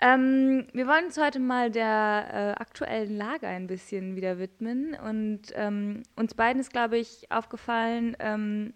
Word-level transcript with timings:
Ähm, 0.00 0.66
wir 0.72 0.86
wollen 0.86 1.06
uns 1.06 1.18
heute 1.18 1.40
mal 1.40 1.70
der 1.70 2.54
äh, 2.56 2.60
aktuellen 2.60 3.16
Lage 3.16 3.48
ein 3.48 3.66
bisschen 3.66 4.16
wieder 4.16 4.38
widmen. 4.38 4.94
Und 4.94 5.52
ähm, 5.54 6.02
uns 6.16 6.34
beiden 6.34 6.60
ist, 6.60 6.72
glaube 6.72 6.98
ich, 6.98 7.30
aufgefallen, 7.30 8.16
ähm, 8.20 8.74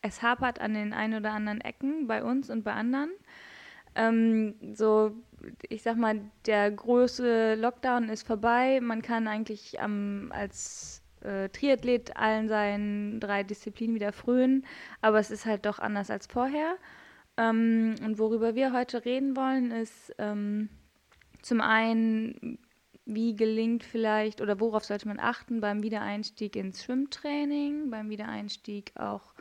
es 0.00 0.22
hapert 0.22 0.60
an 0.60 0.74
den 0.74 0.92
ein 0.92 1.14
oder 1.14 1.32
anderen 1.32 1.60
Ecken 1.60 2.06
bei 2.06 2.24
uns 2.24 2.50
und 2.50 2.64
bei 2.64 2.72
anderen. 2.72 3.10
Ähm, 3.94 4.54
so, 4.74 5.12
ich 5.68 5.82
sag 5.82 5.96
mal, 5.96 6.20
der 6.46 6.70
große 6.70 7.54
Lockdown 7.56 8.08
ist 8.08 8.26
vorbei. 8.26 8.80
Man 8.82 9.02
kann 9.02 9.28
eigentlich 9.28 9.78
als 9.80 11.02
äh, 11.22 11.48
Triathlet 11.50 12.16
allen 12.16 12.48
seinen 12.48 13.20
drei 13.20 13.42
Disziplinen 13.42 13.94
wieder 13.94 14.12
frönen, 14.12 14.66
aber 15.02 15.18
es 15.18 15.30
ist 15.30 15.46
halt 15.46 15.66
doch 15.66 15.78
anders 15.78 16.10
als 16.10 16.26
vorher. 16.26 16.76
Ähm, 17.36 17.94
und 18.04 18.18
worüber 18.18 18.54
wir 18.54 18.72
heute 18.72 19.04
reden 19.04 19.36
wollen, 19.36 19.70
ist 19.70 20.14
ähm, 20.18 20.68
zum 21.40 21.60
einen, 21.60 22.58
wie 23.04 23.34
gelingt 23.34 23.84
vielleicht 23.84 24.40
oder 24.40 24.60
worauf 24.60 24.84
sollte 24.84 25.08
man 25.08 25.18
achten 25.18 25.60
beim 25.60 25.82
Wiedereinstieg 25.82 26.56
ins 26.56 26.84
Schwimmtraining, 26.84 27.90
beim 27.90 28.10
Wiedereinstieg 28.10 28.92
auch 28.96 29.34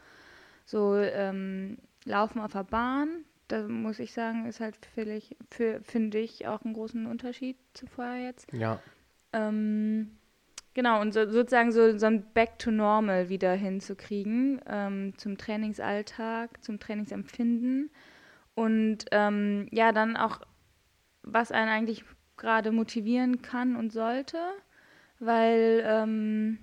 so 0.66 0.96
ähm, 0.96 1.78
Laufen 2.06 2.40
auf 2.40 2.54
der 2.54 2.64
Bahn. 2.64 3.26
Da 3.48 3.68
muss 3.68 4.00
ich 4.00 4.14
sagen, 4.14 4.46
ist 4.46 4.62
halt 4.62 4.78
vielleicht 4.96 5.36
für, 5.50 5.82
finde 5.82 6.20
ich, 6.20 6.48
auch 6.48 6.62
einen 6.64 6.74
großen 6.74 7.06
Unterschied 7.06 7.58
zu 7.74 7.86
vorher 7.86 8.24
jetzt. 8.24 8.52
Ja. 8.54 8.80
Ähm, 9.34 10.18
Genau, 10.74 11.02
und 11.02 11.14
so, 11.14 11.30
sozusagen 11.30 11.72
so, 11.72 11.98
so 11.98 12.06
ein 12.06 12.26
Back 12.34 12.58
to 12.60 12.72
Normal 12.72 13.28
wieder 13.28 13.54
hinzukriegen, 13.54 14.62
ähm, 14.68 15.14
zum 15.18 15.38
Trainingsalltag, 15.38 16.64
zum 16.64 16.80
Trainingsempfinden. 16.80 17.90
Und 18.56 19.06
ähm, 19.12 19.68
ja, 19.72 19.92
dann 19.92 20.16
auch, 20.16 20.40
was 21.24 21.52
einen 21.52 21.70
eigentlich 21.70 22.06
gerade 22.38 22.72
motivieren 22.72 23.42
kann 23.42 23.76
und 23.76 23.92
sollte, 23.92 24.38
weil 25.20 25.84
ähm, 25.86 26.58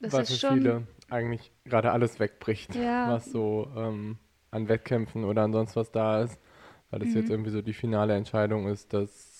das 0.00 0.12
weil 0.12 0.22
ist 0.22 0.32
für 0.32 0.38
schon, 0.38 0.58
viele 0.58 0.86
eigentlich 1.10 1.52
gerade 1.64 1.92
alles 1.92 2.18
wegbricht, 2.20 2.74
ja. 2.74 3.10
was 3.10 3.26
so 3.26 3.70
ähm, 3.76 4.18
an 4.50 4.68
Wettkämpfen 4.68 5.24
oder 5.24 5.42
ansonsten 5.42 5.80
was 5.80 5.92
da 5.92 6.22
ist, 6.22 6.40
weil 6.90 7.02
es 7.02 7.10
mhm. 7.10 7.16
jetzt 7.16 7.30
irgendwie 7.30 7.50
so 7.50 7.62
die 7.62 7.74
finale 7.74 8.14
Entscheidung 8.14 8.68
ist, 8.68 8.92
dass 8.92 9.31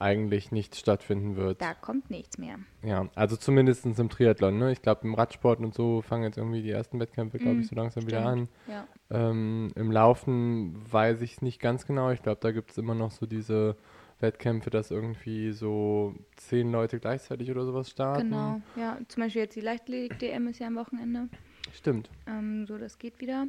eigentlich 0.00 0.50
nichts 0.50 0.78
stattfinden 0.78 1.36
wird. 1.36 1.60
Da 1.60 1.74
kommt 1.74 2.10
nichts 2.10 2.38
mehr. 2.38 2.58
Ja, 2.82 3.08
also 3.14 3.36
zumindest 3.36 3.84
im 3.84 4.08
Triathlon. 4.08 4.58
Ne? 4.58 4.72
Ich 4.72 4.82
glaube, 4.82 5.02
im 5.04 5.14
Radsport 5.14 5.60
und 5.60 5.74
so 5.74 6.02
fangen 6.02 6.24
jetzt 6.24 6.38
irgendwie 6.38 6.62
die 6.62 6.70
ersten 6.70 6.98
Wettkämpfe, 6.98 7.38
glaube 7.38 7.56
mm, 7.56 7.60
ich, 7.60 7.68
so 7.68 7.76
langsam 7.76 8.02
stimmt. 8.02 8.12
wieder 8.12 8.26
an. 8.26 8.48
Ja. 8.66 8.86
Ähm, 9.10 9.70
Im 9.74 9.92
Laufen 9.92 10.74
weiß 10.90 11.20
ich 11.20 11.32
es 11.32 11.42
nicht 11.42 11.60
ganz 11.60 11.86
genau. 11.86 12.10
Ich 12.10 12.22
glaube, 12.22 12.38
da 12.40 12.50
gibt 12.50 12.70
es 12.70 12.78
immer 12.78 12.94
noch 12.94 13.10
so 13.10 13.26
diese 13.26 13.76
Wettkämpfe, 14.20 14.70
dass 14.70 14.90
irgendwie 14.90 15.52
so 15.52 16.14
zehn 16.36 16.72
Leute 16.72 16.98
gleichzeitig 16.98 17.50
oder 17.50 17.64
sowas 17.66 17.90
starten. 17.90 18.30
Genau, 18.30 18.60
ja. 18.76 18.98
Zum 19.08 19.22
Beispiel 19.22 19.42
jetzt 19.42 19.56
die 19.56 19.60
Leichtathletik-DM 19.60 20.48
ist 20.48 20.60
ja 20.60 20.66
am 20.66 20.76
Wochenende. 20.76 21.28
Stimmt. 21.72 22.10
Ähm, 22.26 22.66
so, 22.66 22.78
das 22.78 22.98
geht 22.98 23.20
wieder. 23.20 23.46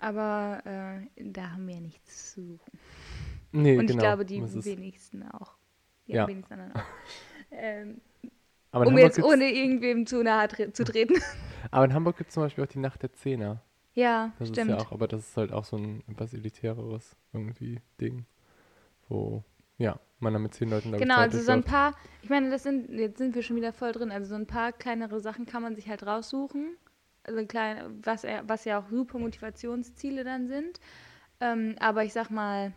Aber 0.00 0.62
äh, 0.64 1.22
da 1.22 1.52
haben 1.52 1.66
wir 1.66 1.74
ja 1.74 1.80
nichts 1.80 2.34
zu 2.34 2.42
suchen. 2.42 2.78
Nee, 3.52 3.78
und 3.78 3.86
genau. 3.86 3.98
ich 3.98 3.98
glaube, 3.98 4.24
die 4.24 4.42
wenigsten 4.42 5.28
auch 5.28 5.59
ja. 6.14 6.26
wenigsten 6.28 6.54
anderen. 6.54 6.82
Ähm, 7.52 8.00
um 8.70 8.96
jetzt 8.96 9.20
ohne 9.20 9.50
irgendwem 9.50 10.06
zu 10.06 10.22
nahe 10.22 10.46
tre 10.46 10.72
zu 10.72 10.84
treten. 10.84 11.20
Aber 11.72 11.84
in 11.84 11.92
Hamburg 11.92 12.16
gibt 12.16 12.28
es 12.28 12.34
zum 12.34 12.44
Beispiel 12.44 12.62
auch 12.62 12.68
die 12.68 12.78
Nacht 12.78 13.02
der 13.02 13.12
Zehner. 13.12 13.60
Ja, 13.94 14.32
das 14.38 14.50
stimmt. 14.50 14.70
Ist 14.70 14.78
ja 14.78 14.86
auch, 14.86 14.92
aber 14.92 15.08
das 15.08 15.28
ist 15.28 15.36
halt 15.36 15.52
auch 15.52 15.64
so 15.64 15.76
ein 15.76 16.04
etwas 16.08 16.32
elitäreres 16.32 17.16
irgendwie 17.32 17.80
Ding, 18.00 18.24
wo 19.08 19.42
ja, 19.78 19.98
man 20.20 20.32
dann 20.32 20.42
mit 20.42 20.54
zehn 20.54 20.70
Leuten 20.70 20.92
da 20.92 20.98
Genau, 20.98 21.16
also 21.16 21.40
so 21.40 21.50
ein 21.50 21.64
paar, 21.64 21.94
ich 22.22 22.30
meine, 22.30 22.50
das 22.50 22.62
sind, 22.62 22.90
jetzt 22.90 23.18
sind 23.18 23.34
wir 23.34 23.42
schon 23.42 23.56
wieder 23.56 23.72
voll 23.72 23.90
drin, 23.90 24.12
also 24.12 24.28
so 24.28 24.36
ein 24.36 24.46
paar 24.46 24.72
kleinere 24.72 25.18
Sachen 25.20 25.44
kann 25.44 25.62
man 25.62 25.74
sich 25.74 25.88
halt 25.88 26.06
raussuchen, 26.06 26.76
also 27.24 27.44
klein, 27.46 27.98
was, 28.04 28.24
was 28.44 28.64
ja 28.64 28.78
auch 28.78 28.88
super 28.90 29.18
Motivationsziele 29.18 30.22
dann 30.22 30.46
sind. 30.46 30.78
Ähm, 31.40 31.74
aber 31.80 32.04
ich 32.04 32.12
sag 32.12 32.30
mal, 32.30 32.72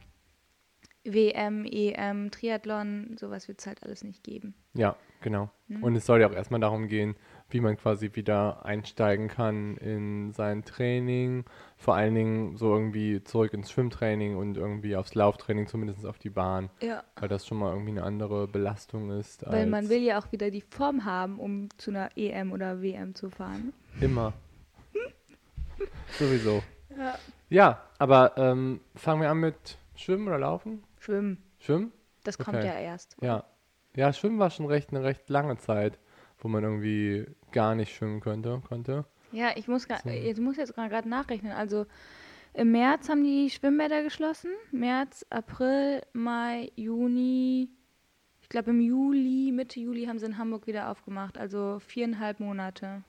WM, 1.06 1.66
EM, 1.66 2.32
Triathlon, 2.32 3.18
sowas 3.20 3.48
wird 3.48 3.60
es 3.60 3.68
halt 3.68 3.84
alles 3.84 4.04
nicht 4.04 4.24
geben. 4.24 4.54
Ja, 4.74 4.96
genau. 5.22 5.50
Mhm. 5.68 5.84
Und 5.84 5.96
es 5.96 6.06
soll 6.06 6.22
ja 6.22 6.28
auch 6.28 6.34
erstmal 6.34 6.62
darum 6.62 6.88
gehen, 6.88 7.16
wie 7.50 7.60
man 7.60 7.78
quasi 7.78 8.12
wieder 8.14 8.66
einsteigen 8.66 9.28
kann 9.28 9.78
in 9.78 10.32
sein 10.32 10.64
Training. 10.64 11.46
Vor 11.78 11.96
allen 11.96 12.16
Dingen 12.16 12.58
so 12.58 12.74
irgendwie 12.74 13.24
zurück 13.24 13.54
ins 13.54 13.70
Schwimmtraining 13.72 14.38
und 14.38 14.58
irgendwie 14.58 14.96
aufs 14.96 15.14
Lauftraining, 15.14 15.68
zumindest 15.68 16.06
auf 16.06 16.20
die 16.20 16.30
Bahn. 16.30 16.70
Ja. 16.82 17.04
Weil 17.20 17.30
das 17.30 17.46
schon 17.46 17.58
mal 17.58 17.72
irgendwie 17.72 17.92
eine 17.92 18.04
andere 18.04 18.48
Belastung 18.48 19.12
ist. 19.12 19.46
Weil 19.46 19.68
man 19.68 19.90
will 19.90 20.02
ja 20.02 20.20
auch 20.20 20.32
wieder 20.32 20.52
die 20.52 20.64
Form 20.70 21.06
haben, 21.06 21.38
um 21.40 21.70
zu 21.78 21.92
einer 21.92 22.10
EM 22.16 22.52
oder 22.54 22.82
WM 22.82 23.14
zu 23.14 23.30
fahren. 23.30 23.74
Immer. 24.00 24.34
Sowieso. 26.18 26.64
Ja. 26.98 27.20
Ja, 27.50 27.82
aber 28.00 28.34
ähm, 28.38 28.80
fangen 28.96 29.22
wir 29.22 29.30
an 29.30 29.40
mit 29.40 29.78
Schwimmen 29.96 30.28
oder 30.28 30.40
Laufen? 30.40 30.84
Schwimmen. 31.04 31.44
Schwimmen? 31.60 31.92
Das 32.24 32.38
kommt 32.38 32.58
okay. 32.58 32.68
ja 32.68 32.80
erst. 32.80 33.18
Ja. 33.22 33.44
Ja, 33.96 34.14
Schwimmen 34.14 34.40
war 34.40 34.50
schon 34.50 34.66
recht 34.66 34.90
eine 34.90 35.04
recht 35.04 35.30
lange 35.30 35.58
Zeit, 35.58 36.00
wo 36.40 36.48
man 36.48 36.64
irgendwie 36.64 37.26
gar 37.52 37.76
nicht 37.76 37.94
schwimmen 37.94 38.22
könnte, 38.22 38.62
konnte. 38.68 39.06
Ja, 39.34 39.50
ich 39.56 39.68
muss, 39.68 39.84
so. 39.84 40.10
ich 40.10 40.38
muss 40.40 40.58
jetzt 40.58 40.74
gerade 40.76 41.10
nachrechnen. 41.10 41.52
Also 41.52 41.86
im 42.54 42.72
März 42.72 43.10
haben 43.10 43.24
die 43.24 43.50
Schwimmbäder 43.50 44.02
geschlossen. 44.02 44.52
März, 44.72 45.26
April, 45.30 46.02
Mai, 46.14 46.72
Juni. 46.76 47.70
Ich 48.42 48.50
glaube 48.50 48.72
im 48.72 48.80
Juli, 48.80 49.52
Mitte 49.52 49.80
Juli 49.80 50.06
haben 50.06 50.20
sie 50.20 50.26
in 50.26 50.38
Hamburg 50.38 50.68
wieder 50.68 50.90
aufgemacht. 50.90 51.38
Also 51.38 51.80
viereinhalb 51.80 52.40
Monate. 52.40 53.04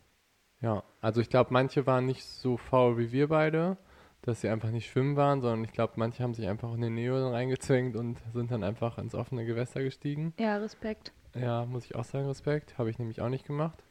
Ja, 0.61 0.82
also 1.00 1.21
ich 1.21 1.28
glaube, 1.28 1.53
manche 1.53 1.87
waren 1.87 2.06
nicht 2.06 2.25
so 2.25 2.56
faul 2.56 2.99
wie 2.99 3.12
wir 3.12 3.28
beide 3.28 3.76
dass 4.24 4.40
sie 4.40 4.48
einfach 4.48 4.70
nicht 4.70 4.90
schwimmen 4.90 5.16
waren, 5.16 5.40
sondern 5.40 5.64
ich 5.64 5.72
glaube, 5.72 5.94
manche 5.96 6.22
haben 6.22 6.34
sich 6.34 6.48
einfach 6.48 6.72
in 6.74 6.80
den 6.80 6.94
Neo 6.94 7.30
reingezwängt 7.30 7.96
und 7.96 8.18
sind 8.32 8.50
dann 8.50 8.64
einfach 8.64 8.98
ins 8.98 9.14
offene 9.14 9.44
Gewässer 9.44 9.82
gestiegen. 9.82 10.32
Ja, 10.38 10.56
Respekt. 10.56 11.12
Ja, 11.34 11.66
muss 11.66 11.84
ich 11.84 11.94
auch 11.94 12.04
sagen, 12.04 12.26
Respekt. 12.26 12.78
Habe 12.78 12.90
ich 12.90 12.98
nämlich 12.98 13.20
auch 13.20 13.28
nicht 13.28 13.46
gemacht. 13.46 13.82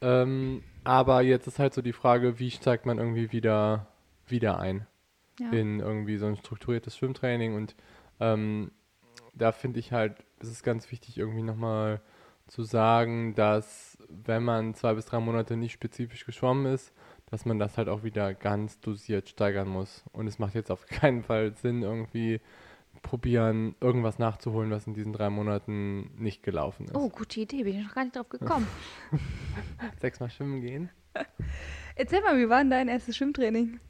Ähm, 0.00 0.62
aber 0.82 1.22
jetzt 1.22 1.46
ist 1.46 1.58
halt 1.58 1.74
so 1.74 1.82
die 1.82 1.92
Frage, 1.92 2.38
wie 2.38 2.50
steigt 2.50 2.86
man 2.86 2.98
irgendwie 2.98 3.32
wieder, 3.32 3.86
wieder 4.26 4.58
ein 4.58 4.86
ja. 5.40 5.50
in 5.50 5.80
irgendwie 5.80 6.18
so 6.18 6.26
ein 6.26 6.36
strukturiertes 6.36 6.96
Schwimmtraining 6.96 7.54
und 7.54 7.74
ähm, 8.20 8.70
da 9.34 9.52
finde 9.52 9.80
ich 9.80 9.92
halt, 9.92 10.16
es 10.40 10.50
ist 10.50 10.62
ganz 10.62 10.90
wichtig, 10.90 11.18
irgendwie 11.18 11.42
nochmal 11.42 12.00
zu 12.46 12.62
sagen, 12.62 13.34
dass 13.34 13.96
wenn 14.08 14.42
man 14.42 14.74
zwei 14.74 14.94
bis 14.94 15.06
drei 15.06 15.20
Monate 15.20 15.56
nicht 15.56 15.72
spezifisch 15.72 16.26
geschwommen 16.26 16.66
ist, 16.66 16.92
dass 17.30 17.44
man 17.44 17.58
das 17.58 17.78
halt 17.78 17.88
auch 17.88 18.02
wieder 18.02 18.34
ganz 18.34 18.80
dosiert 18.80 19.28
steigern 19.28 19.68
muss. 19.68 20.04
Und 20.12 20.26
es 20.26 20.38
macht 20.38 20.54
jetzt 20.54 20.70
auf 20.70 20.86
keinen 20.86 21.22
Fall 21.22 21.54
Sinn, 21.54 21.82
irgendwie 21.82 22.40
probieren, 23.02 23.74
irgendwas 23.80 24.18
nachzuholen, 24.18 24.70
was 24.70 24.86
in 24.86 24.94
diesen 24.94 25.12
drei 25.12 25.30
Monaten 25.30 26.10
nicht 26.18 26.42
gelaufen 26.42 26.86
ist. 26.86 26.94
Oh, 26.94 27.08
gute 27.08 27.40
Idee, 27.40 27.62
bin 27.62 27.78
ich 27.78 27.86
noch 27.86 27.94
gar 27.94 28.04
nicht 28.04 28.16
drauf 28.16 28.28
gekommen. 28.28 28.66
Sechsmal 30.00 30.28
schwimmen 30.28 30.60
gehen. 30.60 30.90
Erzähl 31.94 32.20
mal, 32.20 32.38
wie 32.38 32.48
war 32.48 32.58
denn 32.58 32.70
dein 32.70 32.88
erstes 32.88 33.16
Schwimmtraining? 33.16 33.80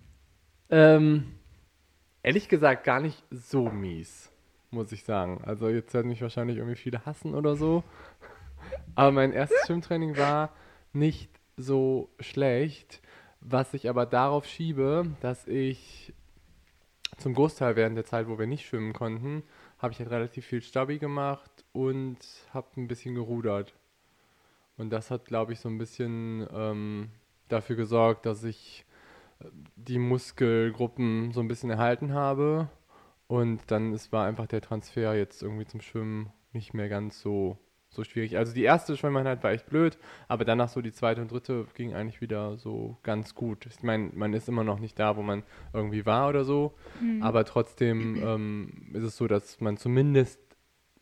Ähm, 0.69 1.35
ehrlich 2.23 2.49
gesagt 2.49 2.85
gar 2.85 3.01
nicht 3.01 3.25
so 3.31 3.69
mies, 3.69 4.31
muss 4.71 4.93
ich 4.93 5.03
sagen. 5.03 5.43
Also 5.45 5.69
jetzt 5.69 5.93
werden 5.93 6.09
mich 6.09 6.23
wahrscheinlich 6.23 6.59
irgendwie 6.59 6.77
viele 6.77 7.05
hassen 7.05 7.35
oder 7.35 7.57
so. 7.57 7.83
Aber 8.95 9.11
mein 9.11 9.33
erstes 9.33 9.67
Schwimmtraining 9.67 10.17
war 10.17 10.51
nicht 10.93 11.31
so 11.57 12.11
schlecht 12.21 13.01
was 13.41 13.75
ich 13.75 13.89
aber 13.89 14.07
darauf 14.07 14.47
schiebe, 14.47 15.07
dass 15.21 15.47
ich 15.47 16.13
zum 17.19 17.35
Großteil 17.35 17.77
während 17.77 17.97
der 17.97 18.05
Zeit, 18.05 18.29
wo 18.29 18.39
wir 18.39 18.47
nicht 18.47 18.67
schwimmen 18.67 18.93
konnten, 18.93 19.43
habe 19.79 19.93
ich 19.93 19.99
halt 19.99 20.11
relativ 20.11 20.47
viel 20.47 20.63
Stabi 20.63 20.99
gemacht 20.99 21.51
und 21.73 22.19
habe 22.53 22.69
ein 22.77 22.89
bisschen 22.89 23.15
gerudert. 23.15 23.75
Und 24.77 24.91
das 24.91 25.11
hat, 25.11 25.27
glaube 25.27 25.53
ich, 25.53 25.61
so 25.61 25.69
ein 25.69 25.79
bisschen 25.79 26.47
ähm, 26.53 27.11
dafür 27.49 27.77
gesorgt, 27.77 28.25
dass 28.25 28.45
ich 28.45 28.87
äh, 29.41 29.45
die 29.77 29.99
Muskelgruppen 29.99 31.33
so 31.33 31.41
ein 31.41 31.49
bisschen 31.49 31.71
erhalten 31.71 32.15
habe. 32.15 32.69
Und 33.27 33.71
dann 33.71 33.93
es 33.93 34.13
war 34.13 34.27
einfach 34.27 34.47
der 34.47 34.63
Transfer 34.63 35.15
jetzt 35.15 35.43
irgendwie 35.43 35.67
zum 35.67 35.81
Schwimmen 35.81 36.33
nicht 36.53 36.75
mehr 36.75 36.89
ganz 36.89 37.21
so, 37.21 37.59
so 37.91 38.05
schwierig. 38.05 38.39
Also 38.39 38.55
die 38.55 38.63
erste 38.63 38.97
Schwimmeinheit 38.97 39.43
war 39.43 39.51
echt 39.51 39.67
blöd, 39.67 39.99
aber 40.29 40.45
danach 40.45 40.69
so 40.69 40.81
die 40.81 40.93
zweite 40.93 41.21
und 41.21 41.31
dritte 41.31 41.67
ging 41.75 41.93
eigentlich 41.95 42.21
wieder 42.21 42.57
so 42.57 42.99
ganz 43.03 43.35
gut. 43.35 43.67
Ich 43.67 43.83
meine, 43.83 44.11
man 44.15 44.33
ist 44.33 44.49
immer 44.49 44.65
noch 44.65 44.79
nicht 44.79 44.99
da, 44.99 45.17
wo 45.17 45.23
man 45.23 45.43
irgendwie 45.73 46.07
war 46.07 46.29
oder 46.29 46.45
so, 46.45 46.75
mhm. 47.01 47.23
aber 47.23 47.45
trotzdem 47.45 48.17
ähm, 48.23 48.91
ist 48.95 49.03
es 49.03 49.17
so, 49.17 49.27
dass 49.27 49.61
man 49.61 49.77
zumindest, 49.77 50.41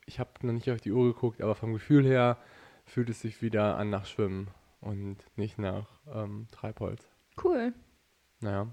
ich 0.05 0.19
habe 0.19 0.31
noch 0.41 0.53
nicht 0.53 0.71
auf 0.71 0.81
die 0.81 0.91
Uhr 0.91 1.13
geguckt, 1.13 1.41
aber 1.41 1.55
vom 1.55 1.73
Gefühl 1.73 2.05
her 2.05 2.37
fühlt 2.85 3.09
es 3.09 3.21
sich 3.21 3.41
wieder 3.41 3.77
an 3.77 3.91
nach 3.91 4.05
Schwimmen 4.05 4.49
und 4.81 5.17
nicht 5.35 5.59
nach 5.59 5.87
ähm, 6.11 6.47
Treibholz. 6.51 7.07
Cool. 7.43 7.73
Naja. 8.41 8.67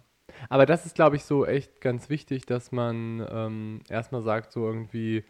Aber 0.48 0.66
das 0.66 0.86
ist, 0.86 0.94
glaube 0.94 1.16
ich, 1.16 1.24
so 1.24 1.46
echt 1.46 1.80
ganz 1.80 2.08
wichtig, 2.08 2.46
dass 2.46 2.72
man 2.72 3.24
ähm, 3.30 3.80
erstmal 3.88 4.22
sagt, 4.22 4.52
so 4.52 4.66
irgendwie, 4.66 5.24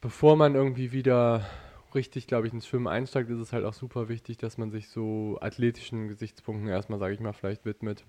bevor 0.00 0.36
man 0.36 0.54
irgendwie 0.54 0.92
wieder 0.92 1.46
richtig, 1.94 2.26
glaube 2.26 2.46
ich, 2.46 2.52
ins 2.52 2.66
Schwimmen 2.66 2.86
einsteigt, 2.86 3.30
ist 3.30 3.38
es 3.40 3.52
halt 3.52 3.64
auch 3.64 3.72
super 3.72 4.08
wichtig, 4.08 4.38
dass 4.38 4.58
man 4.58 4.70
sich 4.70 4.88
so 4.88 5.38
athletischen 5.40 6.08
Gesichtspunkten 6.08 6.68
erstmal, 6.68 6.98
sage 6.98 7.14
ich 7.14 7.20
mal, 7.20 7.32
vielleicht 7.32 7.64
widmet. 7.64 8.04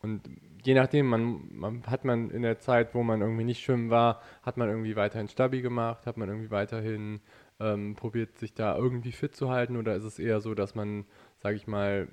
Und 0.00 0.22
je 0.64 0.74
nachdem, 0.74 1.06
man, 1.06 1.48
man, 1.50 1.86
hat 1.86 2.04
man 2.04 2.30
in 2.30 2.42
der 2.42 2.58
Zeit, 2.60 2.94
wo 2.94 3.02
man 3.02 3.20
irgendwie 3.20 3.44
nicht 3.44 3.62
schwimmen 3.62 3.90
war, 3.90 4.22
hat 4.42 4.56
man 4.56 4.68
irgendwie 4.68 4.96
weiterhin 4.96 5.28
Stabi 5.28 5.60
gemacht, 5.60 6.06
hat 6.06 6.16
man 6.16 6.28
irgendwie 6.28 6.50
weiterhin 6.50 7.20
ähm, 7.58 7.96
probiert, 7.96 8.38
sich 8.38 8.54
da 8.54 8.76
irgendwie 8.76 9.12
fit 9.12 9.34
zu 9.34 9.50
halten 9.50 9.76
oder 9.76 9.96
ist 9.96 10.04
es 10.04 10.18
eher 10.20 10.40
so, 10.40 10.54
dass 10.54 10.74
man, 10.76 11.04
sage 11.38 11.56
ich 11.56 11.66
mal, 11.66 12.08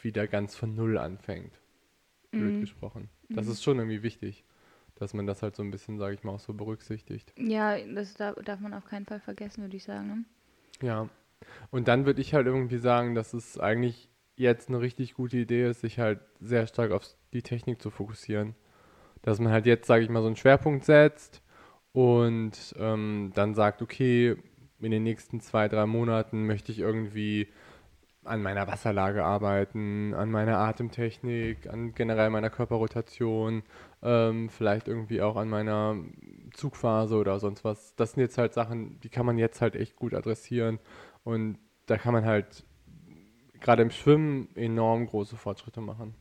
wieder 0.00 0.26
ganz 0.26 0.54
von 0.54 0.74
Null 0.74 0.98
anfängt? 0.98 1.58
Blöd 2.30 2.54
mhm. 2.54 2.60
gesprochen. 2.60 3.08
Das 3.30 3.46
mhm. 3.46 3.52
ist 3.52 3.62
schon 3.62 3.78
irgendwie 3.78 4.02
wichtig 4.02 4.44
dass 4.96 5.14
man 5.14 5.26
das 5.26 5.42
halt 5.42 5.56
so 5.56 5.62
ein 5.62 5.70
bisschen, 5.70 5.98
sage 5.98 6.14
ich 6.14 6.24
mal, 6.24 6.32
auch 6.32 6.40
so 6.40 6.54
berücksichtigt. 6.54 7.32
Ja, 7.36 7.76
das 7.78 8.14
darf, 8.14 8.36
darf 8.44 8.60
man 8.60 8.74
auf 8.74 8.84
keinen 8.84 9.06
Fall 9.06 9.20
vergessen, 9.20 9.62
würde 9.62 9.76
ich 9.76 9.84
sagen. 9.84 10.06
Ne? 10.06 10.24
Ja. 10.86 11.08
Und 11.70 11.88
dann 11.88 12.06
würde 12.06 12.20
ich 12.20 12.34
halt 12.34 12.46
irgendwie 12.46 12.78
sagen, 12.78 13.14
dass 13.14 13.32
es 13.34 13.58
eigentlich 13.58 14.08
jetzt 14.36 14.68
eine 14.68 14.80
richtig 14.80 15.14
gute 15.14 15.38
Idee 15.38 15.68
ist, 15.68 15.80
sich 15.80 15.98
halt 15.98 16.20
sehr 16.40 16.66
stark 16.66 16.92
auf 16.92 17.04
die 17.32 17.42
Technik 17.42 17.82
zu 17.82 17.90
fokussieren. 17.90 18.54
Dass 19.22 19.38
man 19.38 19.52
halt 19.52 19.66
jetzt, 19.66 19.86
sage 19.86 20.02
ich 20.02 20.10
mal, 20.10 20.20
so 20.20 20.26
einen 20.26 20.36
Schwerpunkt 20.36 20.84
setzt 20.84 21.42
und 21.92 22.74
ähm, 22.78 23.30
dann 23.34 23.54
sagt, 23.54 23.82
okay, 23.82 24.36
in 24.80 24.90
den 24.90 25.02
nächsten 25.04 25.40
zwei, 25.40 25.68
drei 25.68 25.86
Monaten 25.86 26.46
möchte 26.46 26.72
ich 26.72 26.80
irgendwie 26.80 27.48
an 28.24 28.42
meiner 28.42 28.66
Wasserlage 28.68 29.24
arbeiten, 29.24 30.14
an 30.14 30.30
meiner 30.30 30.58
Atemtechnik, 30.58 31.66
an 31.68 31.94
generell 31.94 32.30
meiner 32.30 32.50
Körperrotation, 32.50 33.62
ähm, 34.02 34.48
vielleicht 34.48 34.86
irgendwie 34.88 35.22
auch 35.22 35.36
an 35.36 35.48
meiner 35.48 35.96
Zugphase 36.54 37.16
oder 37.16 37.40
sonst 37.40 37.64
was. 37.64 37.94
Das 37.96 38.12
sind 38.12 38.22
jetzt 38.22 38.38
halt 38.38 38.54
Sachen, 38.54 39.00
die 39.00 39.08
kann 39.08 39.26
man 39.26 39.38
jetzt 39.38 39.60
halt 39.60 39.74
echt 39.74 39.96
gut 39.96 40.14
adressieren 40.14 40.78
und 41.24 41.58
da 41.86 41.98
kann 41.98 42.12
man 42.12 42.24
halt 42.24 42.64
gerade 43.60 43.82
im 43.82 43.90
Schwimmen 43.90 44.48
enorm 44.54 45.06
große 45.06 45.36
Fortschritte 45.36 45.80
machen. 45.80 46.14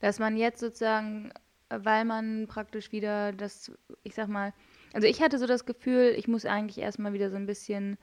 Dass 0.00 0.18
man 0.18 0.36
jetzt 0.36 0.60
sozusagen, 0.60 1.32
weil 1.68 2.04
man 2.04 2.46
praktisch 2.46 2.92
wieder 2.92 3.32
das, 3.32 3.72
ich 4.02 4.14
sag 4.14 4.28
mal, 4.28 4.52
also 4.94 5.06
ich 5.06 5.20
hatte 5.20 5.38
so 5.38 5.46
das 5.46 5.66
Gefühl, 5.66 6.14
ich 6.16 6.28
muss 6.28 6.46
eigentlich 6.46 6.78
erstmal 6.78 7.12
wieder 7.12 7.30
so 7.30 7.36
ein 7.36 7.46
bisschen 7.46 7.98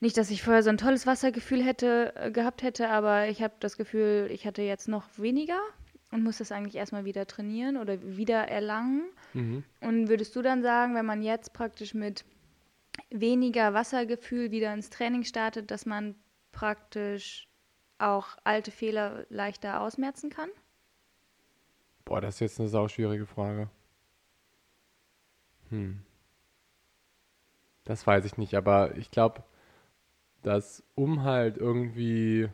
nicht, 0.00 0.16
dass 0.16 0.30
ich 0.30 0.42
vorher 0.42 0.62
so 0.62 0.70
ein 0.70 0.78
tolles 0.78 1.06
Wassergefühl 1.06 1.62
hätte 1.62 2.14
äh, 2.16 2.30
gehabt 2.30 2.62
hätte, 2.62 2.88
aber 2.88 3.28
ich 3.28 3.42
habe 3.42 3.54
das 3.60 3.76
Gefühl, 3.76 4.28
ich 4.30 4.46
hatte 4.46 4.62
jetzt 4.62 4.88
noch 4.88 5.04
weniger 5.16 5.60
und 6.10 6.22
muss 6.22 6.38
das 6.38 6.52
eigentlich 6.52 6.76
erstmal 6.76 7.04
wieder 7.04 7.26
trainieren 7.26 7.76
oder 7.76 8.00
wieder 8.02 8.48
erlangen. 8.48 9.08
Mhm. 9.34 9.64
Und 9.80 10.08
würdest 10.08 10.34
du 10.36 10.42
dann 10.42 10.62
sagen, 10.62 10.94
wenn 10.94 11.06
man 11.06 11.22
jetzt 11.22 11.52
praktisch 11.52 11.94
mit 11.94 12.24
weniger 13.10 13.74
Wassergefühl 13.74 14.50
wieder 14.50 14.72
ins 14.72 14.90
Training 14.90 15.24
startet, 15.24 15.70
dass 15.70 15.84
man 15.84 16.14
praktisch 16.52 17.48
auch 17.98 18.36
alte 18.44 18.70
Fehler 18.70 19.26
leichter 19.28 19.80
ausmerzen 19.80 20.30
kann? 20.30 20.48
Boah, 22.04 22.20
das 22.20 22.36
ist 22.36 22.40
jetzt 22.40 22.60
eine 22.60 22.68
sauschwierige 22.68 23.26
Frage. 23.26 23.68
Hm. 25.70 26.02
Das 27.84 28.06
weiß 28.06 28.24
ich 28.24 28.38
nicht, 28.38 28.54
aber 28.54 28.96
ich 28.96 29.10
glaube, 29.10 29.42
dass 30.42 30.82
um 30.94 31.22
halt 31.22 31.58
irgendwie 31.58 32.48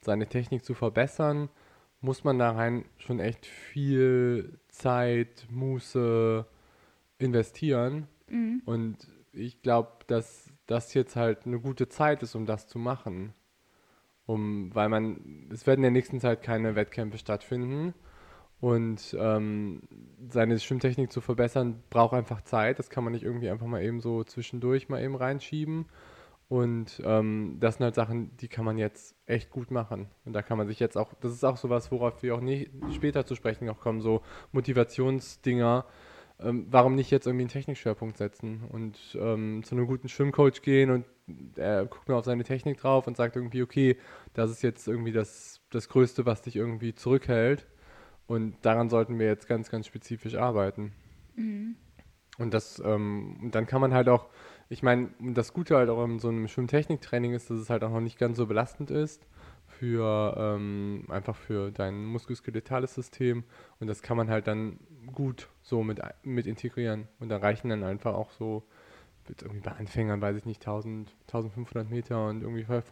seine 0.00 0.26
Technik 0.28 0.64
zu 0.64 0.74
verbessern, 0.74 1.48
muss 2.00 2.22
man 2.22 2.38
da 2.38 2.50
rein 2.52 2.84
schon 2.98 3.18
echt 3.18 3.46
viel 3.46 4.58
Zeit, 4.68 5.46
Muße 5.50 6.46
investieren. 7.18 8.06
Mhm. 8.28 8.62
Und 8.66 9.08
ich 9.32 9.62
glaube, 9.62 9.90
dass 10.06 10.52
das 10.66 10.94
jetzt 10.94 11.16
halt 11.16 11.46
eine 11.46 11.58
gute 11.58 11.88
Zeit 11.88 12.22
ist, 12.22 12.34
um 12.34 12.46
das 12.46 12.66
zu 12.66 12.78
machen. 12.78 13.32
Um, 14.26 14.74
weil 14.74 14.88
man, 14.88 15.48
es 15.52 15.66
werden 15.66 15.80
in 15.80 15.82
der 15.82 15.90
nächsten 15.90 16.18
Zeit 16.18 16.42
keine 16.42 16.76
Wettkämpfe 16.76 17.18
stattfinden. 17.18 17.92
Und 18.60 19.14
ähm, 19.18 19.82
seine 20.30 20.58
Schwimmtechnik 20.58 21.12
zu 21.12 21.20
verbessern, 21.20 21.82
braucht 21.90 22.14
einfach 22.14 22.40
Zeit. 22.40 22.78
Das 22.78 22.88
kann 22.88 23.04
man 23.04 23.12
nicht 23.12 23.24
irgendwie 23.24 23.50
einfach 23.50 23.66
mal 23.66 23.82
eben 23.82 24.00
so 24.00 24.24
zwischendurch 24.24 24.88
mal 24.88 25.02
eben 25.02 25.16
reinschieben. 25.16 25.86
Und 26.48 27.02
ähm, 27.04 27.56
das 27.58 27.76
sind 27.76 27.84
halt 27.84 27.94
Sachen, 27.94 28.36
die 28.36 28.48
kann 28.48 28.64
man 28.64 28.76
jetzt 28.76 29.16
echt 29.26 29.50
gut 29.50 29.70
machen. 29.70 30.08
Und 30.24 30.34
da 30.34 30.42
kann 30.42 30.58
man 30.58 30.66
sich 30.66 30.78
jetzt 30.78 30.96
auch, 30.96 31.14
das 31.20 31.32
ist 31.32 31.44
auch 31.44 31.56
sowas, 31.56 31.90
worauf 31.90 32.22
wir 32.22 32.34
auch 32.34 32.40
nie, 32.40 32.70
später 32.94 33.24
zu 33.24 33.34
sprechen 33.34 33.68
auch 33.70 33.80
kommen, 33.80 34.00
so 34.00 34.22
Motivationsdinger. 34.52 35.86
Ähm, 36.40 36.66
warum 36.68 36.96
nicht 36.96 37.10
jetzt 37.10 37.26
irgendwie 37.26 37.44
einen 37.44 37.50
Technikschwerpunkt 37.50 38.18
setzen 38.18 38.64
und 38.70 38.98
ähm, 39.18 39.62
zu 39.62 39.74
einem 39.74 39.86
guten 39.86 40.08
Schwimmcoach 40.08 40.62
gehen 40.62 40.90
und 40.90 41.04
er 41.56 41.86
guckt 41.86 42.08
mir 42.08 42.16
auf 42.16 42.24
seine 42.24 42.42
Technik 42.42 42.78
drauf 42.78 43.06
und 43.06 43.16
sagt 43.16 43.36
irgendwie, 43.36 43.62
okay, 43.62 43.96
das 44.34 44.50
ist 44.50 44.62
jetzt 44.62 44.88
irgendwie 44.88 45.12
das, 45.12 45.60
das 45.70 45.88
Größte, 45.88 46.26
was 46.26 46.42
dich 46.42 46.56
irgendwie 46.56 46.94
zurückhält. 46.94 47.66
Und 48.26 48.56
daran 48.62 48.88
sollten 48.88 49.18
wir 49.18 49.26
jetzt 49.26 49.46
ganz, 49.46 49.70
ganz 49.70 49.86
spezifisch 49.86 50.34
arbeiten. 50.34 50.92
Mhm. 51.36 51.76
Und 52.38 52.52
das, 52.52 52.82
ähm, 52.84 53.38
und 53.42 53.54
dann 53.54 53.66
kann 53.66 53.80
man 53.80 53.94
halt 53.94 54.08
auch 54.08 54.28
ich 54.68 54.82
meine, 54.82 55.10
das 55.20 55.52
Gute 55.52 55.76
halt 55.76 55.90
auch 55.90 56.04
in 56.04 56.18
so 56.18 56.28
einem 56.28 56.48
Schwimmtechniktraining 56.48 57.34
ist, 57.34 57.50
dass 57.50 57.58
es 57.58 57.70
halt 57.70 57.84
auch 57.84 57.90
noch 57.90 58.00
nicht 58.00 58.18
ganz 58.18 58.36
so 58.36 58.46
belastend 58.46 58.90
ist 58.90 59.26
für 59.66 60.34
ähm, 60.36 61.04
einfach 61.08 61.36
für 61.36 61.70
dein 61.70 62.04
muskuloskeletales 62.04 62.94
System. 62.94 63.44
Und 63.80 63.88
das 63.88 64.02
kann 64.02 64.16
man 64.16 64.30
halt 64.30 64.46
dann 64.46 64.78
gut 65.12 65.48
so 65.62 65.82
mit, 65.82 66.00
mit 66.22 66.46
integrieren. 66.46 67.08
Und 67.18 67.28
da 67.28 67.38
reichen 67.38 67.68
dann 67.68 67.82
einfach 67.84 68.14
auch 68.14 68.30
so 68.30 68.64
irgendwie 69.28 69.60
bei 69.60 69.72
Anfängern, 69.72 70.20
weiß 70.20 70.36
ich 70.36 70.44
nicht, 70.44 70.60
1000, 70.60 71.10
1500 71.28 71.88
Meter 71.88 72.26
und 72.28 72.42
irgendwie 72.42 72.64
bei 72.64 72.82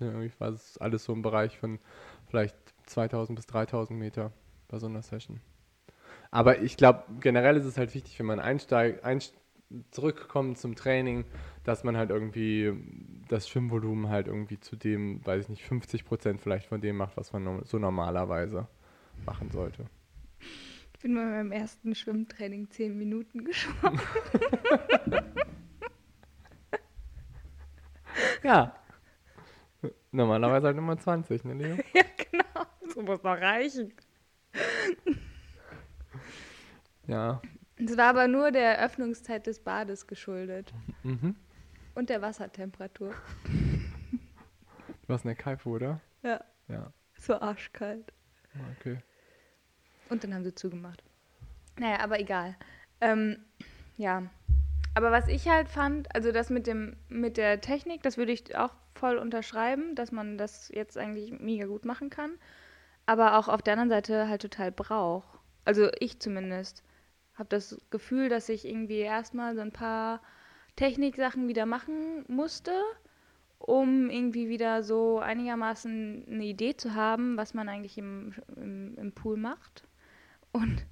irgendwie 0.00 0.32
war 0.38 0.48
es 0.48 0.78
alles 0.78 1.04
so 1.04 1.12
im 1.12 1.22
Bereich 1.22 1.58
von 1.58 1.78
vielleicht 2.26 2.56
2000 2.86 3.36
bis 3.36 3.46
3000 3.46 3.98
Meter 3.98 4.32
bei 4.68 4.78
so 4.78 4.86
einer 4.86 5.02
Session. 5.02 5.40
Aber 6.32 6.60
ich 6.60 6.76
glaube, 6.76 7.04
generell 7.20 7.56
ist 7.56 7.66
es 7.66 7.78
halt 7.78 7.94
wichtig, 7.94 8.18
wenn 8.18 8.26
man 8.26 8.40
einsteigt, 8.40 9.04
einsteigt 9.04 9.40
zurückkommen 9.90 10.56
zum 10.56 10.74
Training, 10.76 11.24
dass 11.64 11.84
man 11.84 11.96
halt 11.96 12.10
irgendwie 12.10 12.72
das 13.28 13.48
Schwimmvolumen 13.48 14.08
halt 14.08 14.28
irgendwie 14.28 14.60
zu 14.60 14.76
dem, 14.76 15.24
weiß 15.24 15.44
ich 15.44 15.48
nicht, 15.48 15.64
50 15.64 16.04
Prozent 16.04 16.40
vielleicht 16.40 16.66
von 16.66 16.80
dem 16.80 16.96
macht, 16.96 17.16
was 17.16 17.32
man 17.32 17.64
so 17.64 17.78
normalerweise 17.78 18.68
machen 19.24 19.50
sollte. 19.50 19.86
Ich 20.94 21.00
bin 21.00 21.14
bei 21.14 21.24
meinem 21.24 21.52
ersten 21.52 21.94
Schwimmtraining 21.94 22.70
zehn 22.70 22.96
Minuten 22.96 23.44
geschwommen. 23.44 24.00
ja. 28.42 28.74
Normalerweise 30.10 30.68
halt 30.68 30.76
Nummer 30.76 30.96
20, 30.98 31.44
ne, 31.44 31.54
Leo? 31.54 31.76
Ja, 31.94 32.02
genau. 32.30 32.66
So 32.94 33.02
muss 33.02 33.22
noch 33.22 33.38
reichen. 33.38 33.92
Ja, 37.06 37.40
es 37.76 37.96
war 37.96 38.08
aber 38.08 38.28
nur 38.28 38.50
der 38.50 38.82
Öffnungszeit 38.82 39.46
des 39.46 39.60
Bades 39.60 40.06
geschuldet. 40.06 40.72
Mhm. 41.02 41.36
Und 41.94 42.10
der 42.10 42.22
Wassertemperatur. 42.22 43.14
Du 43.44 45.08
warst 45.08 45.24
in 45.24 45.28
der 45.28 45.36
Kaife, 45.36 45.68
oder? 45.68 46.00
Ja. 46.22 46.42
Ja. 46.68 46.92
So 47.18 47.40
arschkalt. 47.40 48.12
Okay. 48.78 48.98
Und 50.08 50.24
dann 50.24 50.34
haben 50.34 50.44
sie 50.44 50.54
zugemacht. 50.54 51.02
Naja, 51.78 52.00
aber 52.00 52.20
egal. 52.20 52.56
Ähm, 53.00 53.38
ja. 53.96 54.24
Aber 54.94 55.12
was 55.12 55.28
ich 55.28 55.48
halt 55.48 55.68
fand, 55.68 56.14
also 56.14 56.32
das 56.32 56.48
mit 56.48 56.66
dem, 56.66 56.96
mit 57.08 57.36
der 57.36 57.60
Technik, 57.60 58.02
das 58.02 58.16
würde 58.16 58.32
ich 58.32 58.56
auch 58.56 58.74
voll 58.94 59.18
unterschreiben, 59.18 59.94
dass 59.94 60.10
man 60.10 60.38
das 60.38 60.70
jetzt 60.74 60.96
eigentlich 60.96 61.38
mega 61.38 61.66
gut 61.66 61.84
machen 61.84 62.08
kann. 62.08 62.32
Aber 63.04 63.38
auch 63.38 63.48
auf 63.48 63.62
der 63.62 63.74
anderen 63.74 63.90
Seite 63.90 64.28
halt 64.28 64.42
total 64.42 64.72
braucht. 64.72 65.38
Also 65.64 65.90
ich 66.00 66.18
zumindest 66.20 66.82
habe 67.36 67.48
das 67.48 67.80
Gefühl, 67.90 68.28
dass 68.28 68.48
ich 68.48 68.64
irgendwie 68.64 68.98
erstmal 68.98 69.54
so 69.54 69.60
ein 69.60 69.72
paar 69.72 70.22
Techniksachen 70.76 71.48
wieder 71.48 71.66
machen 71.66 72.24
musste, 72.28 72.72
um 73.58 74.10
irgendwie 74.10 74.48
wieder 74.48 74.82
so 74.82 75.18
einigermaßen 75.18 76.26
eine 76.28 76.44
Idee 76.44 76.76
zu 76.76 76.94
haben, 76.94 77.36
was 77.36 77.54
man 77.54 77.68
eigentlich 77.68 77.98
im, 77.98 78.34
im, 78.56 78.96
im 78.98 79.12
Pool 79.12 79.36
macht. 79.36 79.84
Und, 80.52 80.86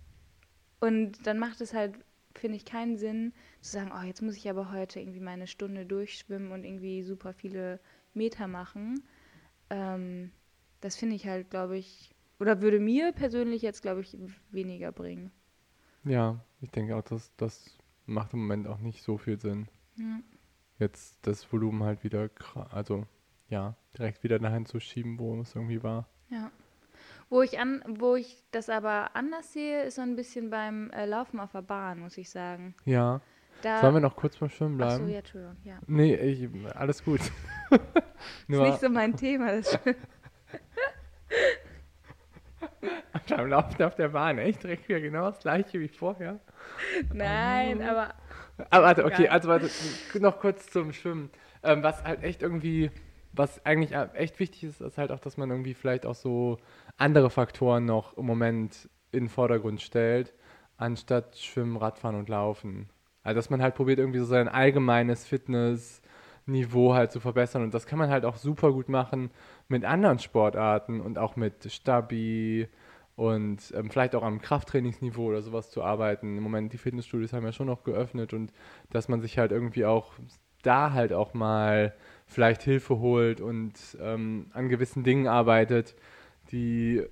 und 0.81 1.27
dann 1.27 1.39
macht 1.39 1.61
es 1.61 1.75
halt 1.75 1.95
finde 2.39 2.57
ich, 2.57 2.65
keinen 2.65 2.97
Sinn 2.97 3.33
zu 3.61 3.73
sagen, 3.73 3.93
oh, 3.95 4.03
jetzt 4.03 4.23
muss 4.23 4.37
ich 4.37 4.49
aber 4.51 4.73
heute 4.73 5.01
irgendwie 5.01 5.21
meine 5.21 5.47
Stunde 5.47 5.87
durchschwimmen 5.87 6.53
und 6.53 6.65
irgendwie 6.65 7.03
super 7.03 7.33
viele 7.33 7.81
Meter 8.13 8.49
machen. 8.49 9.03
Ähm, 9.71 10.33
das 10.81 10.97
finde 10.97 11.17
ich 11.17 11.27
halt, 11.27 11.51
glaube 11.51 11.79
ich, 11.79 12.15
oder 12.39 12.61
würde 12.61 12.81
mir 12.81 13.13
persönlich 13.13 13.63
jetzt, 13.63 13.83
glaube 13.83 14.01
ich, 14.01 14.17
weniger 14.51 14.93
bringen. 14.93 15.31
Ja, 16.05 16.41
ich 16.61 16.71
denke 16.71 16.97
auch, 16.97 17.03
dass 17.03 17.35
das 17.37 17.77
macht 18.07 18.33
im 18.35 18.41
Moment 18.41 18.67
auch 18.67 18.79
nicht 18.79 19.03
so 19.03 19.19
viel 19.19 19.41
Sinn. 19.41 19.69
Ja. 19.97 20.21
Jetzt 20.79 21.27
das 21.27 21.51
Volumen 21.53 21.83
halt 21.83 22.05
wieder, 22.05 22.29
also 22.71 23.07
ja, 23.49 23.77
direkt 23.97 24.23
wieder 24.23 24.39
dahin 24.39 24.67
zu 24.67 24.81
schieben, 24.81 25.19
wo 25.19 25.41
es 25.41 25.55
irgendwie 25.55 25.83
war. 25.83 26.09
Ja. 26.29 26.51
Wo 27.31 27.43
ich, 27.43 27.59
an, 27.59 27.83
wo 27.89 28.17
ich 28.17 28.45
das 28.51 28.69
aber 28.69 29.17
anders 29.17 29.53
sehe, 29.53 29.85
ist 29.85 29.97
so 29.97 30.03
ein 30.03 30.17
bisschen 30.17 30.51
beim 30.51 30.91
äh, 30.91 31.07
Laufen 31.07 31.41
auf 31.41 31.53
der 31.53 31.63
Bahn, 31.63 32.01
muss 32.01 32.19
ich 32.19 32.31
sagen. 32.31 32.75
Ja. 32.85 33.21
Da 33.63 33.81
Sollen 33.81 33.95
wir 33.95 34.01
noch 34.01 34.17
kurz 34.17 34.37
beim 34.37 34.51
Schwimmen 34.51 34.77
bleiben? 34.77 35.05
Ach 35.05 35.07
so, 35.07 35.13
ja, 35.13 35.19
Entschuldigung, 35.19 35.57
ja. 35.65 35.79
Nee, 35.87 36.17
ich, 36.17 36.49
alles 36.77 37.03
gut. 37.03 37.21
Ist 37.71 38.49
nicht 38.49 38.81
so 38.81 38.89
mein 38.91 39.17
Thema, 39.17 39.57
das 39.57 39.73
Schwimmen. 39.73 39.97
beim 43.29 43.49
Laufen 43.49 43.83
auf 43.83 43.95
der 43.95 44.09
Bahn, 44.09 44.39
echt 44.39 44.63
direkt 44.63 44.89
wieder 44.89 45.01
genau 45.01 45.27
das 45.27 45.41
gleiche 45.41 45.81
wie 45.81 45.89
vorher. 45.89 46.41
Nein, 47.13 47.79
um, 47.79 47.89
aber. 47.89 48.15
Aber 48.71 48.85
warte, 48.85 49.05
okay, 49.05 49.29
also 49.29 49.49
warte, 49.49 49.69
noch 50.21 50.39
kurz 50.39 50.71
zum 50.71 50.93
Schwimmen. 50.93 51.31
Ähm, 51.63 51.83
was 51.83 52.05
halt 52.05 52.23
echt 52.23 52.43
irgendwie, 52.43 52.91
was 53.33 53.65
eigentlich 53.67 53.93
echt 54.15 54.39
wichtig 54.39 54.65
ist, 54.65 54.81
ist 54.81 54.99
halt 54.99 55.11
auch, 55.11 55.19
dass 55.19 55.37
man 55.37 55.51
irgendwie 55.51 55.75
vielleicht 55.75 56.07
auch 56.07 56.15
so 56.15 56.59
andere 56.97 57.31
Faktoren 57.31 57.85
noch 57.85 58.17
im 58.17 58.27
Moment 58.27 58.89
in 59.11 59.25
den 59.25 59.29
Vordergrund 59.29 59.81
stellt, 59.81 60.35
anstatt 60.77 61.37
Schwimmen, 61.39 61.77
Radfahren 61.77 62.17
und 62.17 62.29
Laufen. 62.29 62.89
Also 63.23 63.37
dass 63.39 63.51
man 63.51 63.63
halt 63.63 63.75
probiert, 63.75 63.99
irgendwie 63.99 64.19
so 64.19 64.27
sein 64.27 64.49
allgemeines 64.49 65.27
Fitnessniveau 65.27 66.95
halt 66.95 67.11
zu 67.11 67.21
verbessern. 67.21 67.63
Und 67.63 67.75
das 67.75 67.87
kann 67.87 67.99
man 67.99 68.11
halt 68.11 68.25
auch 68.25 68.37
super 68.37 68.71
gut 68.73 68.89
machen 68.89 69.31
mit 69.69 69.85
anderen 69.85 70.19
Sportarten 70.19 71.01
und 71.01 71.19
auch 71.19 71.35
mit 71.35 71.73
Stabi 71.73 72.69
und 73.17 73.73
ähm, 73.77 73.91
vielleicht 73.91 74.15
auch 74.15 74.23
am 74.23 74.41
Krafttrainingsniveau 74.41 75.27
oder 75.27 75.43
sowas 75.43 75.71
zu 75.71 75.83
arbeiten. 75.83 76.37
Im 76.37 76.43
Moment, 76.43 76.73
die 76.73 76.79
Fitnessstudios 76.79 77.33
haben 77.33 77.45
ja 77.45 77.53
schon 77.53 77.67
noch 77.67 77.85
geöffnet 77.85 78.33
und 78.33 78.53
dass 78.91 79.09
man 79.09 79.21
sich 79.21 79.39
halt 79.39 79.53
irgendwie 79.53 79.85
auch 79.85 80.13
da 80.63 80.93
halt 80.93 81.13
auch 81.13 81.35
mal 81.35 81.95
vielleicht 82.27 82.63
Hilfe 82.63 82.99
holt 82.99 83.41
und 83.41 83.75
ähm, 84.01 84.47
an 84.53 84.69
gewissen 84.69 85.05
Dingen 85.05 85.29
arbeitet, 85.29 85.95
die 86.51 86.99
äh, 86.99 87.09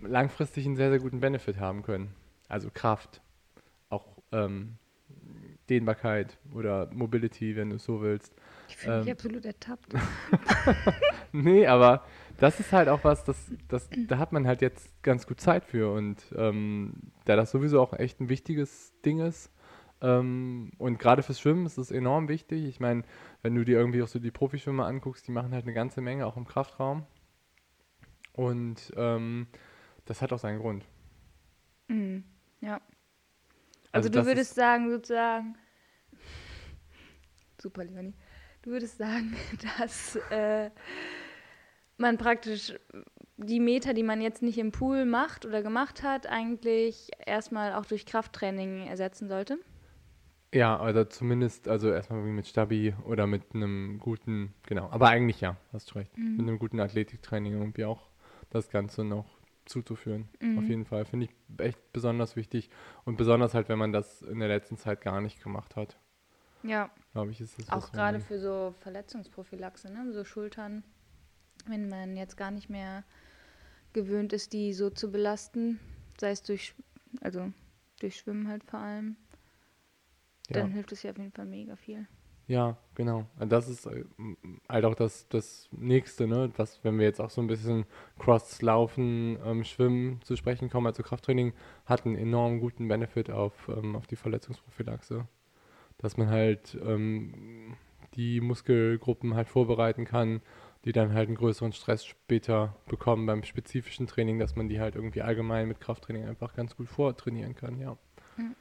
langfristig 0.00 0.66
einen 0.66 0.76
sehr, 0.76 0.90
sehr 0.90 0.98
guten 0.98 1.20
Benefit 1.20 1.58
haben 1.58 1.82
können. 1.82 2.14
Also 2.48 2.68
Kraft, 2.72 3.20
auch 3.88 4.06
ähm, 4.32 4.76
Dehnbarkeit 5.70 6.36
oder 6.52 6.88
Mobility, 6.92 7.56
wenn 7.56 7.70
du 7.70 7.76
es 7.76 7.84
so 7.84 8.02
willst. 8.02 8.34
Ich 8.68 8.76
fühle 8.76 8.98
mich 8.98 9.06
ähm, 9.06 9.12
absolut 9.12 9.44
ertappt. 9.44 9.94
nee, 11.32 11.66
aber 11.66 12.04
das 12.38 12.60
ist 12.60 12.72
halt 12.72 12.88
auch 12.88 13.04
was, 13.04 13.24
das, 13.24 13.36
das, 13.68 13.88
da 14.08 14.18
hat 14.18 14.32
man 14.32 14.46
halt 14.46 14.62
jetzt 14.62 15.02
ganz 15.02 15.26
gut 15.26 15.40
Zeit 15.40 15.64
für 15.64 15.92
und 15.92 16.22
ähm, 16.36 17.12
da 17.24 17.36
das 17.36 17.50
sowieso 17.50 17.80
auch 17.80 17.92
echt 17.92 18.20
ein 18.20 18.28
wichtiges 18.28 18.92
Ding 19.02 19.20
ist. 19.20 19.50
Ähm, 20.02 20.72
und 20.78 20.98
gerade 20.98 21.22
fürs 21.22 21.40
Schwimmen 21.40 21.64
ist 21.64 21.78
es 21.78 21.90
enorm 21.90 22.28
wichtig. 22.28 22.64
Ich 22.66 22.80
meine, 22.80 23.02
wenn 23.42 23.54
du 23.54 23.64
dir 23.64 23.78
irgendwie 23.78 24.02
auch 24.02 24.08
so 24.08 24.18
die 24.18 24.30
Profischwimmer 24.30 24.86
anguckst, 24.86 25.26
die 25.26 25.32
machen 25.32 25.52
halt 25.52 25.64
eine 25.64 25.72
ganze 25.72 26.00
Menge 26.00 26.26
auch 26.26 26.36
im 26.36 26.46
Kraftraum. 26.46 27.06
Und 28.32 28.92
ähm, 28.96 29.46
das 30.04 30.20
hat 30.20 30.32
auch 30.32 30.38
seinen 30.38 30.58
Grund. 30.58 30.84
Mhm. 31.88 32.24
Ja. 32.60 32.80
Also, 33.92 34.08
also 34.08 34.10
du 34.10 34.26
würdest 34.26 34.54
sagen, 34.54 34.90
sozusagen, 34.90 35.56
super, 37.58 37.84
Leonie, 37.84 38.14
du 38.62 38.70
würdest 38.70 38.98
sagen, 38.98 39.34
dass 39.78 40.16
äh, 40.30 40.70
man 41.98 42.18
praktisch 42.18 42.74
die 43.36 43.60
Meter, 43.60 43.94
die 43.94 44.02
man 44.02 44.20
jetzt 44.20 44.42
nicht 44.42 44.58
im 44.58 44.72
Pool 44.72 45.04
macht 45.04 45.44
oder 45.44 45.62
gemacht 45.62 46.02
hat, 46.02 46.26
eigentlich 46.26 47.10
erstmal 47.24 47.74
auch 47.74 47.84
durch 47.84 48.06
Krafttraining 48.06 48.86
ersetzen 48.86 49.28
sollte? 49.28 49.58
Ja, 50.54 50.78
also 50.78 51.04
zumindest, 51.04 51.68
also 51.68 51.90
erstmal 51.90 52.24
wie 52.24 52.30
mit 52.30 52.46
Stabi 52.46 52.94
oder 53.04 53.26
mit 53.26 53.54
einem 53.54 53.98
guten, 53.98 54.54
genau, 54.66 54.88
aber 54.90 55.08
eigentlich 55.08 55.40
ja, 55.40 55.56
hast 55.72 55.90
du 55.90 55.98
recht, 55.98 56.16
mhm. 56.16 56.36
mit 56.36 56.48
einem 56.48 56.58
guten 56.58 56.80
Athletiktraining 56.80 57.52
irgendwie 57.52 57.84
auch 57.84 58.08
das 58.50 58.70
Ganze 58.70 59.04
noch 59.04 59.26
zuzuführen. 59.66 60.28
Mhm. 60.40 60.58
Auf 60.58 60.64
jeden 60.64 60.84
Fall. 60.84 61.04
Finde 61.04 61.26
ich 61.26 61.60
echt 61.60 61.92
besonders 61.92 62.36
wichtig. 62.36 62.70
Und 63.04 63.16
besonders 63.16 63.54
halt, 63.54 63.68
wenn 63.68 63.78
man 63.78 63.92
das 63.92 64.22
in 64.22 64.38
der 64.38 64.48
letzten 64.48 64.76
Zeit 64.76 65.00
gar 65.00 65.20
nicht 65.20 65.42
gemacht 65.42 65.76
hat. 65.76 65.98
Ja. 66.62 66.90
Glaube 67.12 67.32
ich, 67.32 67.40
ist 67.40 67.58
das 67.58 67.70
Auch 67.70 67.92
gerade 67.92 68.20
für 68.20 68.38
so 68.38 68.74
Verletzungsprophylaxe, 68.80 69.92
ne? 69.92 70.12
So 70.12 70.24
Schultern, 70.24 70.84
wenn 71.68 71.88
man 71.88 72.16
jetzt 72.16 72.36
gar 72.36 72.50
nicht 72.50 72.68
mehr 72.68 73.04
gewöhnt 73.92 74.32
ist, 74.32 74.52
die 74.52 74.72
so 74.72 74.90
zu 74.90 75.10
belasten, 75.10 75.80
sei 76.20 76.30
es 76.30 76.42
durch, 76.42 76.74
also 77.20 77.52
durch 78.00 78.16
Schwimmen 78.16 78.48
halt 78.48 78.64
vor 78.64 78.80
allem, 78.80 79.16
ja. 80.48 80.60
dann 80.60 80.70
hilft 80.70 80.92
es 80.92 81.02
ja 81.02 81.10
auf 81.10 81.18
jeden 81.18 81.32
Fall 81.32 81.46
mega 81.46 81.76
viel. 81.76 82.06
Ja, 82.48 82.76
genau. 82.94 83.26
Das 83.40 83.68
ist 83.68 83.86
äh, 83.86 84.04
halt 84.68 84.84
auch 84.84 84.94
das, 84.94 85.28
das 85.28 85.68
Nächste, 85.72 86.28
ne? 86.28 86.52
Was, 86.56 86.82
wenn 86.84 86.96
wir 86.96 87.04
jetzt 87.04 87.20
auch 87.20 87.30
so 87.30 87.40
ein 87.40 87.48
bisschen 87.48 87.86
Cross-Laufen, 88.20 89.38
ähm, 89.44 89.64
Schwimmen 89.64 90.20
zu 90.22 90.36
sprechen 90.36 90.70
kommen, 90.70 90.86
also 90.86 91.02
Krafttraining, 91.02 91.54
hat 91.86 92.06
einen 92.06 92.14
enorm 92.14 92.60
guten 92.60 92.86
Benefit 92.86 93.30
auf, 93.30 93.68
ähm, 93.68 93.96
auf 93.96 94.06
die 94.06 94.14
Verletzungsprophylaxe. 94.14 95.26
Dass 95.98 96.16
man 96.16 96.28
halt 96.28 96.78
ähm, 96.86 97.74
die 98.14 98.40
Muskelgruppen 98.40 99.34
halt 99.34 99.48
vorbereiten 99.48 100.04
kann, 100.04 100.40
die 100.86 100.92
dann 100.92 101.12
halt 101.14 101.26
einen 101.26 101.36
größeren 101.36 101.72
Stress 101.72 102.06
später 102.06 102.76
bekommen 102.86 103.26
beim 103.26 103.42
spezifischen 103.42 104.06
Training, 104.06 104.38
dass 104.38 104.54
man 104.54 104.68
die 104.68 104.80
halt 104.80 104.94
irgendwie 104.94 105.20
allgemein 105.20 105.66
mit 105.66 105.80
Krafttraining 105.80 106.28
einfach 106.28 106.54
ganz 106.54 106.76
gut 106.76 106.88
vortrainieren 106.88 107.56
kann, 107.56 107.80
ja. 107.80 107.98
Mhm. 108.36 108.54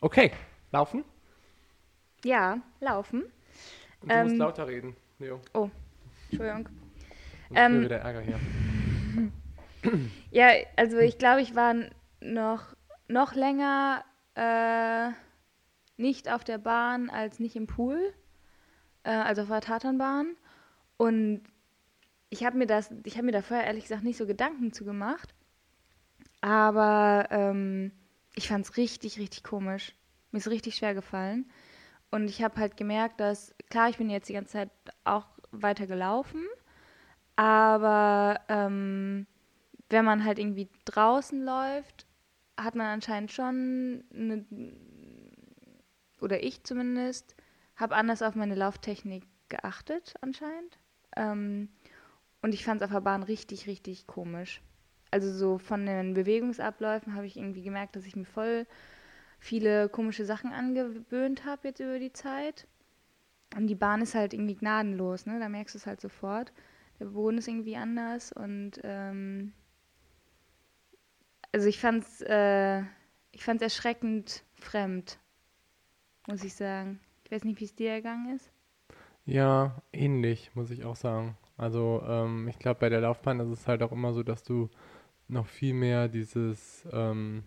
Okay, 0.00 0.30
laufen? 0.72 1.04
Ja, 2.22 2.60
laufen. 2.80 3.22
Und 4.02 4.12
du 4.12 4.14
ähm, 4.14 4.22
musst 4.24 4.36
lauter 4.36 4.68
reden, 4.68 4.94
Leo. 5.18 5.40
Oh, 5.54 5.70
Entschuldigung. 6.28 6.68
Sonst 7.48 7.60
ähm, 7.60 7.82
wieder 7.82 7.98
Ärger 7.98 8.20
hier. 8.20 8.38
ja, 10.30 10.48
also 10.76 10.98
ich 10.98 11.16
glaube, 11.16 11.40
ich 11.40 11.54
war 11.54 11.74
noch, 12.20 12.76
noch 13.08 13.34
länger 13.34 14.04
äh, 14.34 15.12
nicht 15.96 16.30
auf 16.30 16.44
der 16.44 16.58
Bahn 16.58 17.08
als 17.08 17.40
nicht 17.40 17.56
im 17.56 17.66
Pool, 17.66 18.12
äh, 19.04 19.10
also 19.10 19.42
auf 19.42 19.48
der 19.48 19.62
Tatanbahn. 19.62 20.36
Und 21.02 21.42
ich 22.30 22.44
habe 22.44 22.56
mir 22.56 22.68
das, 22.68 22.94
ich 23.02 23.16
habe 23.16 23.26
mir 23.26 23.32
da 23.32 23.42
vorher 23.42 23.66
ehrlich 23.66 23.82
gesagt 23.82 24.04
nicht 24.04 24.16
so 24.16 24.24
Gedanken 24.24 24.72
zu 24.72 24.84
gemacht. 24.84 25.34
Aber 26.40 27.26
ähm, 27.30 27.90
ich 28.36 28.46
fand 28.46 28.64
es 28.64 28.76
richtig, 28.76 29.18
richtig 29.18 29.42
komisch. 29.42 29.96
Mir 30.30 30.38
ist 30.38 30.46
richtig 30.46 30.76
schwer 30.76 30.94
gefallen. 30.94 31.50
Und 32.12 32.28
ich 32.28 32.40
habe 32.40 32.60
halt 32.60 32.76
gemerkt, 32.76 33.18
dass, 33.18 33.52
klar, 33.68 33.88
ich 33.88 33.98
bin 33.98 34.10
jetzt 34.10 34.28
die 34.28 34.34
ganze 34.34 34.52
Zeit 34.52 34.70
auch 35.02 35.26
weiter 35.50 35.88
gelaufen, 35.88 36.46
aber 37.34 38.40
ähm, 38.48 39.26
wenn 39.90 40.04
man 40.04 40.24
halt 40.24 40.38
irgendwie 40.38 40.68
draußen 40.84 41.44
läuft, 41.44 42.06
hat 42.56 42.76
man 42.76 42.86
anscheinend 42.86 43.32
schon 43.32 44.04
eine, 44.14 44.46
oder 46.20 46.44
ich 46.44 46.62
zumindest, 46.62 47.34
habe 47.74 47.96
anders 47.96 48.22
auf 48.22 48.36
meine 48.36 48.54
Lauftechnik 48.54 49.24
geachtet 49.48 50.14
anscheinend. 50.20 50.78
Ähm, 51.16 51.68
und 52.42 52.54
ich 52.54 52.64
fand 52.64 52.80
es 52.80 52.86
auf 52.86 52.92
der 52.92 53.00
Bahn 53.00 53.22
richtig, 53.22 53.66
richtig 53.66 54.06
komisch. 54.06 54.60
Also 55.10 55.32
so 55.32 55.58
von 55.58 55.86
den 55.86 56.14
Bewegungsabläufen 56.14 57.14
habe 57.14 57.26
ich 57.26 57.36
irgendwie 57.36 57.62
gemerkt, 57.62 57.96
dass 57.96 58.06
ich 58.06 58.16
mir 58.16 58.24
voll 58.24 58.66
viele 59.38 59.88
komische 59.88 60.24
Sachen 60.24 60.52
angewöhnt 60.52 61.44
habe 61.44 61.68
jetzt 61.68 61.80
über 61.80 61.98
die 61.98 62.12
Zeit. 62.12 62.66
Und 63.56 63.66
die 63.66 63.74
Bahn 63.74 64.00
ist 64.00 64.14
halt 64.14 64.32
irgendwie 64.32 64.54
gnadenlos, 64.54 65.26
ne? 65.26 65.38
Da 65.38 65.48
merkst 65.48 65.74
du 65.74 65.78
es 65.78 65.86
halt 65.86 66.00
sofort. 66.00 66.52
Der 66.98 67.06
Boden 67.06 67.38
ist 67.38 67.48
irgendwie 67.48 67.76
anders 67.76 68.32
und 68.32 68.80
ähm, 68.84 69.52
also 71.52 71.66
ich 71.66 71.78
fand's, 71.78 72.22
äh, 72.22 72.82
ich 73.32 73.44
fand's 73.44 73.62
erschreckend 73.62 74.44
fremd, 74.54 75.18
muss 76.26 76.44
ich 76.44 76.54
sagen. 76.54 77.00
Ich 77.24 77.30
weiß 77.30 77.44
nicht, 77.44 77.60
wie 77.60 77.64
es 77.64 77.74
dir 77.74 77.90
ergangen 77.90 78.34
ist. 78.34 78.50
Ja, 79.24 79.82
ähnlich, 79.92 80.50
muss 80.54 80.70
ich 80.70 80.84
auch 80.84 80.96
sagen. 80.96 81.36
Also 81.56 82.02
ähm, 82.06 82.48
ich 82.48 82.58
glaube, 82.58 82.80
bei 82.80 82.88
der 82.88 83.00
Laufbahn 83.00 83.40
ist 83.40 83.48
es 83.48 83.68
halt 83.68 83.82
auch 83.82 83.92
immer 83.92 84.12
so, 84.12 84.22
dass 84.22 84.42
du 84.42 84.68
noch 85.28 85.46
viel 85.46 85.74
mehr 85.74 86.08
dieses 86.08 86.86
ähm, 86.92 87.44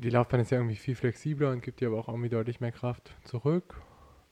die 0.00 0.10
Laufbahn 0.10 0.40
ist 0.40 0.50
ja 0.50 0.58
irgendwie 0.58 0.76
viel 0.76 0.94
flexibler 0.94 1.50
und 1.50 1.62
gibt 1.62 1.80
dir 1.80 1.88
aber 1.88 1.98
auch 1.98 2.08
irgendwie 2.08 2.30
deutlich 2.30 2.60
mehr 2.60 2.72
Kraft 2.72 3.14
zurück. 3.24 3.80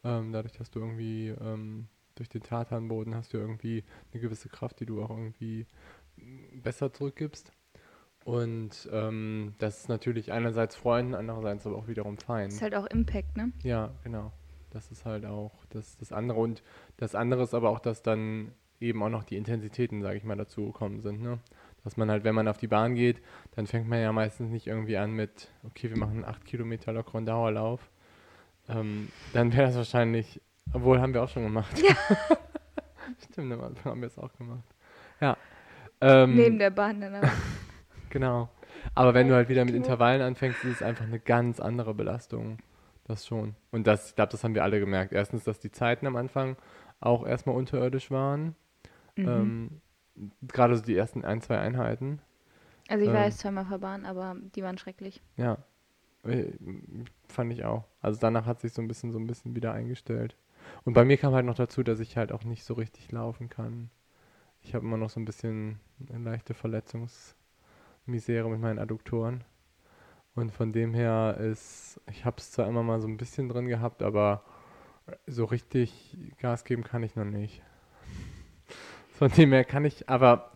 Ähm, 0.02 0.32
dadurch, 0.32 0.54
dass 0.54 0.70
du 0.70 0.80
irgendwie 0.80 1.28
ähm, 1.28 1.88
durch 2.14 2.28
den 2.28 2.42
Tatanboden 2.42 3.14
hast 3.14 3.32
du 3.34 3.38
irgendwie 3.38 3.84
eine 4.12 4.22
gewisse 4.22 4.48
Kraft, 4.48 4.80
die 4.80 4.86
du 4.86 5.02
auch 5.02 5.10
irgendwie 5.10 5.66
besser 6.54 6.92
zurückgibst. 6.92 7.52
Und 8.24 8.88
ähm, 8.92 9.54
das 9.58 9.80
ist 9.80 9.88
natürlich 9.88 10.32
einerseits 10.32 10.74
Freunden, 10.76 11.14
andererseits 11.14 11.66
aber 11.66 11.76
auch 11.76 11.88
wiederum 11.88 12.18
fein. 12.18 12.46
Das 12.46 12.56
ist 12.56 12.62
halt 12.62 12.74
auch 12.74 12.86
Impact, 12.86 13.36
ne? 13.36 13.52
Ja, 13.62 13.92
genau. 14.02 14.32
Das 14.70 14.90
ist 14.90 15.04
halt 15.04 15.24
auch 15.24 15.52
das, 15.70 15.96
das 15.96 16.12
andere. 16.12 16.38
Und 16.38 16.62
das 16.96 17.14
andere 17.14 17.42
ist 17.42 17.54
aber 17.54 17.70
auch, 17.70 17.80
dass 17.80 18.02
dann 18.02 18.52
eben 18.80 19.02
auch 19.02 19.08
noch 19.08 19.24
die 19.24 19.36
Intensitäten, 19.36 20.02
sage 20.02 20.16
ich 20.16 20.24
mal, 20.24 20.36
dazu 20.36 20.66
gekommen 20.66 21.00
sind. 21.00 21.20
Ne? 21.20 21.38
Dass 21.84 21.96
man 21.96 22.10
halt, 22.10 22.24
wenn 22.24 22.34
man 22.34 22.48
auf 22.48 22.58
die 22.58 22.68
Bahn 22.68 22.94
geht, 22.94 23.20
dann 23.54 23.66
fängt 23.66 23.88
man 23.88 24.00
ja 24.00 24.12
meistens 24.12 24.50
nicht 24.50 24.66
irgendwie 24.66 24.96
an 24.96 25.12
mit, 25.12 25.48
okay, 25.64 25.90
wir 25.90 25.98
machen 25.98 26.24
8 26.24 26.44
Kilometer 26.44 26.92
lockeren 26.92 27.26
Dauerlauf. 27.26 27.90
Ähm, 28.68 29.08
dann 29.32 29.52
wäre 29.52 29.66
das 29.66 29.76
wahrscheinlich, 29.76 30.40
obwohl 30.72 31.00
haben 31.00 31.14
wir 31.14 31.22
auch 31.22 31.28
schon 31.28 31.44
gemacht. 31.44 31.78
Ja. 31.78 31.96
Stimmt, 33.32 33.52
am 33.52 33.62
Anfang 33.62 33.92
haben 33.92 34.00
wir 34.00 34.08
es 34.08 34.18
auch 34.18 34.32
gemacht. 34.34 34.64
Ja. 35.20 35.36
Ähm, 36.00 36.36
Neben 36.36 36.58
der 36.58 36.70
Bahn 36.70 37.00
dann 37.00 37.14
aber. 37.14 37.32
genau. 38.10 38.48
Aber 38.94 39.14
wenn 39.14 39.28
du 39.28 39.34
halt 39.34 39.48
wieder 39.48 39.64
mit 39.64 39.74
Intervallen 39.74 40.22
anfängst, 40.22 40.64
ist 40.64 40.76
es 40.76 40.82
einfach 40.82 41.04
eine 41.04 41.18
ganz 41.18 41.60
andere 41.60 41.94
Belastung. 41.94 42.58
Das 43.08 43.26
schon. 43.26 43.56
Und 43.70 43.86
das, 43.86 44.10
ich 44.10 44.14
glaube, 44.14 44.30
das 44.30 44.44
haben 44.44 44.54
wir 44.54 44.62
alle 44.62 44.80
gemerkt. 44.80 45.12
Erstens, 45.12 45.44
dass 45.44 45.58
die 45.58 45.70
Zeiten 45.70 46.06
am 46.06 46.16
Anfang 46.16 46.56
auch 47.00 47.26
erstmal 47.26 47.56
unterirdisch 47.56 48.10
waren. 48.10 48.54
Mhm. 49.16 49.28
Ähm, 49.28 49.80
Gerade 50.42 50.76
so 50.76 50.82
die 50.82 50.96
ersten 50.96 51.24
ein, 51.24 51.40
zwei 51.40 51.58
Einheiten. 51.58 52.20
Also 52.88 53.02
ich 53.04 53.08
ähm, 53.08 53.14
war 53.14 53.24
jetzt 53.24 53.38
zweimal 53.38 53.64
verbahnt, 53.64 54.04
aber 54.04 54.36
die 54.54 54.62
waren 54.62 54.78
schrecklich. 54.78 55.22
Ja. 55.36 55.58
Äh, 56.24 56.52
fand 57.28 57.52
ich 57.52 57.64
auch. 57.64 57.84
Also 58.02 58.20
danach 58.20 58.46
hat 58.46 58.60
sich 58.60 58.72
so 58.72 58.82
ein 58.82 58.88
bisschen 58.88 59.10
so 59.10 59.18
ein 59.18 59.26
bisschen 59.26 59.56
wieder 59.56 59.72
eingestellt. 59.72 60.36
Und 60.84 60.92
bei 60.92 61.04
mir 61.04 61.16
kam 61.16 61.32
halt 61.34 61.46
noch 61.46 61.54
dazu, 61.54 61.82
dass 61.82 62.00
ich 62.00 62.16
halt 62.16 62.30
auch 62.32 62.44
nicht 62.44 62.64
so 62.64 62.74
richtig 62.74 63.10
laufen 63.10 63.48
kann. 63.48 63.90
Ich 64.62 64.74
habe 64.74 64.84
immer 64.84 64.96
noch 64.98 65.10
so 65.10 65.20
ein 65.20 65.24
bisschen 65.24 65.80
eine 66.12 66.24
leichte 66.24 66.52
Verletzungsmisere 66.52 68.50
mit 68.50 68.60
meinen 68.60 68.78
Adduktoren. 68.78 69.44
Und 70.38 70.52
von 70.52 70.72
dem 70.72 70.94
her 70.94 71.36
ist, 71.40 72.00
ich 72.08 72.24
habe 72.24 72.36
es 72.38 72.52
zwar 72.52 72.68
immer 72.68 72.84
mal 72.84 73.00
so 73.00 73.08
ein 73.08 73.16
bisschen 73.16 73.48
drin 73.48 73.66
gehabt, 73.66 74.04
aber 74.04 74.44
so 75.26 75.44
richtig 75.44 76.16
Gas 76.40 76.62
geben 76.62 76.84
kann 76.84 77.02
ich 77.02 77.16
noch 77.16 77.24
nicht. 77.24 77.60
Von 79.10 79.32
dem 79.32 79.50
her 79.50 79.64
kann 79.64 79.84
ich, 79.84 80.08
aber 80.08 80.52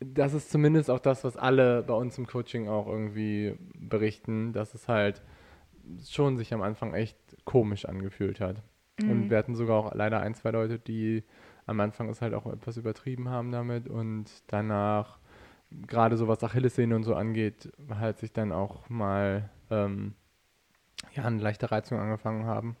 das 0.00 0.32
ist 0.32 0.50
zumindest 0.50 0.90
auch 0.90 1.00
das, 1.00 1.22
was 1.22 1.36
alle 1.36 1.82
bei 1.82 1.92
uns 1.92 2.16
im 2.16 2.26
Coaching 2.26 2.66
auch 2.66 2.86
irgendwie 2.86 3.58
berichten, 3.74 4.54
dass 4.54 4.72
es 4.72 4.88
halt 4.88 5.22
schon 6.08 6.38
sich 6.38 6.54
am 6.54 6.62
Anfang 6.62 6.94
echt 6.94 7.18
komisch 7.44 7.84
angefühlt 7.84 8.40
hat. 8.40 8.62
Mhm. 9.02 9.10
Und 9.10 9.30
wir 9.30 9.36
hatten 9.36 9.54
sogar 9.54 9.76
auch 9.76 9.94
leider 9.94 10.20
ein, 10.20 10.34
zwei 10.34 10.50
Leute, 10.50 10.78
die 10.78 11.24
am 11.66 11.78
Anfang 11.80 12.08
es 12.08 12.22
halt 12.22 12.32
auch 12.32 12.46
etwas 12.46 12.78
übertrieben 12.78 13.28
haben 13.28 13.52
damit 13.52 13.86
und 13.86 14.30
danach 14.46 15.18
gerade 15.70 16.16
so 16.16 16.28
was 16.28 16.42
Achillessehne 16.42 16.94
und 16.94 17.04
so 17.04 17.14
angeht, 17.14 17.70
halt 17.98 18.18
sich 18.18 18.32
dann 18.32 18.52
auch 18.52 18.88
mal 18.88 19.50
ähm, 19.70 20.14
ja, 21.14 21.24
eine 21.24 21.40
leichte 21.40 21.70
Reizung 21.70 21.98
angefangen 21.98 22.46
haben. 22.46 22.76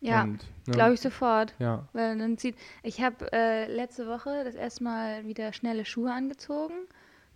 Ja, 0.00 0.26
ne, 0.26 0.38
glaube 0.66 0.94
ich 0.94 1.00
sofort. 1.00 1.54
Ja. 1.58 1.88
Weil 1.92 2.18
dann 2.18 2.38
zieht. 2.38 2.56
Ich 2.82 3.00
habe 3.00 3.32
äh, 3.32 3.66
letzte 3.72 4.06
Woche 4.06 4.44
das 4.44 4.54
erste 4.54 4.84
Mal 4.84 5.26
wieder 5.26 5.52
schnelle 5.52 5.84
Schuhe 5.84 6.12
angezogen. 6.12 6.74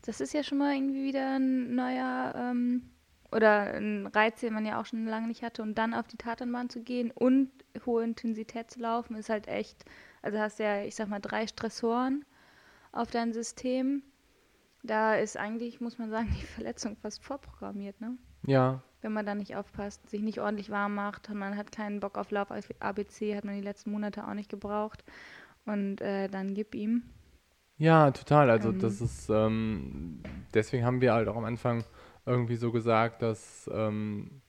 Das 0.03 0.21
ist 0.21 0.35
ja 0.35 0.43
schon 0.43 0.59
mal 0.59 0.75
irgendwie 0.75 1.05
wieder 1.05 1.37
ein 1.39 1.75
neuer 1.75 2.35
ähm, 2.37 2.91
oder 3.33 3.75
ein 3.75 4.07
Reiz, 4.07 4.41
den 4.41 4.55
man 4.55 4.67
ja 4.67 4.81
auch 4.81 4.87
schon 4.87 5.07
lange 5.07 5.29
nicht 5.29 5.43
hatte. 5.43 5.63
Und 5.63 5.77
dann 5.77 5.95
auf 5.95 6.07
die 6.07 6.17
Tatanbahn 6.17 6.69
zu 6.69 6.83
gehen 6.83 7.11
und 7.11 7.51
hohe 7.87 8.05
Intensität 8.05 8.71
zu 8.71 8.81
laufen, 8.81 9.17
ist 9.17 9.31
halt 9.31 9.49
echt. 9.49 9.85
Also 10.23 10.39
hast 10.39 10.59
ja, 10.59 10.83
ich 10.83 10.95
sag 10.95 11.09
mal, 11.09 11.21
drei 11.21 11.47
Stressoren 11.47 12.25
auf 12.93 13.11
dein 13.11 13.33
System 13.33 14.03
da 14.83 15.14
ist 15.14 15.37
eigentlich, 15.37 15.81
muss 15.81 15.99
man 15.99 16.11
sagen, 16.11 16.29
die 16.40 16.47
Verletzung 16.47 16.97
fast 16.97 17.25
vorprogrammiert, 17.25 18.01
ne? 18.01 18.16
Ja. 18.47 18.83
Wenn 19.03 19.12
man 19.12 19.27
da 19.27 19.35
nicht 19.35 19.57
aufpasst, 19.57 20.09
sich 20.11 20.21
nicht 20.23 20.40
ordentlich 20.40 20.71
warm 20.71 20.95
macht, 20.95 21.33
man 21.33 21.57
hat 21.57 21.73
keinen 21.73 22.01
Bock 22.01 22.19
auf 22.19 22.31
Lauf 22.31 22.49
ABC, 22.81 23.37
hat 23.37 23.45
man 23.45 23.55
die 23.55 23.62
letzten 23.62 23.93
Monate 23.93 24.27
auch 24.27 24.35
nicht 24.35 24.51
gebraucht. 24.51 25.05
Und 25.64 26.01
äh, 26.01 26.29
dann 26.29 26.55
gib 26.55 26.75
ihm. 26.75 27.03
Ja, 27.77 28.11
total. 28.11 28.51
Also 28.51 28.71
ähm, 28.71 28.79
das 28.79 29.01
ist, 29.01 29.31
ähm, 29.31 30.23
deswegen 30.53 30.85
haben 30.85 31.01
wir 31.01 31.14
halt 31.14 31.29
auch 31.29 31.37
am 31.37 31.45
Anfang 31.45 31.85
irgendwie 32.27 32.57
so 32.57 32.73
gesagt, 32.73 33.23
dass 33.23 33.71
ähm, 33.73 34.43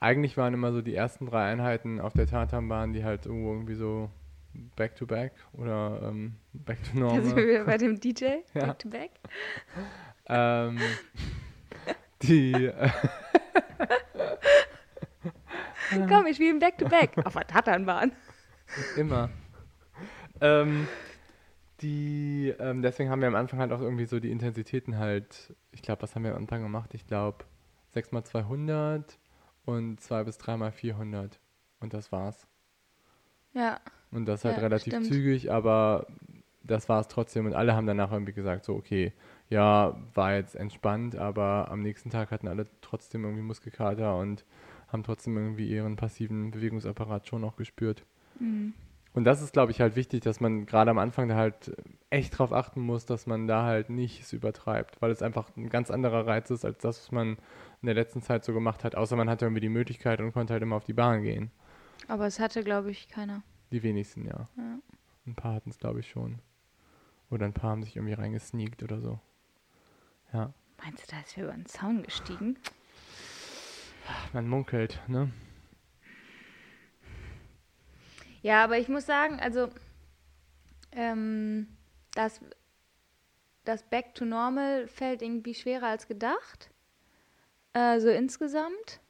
eigentlich 0.00 0.36
waren 0.36 0.54
immer 0.54 0.72
so 0.72 0.82
die 0.82 0.94
ersten 0.94 1.26
drei 1.26 1.50
Einheiten 1.50 2.00
auf 2.00 2.12
der 2.12 2.26
Tatanbahn, 2.26 2.92
die 2.92 3.04
halt 3.04 3.26
irgendwie 3.26 3.74
so 3.74 4.10
Back 4.76 4.96
to 4.96 5.06
Back 5.06 5.32
oder 5.52 6.00
ähm, 6.04 6.34
Back 6.52 6.78
to 6.84 6.98
Normal. 6.98 7.18
Also 7.18 7.36
wir 7.36 7.64
bei 7.64 7.78
dem 7.78 7.98
DJ, 8.00 8.24
ja. 8.54 8.66
Back 8.66 8.78
to 8.78 8.88
Back. 8.88 9.10
ähm, 10.26 10.78
die. 12.22 12.66
Äh, 12.66 12.90
Komm, 16.08 16.26
ich 16.26 16.36
spiele 16.36 16.58
Back 16.58 16.78
to 16.78 16.88
Back 16.88 17.12
auf 17.24 17.32
der 17.32 17.46
Tatanbahn. 17.46 18.12
Immer. 18.96 19.30
Ähm, 20.40 20.86
die, 21.80 22.54
ähm, 22.58 22.82
deswegen 22.82 23.10
haben 23.10 23.20
wir 23.20 23.28
am 23.28 23.34
Anfang 23.36 23.60
halt 23.60 23.72
auch 23.72 23.80
irgendwie 23.80 24.04
so 24.04 24.20
die 24.20 24.30
Intensitäten 24.30 24.98
halt, 24.98 25.54
ich 25.72 25.82
glaube, 25.82 26.02
was 26.02 26.14
haben 26.14 26.24
wir 26.24 26.32
am 26.32 26.38
Anfang 26.38 26.62
gemacht? 26.62 26.92
Ich 26.92 27.06
glaube 27.06 27.44
6 27.90 28.12
mal 28.12 28.24
200 28.24 29.18
und 29.64 30.00
2 30.00 30.24
bis 30.24 30.38
3 30.38 30.56
mal 30.56 30.72
400 30.72 31.38
und 31.80 31.94
das 31.94 32.12
war's. 32.12 32.46
Ja. 33.52 33.80
Und 34.10 34.26
das 34.26 34.44
halt 34.44 34.56
ja, 34.56 34.62
relativ 34.62 34.92
stimmt. 34.92 35.06
zügig, 35.06 35.52
aber 35.52 36.06
das 36.62 36.88
war 36.88 37.00
es 37.00 37.08
trotzdem. 37.08 37.46
Und 37.46 37.54
alle 37.54 37.74
haben 37.74 37.86
danach 37.86 38.12
irgendwie 38.12 38.32
gesagt, 38.32 38.64
so, 38.64 38.74
okay, 38.74 39.12
ja, 39.48 39.96
war 40.14 40.34
jetzt 40.34 40.54
entspannt, 40.54 41.16
aber 41.16 41.70
am 41.70 41.82
nächsten 41.82 42.10
Tag 42.10 42.30
hatten 42.30 42.48
alle 42.48 42.66
trotzdem 42.80 43.24
irgendwie 43.24 43.42
Muskelkater 43.42 44.16
und 44.16 44.44
haben 44.88 45.02
trotzdem 45.02 45.36
irgendwie 45.36 45.68
ihren 45.68 45.96
passiven 45.96 46.50
Bewegungsapparat 46.50 47.26
schon 47.26 47.40
noch 47.40 47.56
gespürt. 47.56 48.04
Mhm. 48.38 48.74
Und 49.14 49.24
das 49.24 49.42
ist, 49.42 49.52
glaube 49.52 49.72
ich, 49.72 49.80
halt 49.80 49.96
wichtig, 49.96 50.20
dass 50.22 50.40
man 50.40 50.66
gerade 50.66 50.90
am 50.90 50.98
Anfang 50.98 51.28
da 51.28 51.36
halt 51.36 51.74
echt 52.10 52.38
drauf 52.38 52.52
achten 52.52 52.80
muss, 52.80 53.06
dass 53.06 53.26
man 53.26 53.48
da 53.48 53.64
halt 53.64 53.90
nichts 53.90 54.32
übertreibt, 54.32 55.00
weil 55.00 55.10
es 55.10 55.22
einfach 55.22 55.50
ein 55.56 55.70
ganz 55.70 55.90
anderer 55.90 56.26
Reiz 56.26 56.50
ist, 56.50 56.64
als 56.64 56.78
das, 56.78 57.00
was 57.00 57.12
man 57.12 57.30
in 57.82 57.86
der 57.86 57.94
letzten 57.94 58.22
Zeit 58.22 58.44
so 58.44 58.52
gemacht 58.52 58.84
hat, 58.84 58.94
außer 58.94 59.16
man 59.16 59.28
hatte 59.28 59.46
irgendwie 59.46 59.60
die 59.60 59.68
Möglichkeit 59.70 60.20
und 60.20 60.32
konnte 60.32 60.52
halt 60.52 60.62
immer 60.62 60.76
auf 60.76 60.84
die 60.84 60.92
Bahn 60.92 61.22
gehen. 61.22 61.50
Aber 62.06 62.26
es 62.26 62.38
hatte, 62.38 62.62
glaube 62.62 62.90
ich, 62.90 63.08
keiner. 63.08 63.42
Die 63.70 63.82
wenigsten, 63.82 64.24
ja. 64.26 64.48
ja. 64.56 64.78
Ein 65.26 65.34
paar 65.34 65.54
hatten 65.54 65.70
es, 65.70 65.78
glaube 65.78 66.00
ich, 66.00 66.08
schon. 66.08 66.40
Oder 67.30 67.46
ein 67.46 67.52
paar 67.52 67.70
haben 67.70 67.82
sich 67.82 67.96
irgendwie 67.96 68.14
reingesneakt 68.14 68.82
oder 68.82 69.00
so. 69.00 69.20
Ja. 70.32 70.52
Meinst 70.82 71.04
du, 71.04 71.10
da 71.10 71.20
ist 71.20 71.36
wir 71.36 71.44
über 71.44 71.52
den 71.52 71.66
Zaun 71.66 72.02
gestiegen? 72.02 72.58
Man 74.32 74.48
munkelt, 74.48 75.00
ne? 75.06 75.30
Ja, 78.40 78.64
aber 78.64 78.78
ich 78.78 78.88
muss 78.88 79.04
sagen, 79.04 79.40
also 79.40 79.68
ähm, 80.92 81.68
das, 82.14 82.40
das 83.64 83.82
Back 83.82 84.14
to 84.14 84.24
Normal 84.24 84.88
fällt 84.88 85.20
irgendwie 85.20 85.54
schwerer 85.54 85.88
als 85.88 86.06
gedacht. 86.06 86.70
Äh, 87.74 88.00
so 88.00 88.08
insgesamt. 88.08 89.00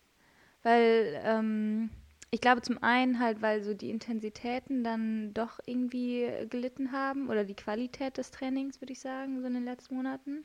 Weil 0.63 1.21
ähm, 1.25 1.91
ich 2.31 2.41
glaube 2.41 2.61
zum 2.61 2.83
einen 2.83 3.19
halt, 3.19 3.41
weil 3.41 3.63
so 3.63 3.73
die 3.75 3.91
Intensitäten 3.91 4.85
dann 4.85 5.33
doch 5.33 5.61
irgendwie 5.65 6.31
gelitten 6.51 6.93
haben 6.93 7.29
oder 7.29 7.45
die 7.45 7.55
Qualität 7.55 8.19
des 8.19 8.31
Trainings, 8.31 8.81
würde 8.81 8.93
ich 8.93 9.01
sagen, 9.01 9.41
so 9.41 9.47
in 9.47 9.55
den 9.55 9.65
letzten 9.65 9.97
Monaten. 9.97 10.45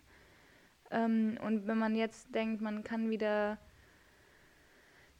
Ähm, 0.92 1.38
und 1.44 1.68
wenn 1.68 1.78
man 1.78 1.96
jetzt 1.96 2.34
denkt, 2.34 2.62
man 2.62 2.84
kann 2.84 3.10
wieder 3.10 3.58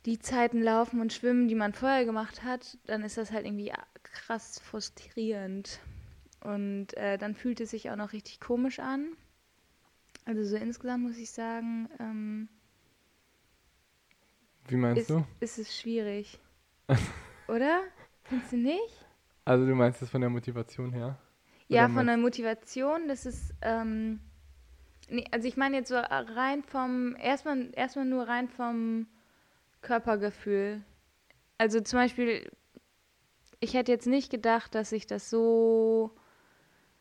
die 0.06 0.20
Zeiten 0.20 0.62
laufen 0.62 1.02
und 1.02 1.14
schwimmen, 1.14 1.48
die 1.48 1.56
man 1.56 1.74
vorher 1.74 2.06
gemacht 2.06 2.44
hat, 2.44 2.78
dann 2.86 3.04
ist 3.04 3.18
das 3.18 3.32
halt 3.32 3.46
irgendwie 3.46 3.74
krass 4.04 4.60
frustrierend. 4.60 5.80
Und 6.42 6.96
äh, 6.98 7.18
dann 7.18 7.36
fühlt 7.36 7.62
es 7.62 7.72
sich 7.72 7.90
auch 7.90 7.96
noch 7.96 8.14
richtig 8.14 8.40
komisch 8.40 8.80
an. 8.80 9.16
Also 10.26 10.44
so 10.44 10.56
insgesamt 10.56 11.04
muss 11.04 11.18
ich 11.18 11.32
sagen, 11.32 11.90
ähm, 12.00 12.50
wie 14.68 14.76
meinst 14.76 15.02
ist, 15.02 15.10
du? 15.10 15.26
Ist 15.40 15.60
es 15.60 15.78
schwierig. 15.78 16.40
Oder? 17.48 17.82
Findest 18.24 18.52
du 18.52 18.58
nicht? 18.58 19.06
Also 19.46 19.66
du 19.66 19.76
meinst 19.76 20.02
das 20.02 20.10
von 20.10 20.22
der 20.22 20.30
Motivation 20.30 20.94
her? 20.94 21.18
Ja, 21.68 21.90
von 21.90 22.06
der 22.06 22.18
Motivation, 22.18 23.08
das 23.08 23.26
ist, 23.26 23.54
ähm, 23.62 24.20
nee, 25.10 25.26
also 25.32 25.48
ich 25.48 25.58
meine 25.58 25.78
jetzt 25.78 25.90
so 25.90 25.96
rein 25.98 26.62
vom, 26.64 27.16
erstmal, 27.20 27.70
erstmal 27.74 28.06
nur 28.06 28.28
rein 28.28 28.48
vom 28.48 29.08
Körpergefühl. 29.82 30.84
Also 31.58 31.82
zum 31.82 32.00
Beispiel, 32.00 32.50
ich 33.60 33.74
hätte 33.74 33.92
jetzt 33.92 34.08
nicht 34.08 34.30
gedacht, 34.30 34.76
dass 34.76 34.92
ich 34.92 35.08
das 35.08 35.30
so, 35.30 36.12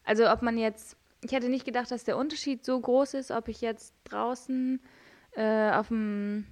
also 0.04 0.30
ob 0.30 0.42
man 0.42 0.56
jetzt, 0.56 0.96
ich 1.22 1.32
hätte 1.32 1.48
nicht 1.48 1.64
gedacht, 1.64 1.90
dass 1.90 2.04
der 2.04 2.16
Unterschied 2.16 2.64
so 2.64 2.80
groß 2.80 3.14
ist, 3.14 3.30
ob 3.30 3.48
ich 3.48 3.60
jetzt 3.60 3.94
draußen 4.04 4.80
äh, 5.32 5.70
auf 5.72 5.88
dem 5.88 6.46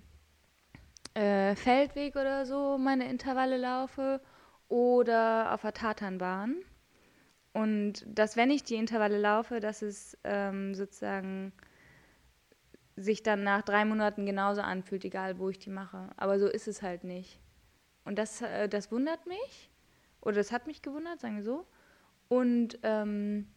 äh, 1.21 1.55
Feldweg 1.55 2.17
oder 2.17 2.47
so 2.47 2.79
meine 2.79 3.09
Intervalle 3.11 3.59
laufe 3.59 4.23
oder 4.69 5.53
auf 5.53 5.61
der 5.61 5.75
Tatanbahn. 5.75 6.57
Und 7.53 8.07
dass, 8.07 8.37
wenn 8.37 8.51
ich 8.51 8.65
die 8.65 8.77
Intervalle 8.77 9.19
laufe, 9.19 9.61
dass 9.61 9.83
es 9.83 10.17
ähm, 10.25 10.75
sozusagen 10.75 11.53
sich 12.97 13.23
dann 13.23 13.43
nach 13.43 13.63
drei 13.63 13.85
Monaten 13.85 14.25
genauso 14.25 14.63
anfühlt, 14.63 15.05
egal 15.05 15.39
wo 15.39 15.51
ich 15.51 15.59
die 15.59 15.71
mache. 15.71 16.09
Aber 16.17 16.39
so 16.39 16.47
ist 16.47 16.69
es 16.69 16.81
halt 16.81 17.05
nicht. 17.05 17.39
Und 18.05 18.19
das, 18.19 18.41
äh, 18.41 18.69
das 18.69 18.91
wundert 18.91 19.27
mich. 19.27 19.71
Oder 20.23 20.37
das 20.37 20.53
hat 20.53 20.67
mich 20.67 20.81
gewundert, 20.81 21.21
sagen 21.21 21.37
wir 21.37 21.45
so. 21.45 21.67
Und 22.29 22.79
ähm, 22.83 23.49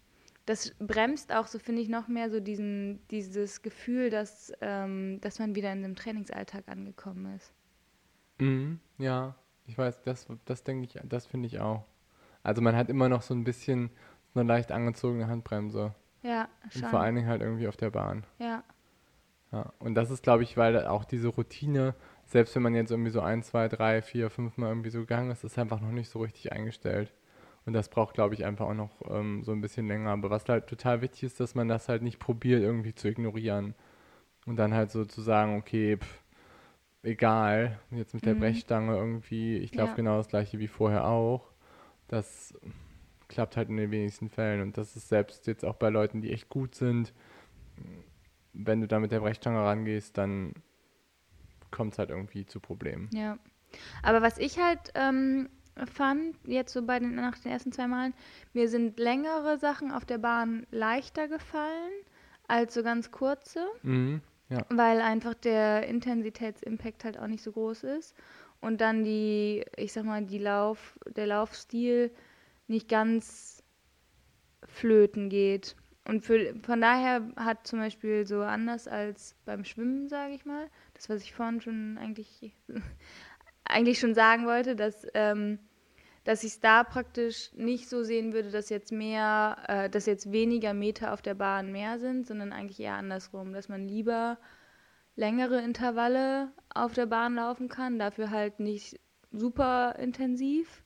das 0.45 0.75
bremst 0.79 1.34
auch 1.34 1.47
so, 1.47 1.60
finde 1.60 1.82
ich, 1.82 1.89
noch 1.89 2.08
mehr 2.08 2.29
so 2.29 2.39
diesen, 2.39 3.06
dieses 3.10 3.62
Gefühl, 3.62 4.10
dass, 4.10 4.51
ähm, 4.62 5.19
dass 5.21 5.39
man 5.39 5.56
wieder 5.56 5.71
in 5.71 5.84
einem 5.84 5.95
Trainingsalltag 5.95 6.67
angekommen 6.67 7.36
ist. 7.36 7.53
Mhm, 8.39 8.79
ja, 8.97 9.36
ich 9.65 9.77
weiß, 9.77 10.01
das, 10.03 10.27
das 10.45 10.63
denke 10.63 10.86
ich, 10.86 10.99
das 11.08 11.25
finde 11.25 11.47
ich 11.47 11.60
auch. 11.60 11.86
Also 12.41 12.62
man 12.62 12.75
hat 12.75 12.89
immer 12.89 13.08
noch 13.08 13.21
so 13.21 13.34
ein 13.34 13.45
bisschen 13.45 13.89
eine 14.36 14.43
leicht 14.43 14.71
angezogene 14.71 15.27
Handbremse. 15.27 15.95
Ja, 16.23 16.49
schon. 16.69 16.84
Und 16.84 16.89
vor 16.89 16.99
allen 16.99 17.15
Dingen 17.15 17.27
halt 17.27 17.41
irgendwie 17.41 17.67
auf 17.67 17.77
der 17.77 17.91
Bahn. 17.91 18.25
Ja. 18.39 18.63
Ja, 19.51 19.71
und 19.79 19.93
das 19.93 20.10
ist, 20.10 20.23
glaube 20.23 20.43
ich, 20.43 20.58
weil 20.58 20.88
auch 20.88 21.06
diese 21.06 21.27
Routine, 21.27 21.93
selbst 22.25 22.56
wenn 22.56 22.63
man 22.63 22.73
jetzt 22.73 22.89
irgendwie 22.89 23.12
so 23.12 23.21
ein, 23.21 23.43
zwei, 23.43 23.67
drei, 23.67 24.01
vier, 24.01 24.32
fünf 24.32 24.58
Mal 24.58 24.69
irgendwie 24.69 24.89
so 24.89 25.01
gegangen 25.01 25.29
ist, 25.29 25.43
ist 25.43 25.60
einfach 25.60 25.79
noch 25.79 25.91
nicht 25.91 26.10
so 26.10 26.19
richtig 26.19 26.51
eingestellt. 26.51 27.13
Und 27.65 27.73
das 27.73 27.89
braucht, 27.89 28.13
glaube 28.13 28.34
ich, 28.34 28.45
einfach 28.45 28.67
auch 28.67 28.73
noch 28.73 28.91
ähm, 29.10 29.43
so 29.43 29.52
ein 29.52 29.62
bisschen 29.62 29.88
länger. 29.88 30.12
Aber 30.12 30.30
was 30.30 30.47
halt 30.49 30.67
total 30.67 31.02
wichtig 31.02 31.23
ist, 31.23 31.39
dass 31.39 31.56
man 31.56 31.67
das 31.67 31.88
halt 31.88 32.02
nicht 32.02 32.19
probiert, 32.19 32.62
irgendwie 32.62 32.93
zu 32.93 33.08
ignorieren. 33.08 33.73
Und 34.45 34.58
dann 34.58 34.73
halt 34.73 34.91
so 34.91 35.06
zu 35.06 35.21
sagen, 35.21 35.58
okay, 35.58 35.97
pff, 35.97 36.21
egal, 37.04 37.80
jetzt 37.91 38.13
mit 38.13 38.26
der 38.26 38.36
mhm. 38.36 38.39
Brechstange 38.39 38.95
irgendwie, 38.95 39.58
ich 39.58 39.73
laufe 39.76 39.91
ja. 39.91 39.95
genau 39.95 40.17
das 40.17 40.28
gleiche 40.28 40.60
wie 40.60 40.67
vorher 40.67 41.08
auch. 41.08 41.52
Das 42.10 42.54
klappt 43.30 43.56
halt 43.56 43.69
in 43.69 43.78
den 43.78 43.91
wenigsten 43.91 44.30
Fällen. 44.30 44.62
Und 44.62 44.78
das 44.78 44.95
ist 44.97 45.08
selbst 45.08 45.47
jetzt 45.47 45.63
auch 45.63 45.76
bei 45.76 45.89
Leuten, 45.89 46.21
die 46.21 46.32
echt 46.32 46.49
gut 46.49 46.76
sind, 46.76 47.13
wenn 48.54 48.82
du 48.82 48.88
da 48.88 48.99
mit 48.99 49.12
der 49.12 49.19
Brechstange 49.19 49.60
rangehst, 49.60 50.17
dann 50.17 50.54
kommt 51.71 51.93
es 51.93 51.99
halt 51.99 52.10
irgendwie 52.10 52.45
zu 52.45 52.60
Problemen. 52.60 53.10
Ja. 53.13 53.38
Aber 54.04 54.21
was 54.21 54.38
ich 54.38 54.60
halt 54.60 54.91
ähm, 54.93 55.49
fand, 55.91 56.36
jetzt 56.45 56.73
so 56.73 56.83
bei 56.83 56.99
den, 56.99 57.15
nach 57.15 57.38
den 57.38 57.51
ersten 57.51 57.71
zwei 57.71 57.88
Malen, 57.88 58.13
mir 58.53 58.67
sind 58.69 58.99
längere 58.99 59.57
Sachen 59.57 59.91
auf 59.91 60.05
der 60.05 60.17
Bahn 60.17 60.65
leichter 60.71 61.27
gefallen 61.27 61.91
als 62.47 62.73
so 62.73 62.83
ganz 62.83 63.12
kurze. 63.12 63.65
Mhm, 63.81 64.21
ja. 64.49 64.65
Weil 64.69 65.01
einfach 65.01 65.33
der 65.33 65.88
Intensitätsimpact 65.88 67.03
halt 67.03 67.17
auch 67.17 67.27
nicht 67.27 67.43
so 67.43 67.51
groß 67.51 67.83
ist. 67.83 68.15
Und 68.62 68.79
dann 68.79 69.03
die, 69.03 69.65
ich 69.75 69.91
sag 69.91 70.05
mal, 70.05 70.23
die 70.23 70.38
Lauf, 70.38 70.97
der 71.15 71.27
Laufstil 71.27 72.12
nicht 72.67 72.88
ganz 72.88 73.62
flöten 74.67 75.29
geht. 75.29 75.75
Und 76.05 76.23
für, 76.23 76.53
von 76.63 76.81
daher 76.81 77.27
hat 77.36 77.65
zum 77.65 77.79
Beispiel 77.79 78.25
so 78.27 78.41
anders 78.41 78.88
als 78.88 79.36
beim 79.45 79.63
Schwimmen, 79.63 80.09
sage 80.09 80.33
ich 80.33 80.45
mal, 80.45 80.67
das, 80.93 81.09
was 81.09 81.23
ich 81.23 81.33
vorhin 81.33 81.62
schon 81.62 81.97
eigentlich, 81.97 82.53
eigentlich 83.65 83.99
schon 83.99 84.13
sagen 84.13 84.45
wollte, 84.45 84.76
dass, 84.76 85.08
ähm, 85.13 85.60
dass 86.23 86.43
ich 86.43 86.54
es 86.54 86.60
da 86.60 86.84
praktisch 86.84 87.52
nicht 87.54 87.89
so 87.89 88.04
sehen 88.04 88.34
würde, 88.34 88.49
dass 88.49 88.69
jetzt 88.69 88.91
mehr, 88.91 89.58
äh, 89.67 89.89
dass 89.89 90.06
jetzt 90.06 90.32
weniger 90.32 90.73
Meter 90.73 91.13
auf 91.13 91.21
der 91.21 91.36
Bahn 91.36 91.71
mehr 91.71 91.99
sind, 91.99 92.28
sondern 92.28 92.54
eigentlich 92.54 92.80
eher 92.80 92.95
andersrum, 92.95 93.54
dass 93.54 93.69
man 93.69 93.88
lieber 93.88 94.38
längere 95.15 95.62
Intervalle 95.62 96.52
auf 96.73 96.93
der 96.93 97.06
Bahn 97.06 97.36
laufen 97.36 97.69
kann, 97.69 97.99
dafür 97.99 98.32
halt 98.32 98.60
nicht 98.60 98.99
super 99.32 99.95
intensiv, 99.99 100.84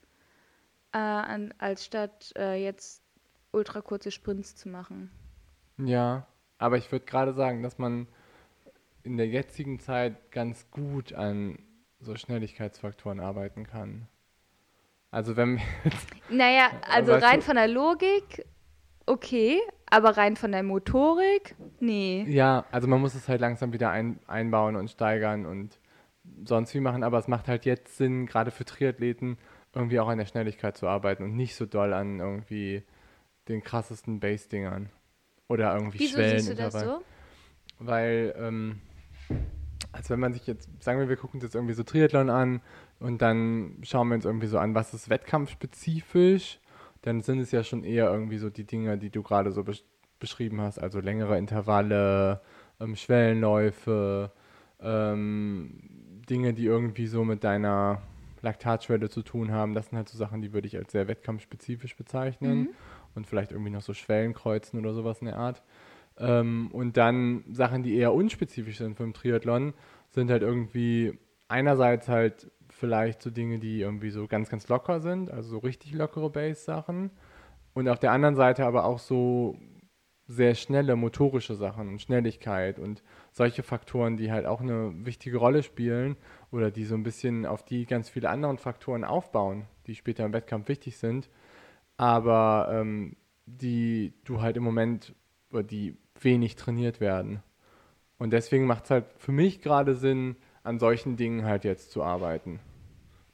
äh, 0.93 0.97
an, 0.97 1.53
als 1.57 1.85
statt 1.85 2.33
äh, 2.37 2.61
jetzt 2.61 3.03
ultra 3.51 3.81
kurze 3.81 4.11
Sprints 4.11 4.55
zu 4.55 4.69
machen. 4.69 5.11
Ja, 5.77 6.27
aber 6.57 6.77
ich 6.77 6.91
würde 6.91 7.05
gerade 7.05 7.33
sagen, 7.33 7.63
dass 7.63 7.77
man 7.77 8.07
in 9.03 9.17
der 9.17 9.27
jetzigen 9.27 9.79
Zeit 9.79 10.31
ganz 10.31 10.69
gut 10.71 11.13
an 11.13 11.59
so 11.99 12.15
Schnelligkeitsfaktoren 12.15 13.19
arbeiten 13.19 13.65
kann. 13.65 14.07
Also 15.11 15.35
wenn 15.35 15.57
jetzt, 15.83 16.07
Naja, 16.29 16.69
also 16.89 17.13
rein 17.13 17.39
du, 17.39 17.45
von 17.45 17.55
der 17.55 17.67
Logik 17.67 18.45
okay, 19.05 19.59
aber 19.89 20.17
rein 20.17 20.35
von 20.35 20.51
der 20.51 20.63
Motorik 20.63 21.55
nee. 21.79 22.25
Ja, 22.27 22.65
also 22.71 22.87
man 22.87 23.01
muss 23.01 23.15
es 23.15 23.27
halt 23.27 23.41
langsam 23.41 23.73
wieder 23.73 23.89
ein, 23.89 24.19
einbauen 24.27 24.75
und 24.75 24.89
steigern 24.89 25.45
und 25.45 25.79
sonst 26.45 26.73
wie 26.73 26.81
machen, 26.81 27.03
aber 27.03 27.17
es 27.19 27.27
macht 27.27 27.47
halt 27.47 27.65
jetzt 27.65 27.97
Sinn, 27.97 28.25
gerade 28.25 28.51
für 28.51 28.65
Triathleten, 28.65 29.37
irgendwie 29.73 29.99
auch 29.99 30.07
an 30.07 30.17
der 30.17 30.25
Schnelligkeit 30.25 30.75
zu 30.75 30.87
arbeiten 30.87 31.23
und 31.23 31.35
nicht 31.35 31.55
so 31.55 31.65
doll 31.65 31.93
an 31.93 32.19
irgendwie 32.19 32.83
den 33.47 33.63
krassesten 33.63 34.19
Base-Dingern. 34.19 34.89
Oder 35.47 35.73
irgendwie 35.73 35.99
Wieso 35.99 36.15
Schwellen. 36.15 36.39
Siehst 36.39 36.51
du 36.51 36.55
das 36.55 36.73
so? 36.73 37.01
Weil, 37.79 38.35
ähm, 38.37 38.81
also 39.97 40.11
wenn 40.11 40.19
man 40.19 40.33
sich 40.33 40.47
jetzt, 40.47 40.69
sagen 40.81 40.99
wir, 40.99 41.09
wir 41.09 41.17
gucken 41.17 41.37
uns 41.37 41.43
jetzt 41.43 41.55
irgendwie 41.55 41.73
so 41.73 41.83
Triathlon 41.83 42.29
an 42.29 42.61
und 42.99 43.21
dann 43.21 43.77
schauen 43.83 44.07
wir 44.09 44.15
uns 44.15 44.25
irgendwie 44.25 44.47
so 44.47 44.57
an, 44.59 44.75
was 44.75 44.93
ist 44.93 45.09
wettkampfspezifisch, 45.09 46.59
dann 47.01 47.21
sind 47.21 47.39
es 47.39 47.51
ja 47.51 47.63
schon 47.63 47.83
eher 47.83 48.11
irgendwie 48.11 48.37
so 48.37 48.49
die 48.49 48.65
Dinge, 48.65 48.97
die 48.97 49.09
du 49.09 49.23
gerade 49.23 49.51
so 49.51 49.63
besch 49.63 49.83
beschrieben 50.19 50.61
hast, 50.61 50.79
also 50.79 50.99
längere 50.99 51.37
Intervalle, 51.37 52.41
ähm, 52.79 52.95
Schwellenläufe, 52.95 54.31
ähm, 54.79 55.79
Dinge, 56.27 56.55
die 56.55 56.65
irgendwie 56.65 57.05
so 57.05 57.23
mit 57.23 57.43
deiner 57.43 58.01
Laktatschwelle 58.41 59.11
zu 59.11 59.21
tun 59.21 59.51
haben. 59.51 59.75
Das 59.75 59.89
sind 59.89 59.97
halt 59.97 60.09
so 60.09 60.17
Sachen, 60.17 60.41
die 60.41 60.53
würde 60.53 60.65
ich 60.65 60.75
als 60.75 60.91
sehr 60.91 61.07
wettkampfspezifisch 61.07 61.95
bezeichnen. 61.95 62.59
Mhm 62.61 62.69
und 63.17 63.27
vielleicht 63.27 63.51
irgendwie 63.51 63.71
noch 63.71 63.81
so 63.81 63.93
Schwellen 63.93 64.33
kreuzen 64.33 64.79
oder 64.79 64.93
sowas 64.93 65.19
in 65.19 65.25
der 65.25 65.37
Art. 65.37 65.61
Ähm, 66.19 66.69
und 66.71 66.97
dann 66.97 67.43
Sachen, 67.51 67.83
die 67.83 67.95
eher 67.95 68.13
unspezifisch 68.13 68.77
sind 68.77 68.99
den 68.99 69.13
Triathlon, 69.13 69.73
sind 70.09 70.31
halt 70.31 70.41
irgendwie 70.41 71.17
einerseits 71.47 72.07
halt 72.07 72.51
vielleicht 72.69 73.21
so 73.21 73.29
Dinge, 73.29 73.59
die 73.59 73.81
irgendwie 73.81 74.09
so 74.09 74.27
ganz, 74.27 74.49
ganz 74.49 74.67
locker 74.67 74.99
sind, 74.99 75.31
also 75.31 75.49
so 75.49 75.57
richtig 75.59 75.93
lockere 75.93 76.29
Base-Sachen. 76.29 77.11
Und 77.73 77.89
auf 77.89 77.99
der 77.99 78.11
anderen 78.11 78.35
Seite 78.35 78.65
aber 78.65 78.85
auch 78.85 78.99
so 78.99 79.57
sehr 80.25 80.55
schnelle 80.55 80.95
motorische 80.97 81.55
Sachen 81.55 81.87
und 81.87 82.01
Schnelligkeit 82.01 82.79
und 82.79 83.01
solche 83.31 83.63
Faktoren, 83.63 84.17
die 84.17 84.31
halt 84.31 84.45
auch 84.45 84.59
eine 84.59 85.05
wichtige 85.05 85.37
Rolle 85.37 85.63
spielen 85.63 86.17
oder 86.51 86.69
die 86.69 86.83
so 86.83 86.95
ein 86.95 87.03
bisschen 87.03 87.45
auf 87.45 87.63
die 87.63 87.85
ganz 87.85 88.09
viele 88.09 88.29
anderen 88.29 88.57
Faktoren 88.57 89.05
aufbauen, 89.05 89.65
die 89.85 89.95
später 89.95 90.25
im 90.25 90.33
Wettkampf 90.33 90.67
wichtig 90.67 90.97
sind 90.97 91.29
aber 91.97 92.69
ähm, 92.71 93.15
die 93.45 94.13
du 94.23 94.41
halt 94.41 94.55
im 94.55 94.63
Moment, 94.63 95.15
oder 95.51 95.63
die 95.63 95.97
wenig 96.23 96.55
trainiert 96.55 96.99
werden. 96.99 97.41
Und 98.17 98.31
deswegen 98.31 98.65
macht 98.65 98.85
es 98.85 98.91
halt 98.91 99.05
für 99.17 99.31
mich 99.31 99.61
gerade 99.61 99.95
Sinn, 99.95 100.35
an 100.63 100.79
solchen 100.79 101.15
Dingen 101.15 101.45
halt 101.45 101.63
jetzt 101.63 101.91
zu 101.91 102.03
arbeiten, 102.03 102.59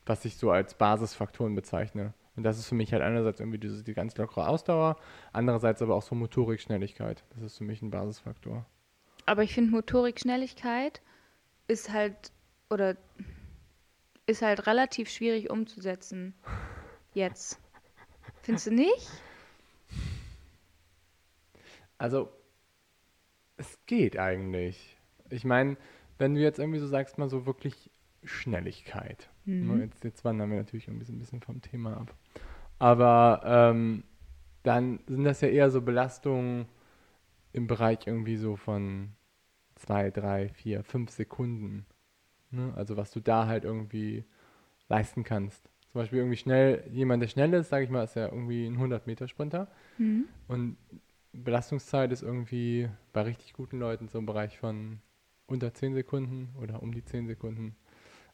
was 0.06 0.24
ich 0.26 0.38
so 0.38 0.52
als 0.52 0.76
Basisfaktoren 0.76 1.56
bezeichne. 1.56 2.14
Und 2.36 2.44
das 2.44 2.58
ist 2.58 2.68
für 2.68 2.76
mich 2.76 2.92
halt 2.94 3.02
einerseits 3.02 3.40
irgendwie 3.40 3.60
diese, 3.60 3.84
die 3.84 3.94
ganz 3.94 4.18
lockere 4.18 4.48
Ausdauer, 4.48 4.98
andererseits 5.32 5.82
aber 5.82 5.96
auch 5.96 6.02
so 6.02 6.16
Motorik, 6.16 6.62
Schnelligkeit. 6.62 7.24
Das 7.34 7.44
ist 7.44 7.58
für 7.58 7.64
mich 7.64 7.82
ein 7.82 7.92
Basisfaktor. 7.92 8.66
Aber 9.26 9.44
ich 9.44 9.54
finde 9.54 9.72
Motorik, 9.72 10.20
Schnelligkeit 10.20 11.02
ist 11.68 11.92
halt, 11.92 12.32
oder 12.70 12.98
ist 14.26 14.42
halt 14.42 14.68
relativ 14.68 15.10
schwierig 15.10 15.50
umzusetzen. 15.50 16.34
Jetzt. 17.14 17.60
Findest 18.42 18.68
du 18.68 18.72
nicht? 18.72 19.10
Also, 21.98 22.30
es 23.64 23.80
geht 23.86 24.18
eigentlich. 24.18 24.98
Ich 25.30 25.46
meine, 25.46 25.78
wenn 26.18 26.36
du 26.36 26.42
jetzt 26.42 26.60
irgendwie 26.60 26.80
so 26.80 26.88
sagst, 26.88 27.18
mal 27.18 27.30
so 27.30 27.46
wirklich 27.46 27.90
Schnelligkeit. 28.24 29.30
Mhm. 29.46 29.82
Jetzt, 29.82 30.04
jetzt, 30.04 30.24
wandern 30.24 30.50
wir 30.50 30.58
natürlich 30.58 30.88
ein 30.88 31.00
bisschen, 31.00 31.16
ein 31.16 31.20
bisschen 31.20 31.42
vom 31.42 31.62
Thema 31.62 31.98
ab. 31.98 32.14
Aber 32.80 33.42
ähm, 33.46 34.04
dann 34.64 35.00
sind 35.08 35.24
das 35.24 35.42
ja 35.42 35.50
eher 35.50 35.70
so 35.70 35.82
Belastungen 35.82 36.68
im 37.52 37.68
Bereich 37.68 38.00
irgendwie 38.06 38.38
so 38.38 38.56
von 38.56 39.10
zwei, 39.76 40.12
drei, 40.12 40.50
vier, 40.50 40.84
fünf 40.84 41.12
Sekunden. 41.12 41.86
Ne? 42.52 42.74
Also 42.76 42.98
was 42.98 43.12
du 43.12 43.20
da 43.20 43.48
halt 43.48 43.66
irgendwie 43.66 44.24
leisten 44.88 45.24
kannst. 45.24 45.70
Zum 45.92 46.02
Beispiel 46.02 46.20
irgendwie 46.20 46.38
schnell, 46.38 46.84
jemand, 46.92 47.22
der 47.22 47.28
schnell 47.28 47.54
ist, 47.54 47.70
sage 47.70 47.86
ich 47.86 47.92
mal, 47.92 48.04
ist 48.04 48.16
ja 48.16 48.26
irgendwie 48.26 48.66
ein 48.66 48.78
100-Meter-Sprinter. 48.78 49.68
Mhm. 49.98 50.26
Und 50.48 50.78
Belastungszeit 51.34 52.12
ist 52.12 52.22
irgendwie 52.22 52.90
bei 53.12 53.22
richtig 53.22 53.54
guten 53.54 53.80
Leuten 53.80 54.08
so 54.08 54.20
im 54.20 54.26
Bereich 54.26 54.58
von 54.58 55.00
unter 55.48 55.74
10 55.74 55.94
Sekunden 55.94 56.56
oder 56.62 56.82
um 56.82 56.94
die 56.94 57.04
10 57.04 57.28
Sekunden. 57.28 57.76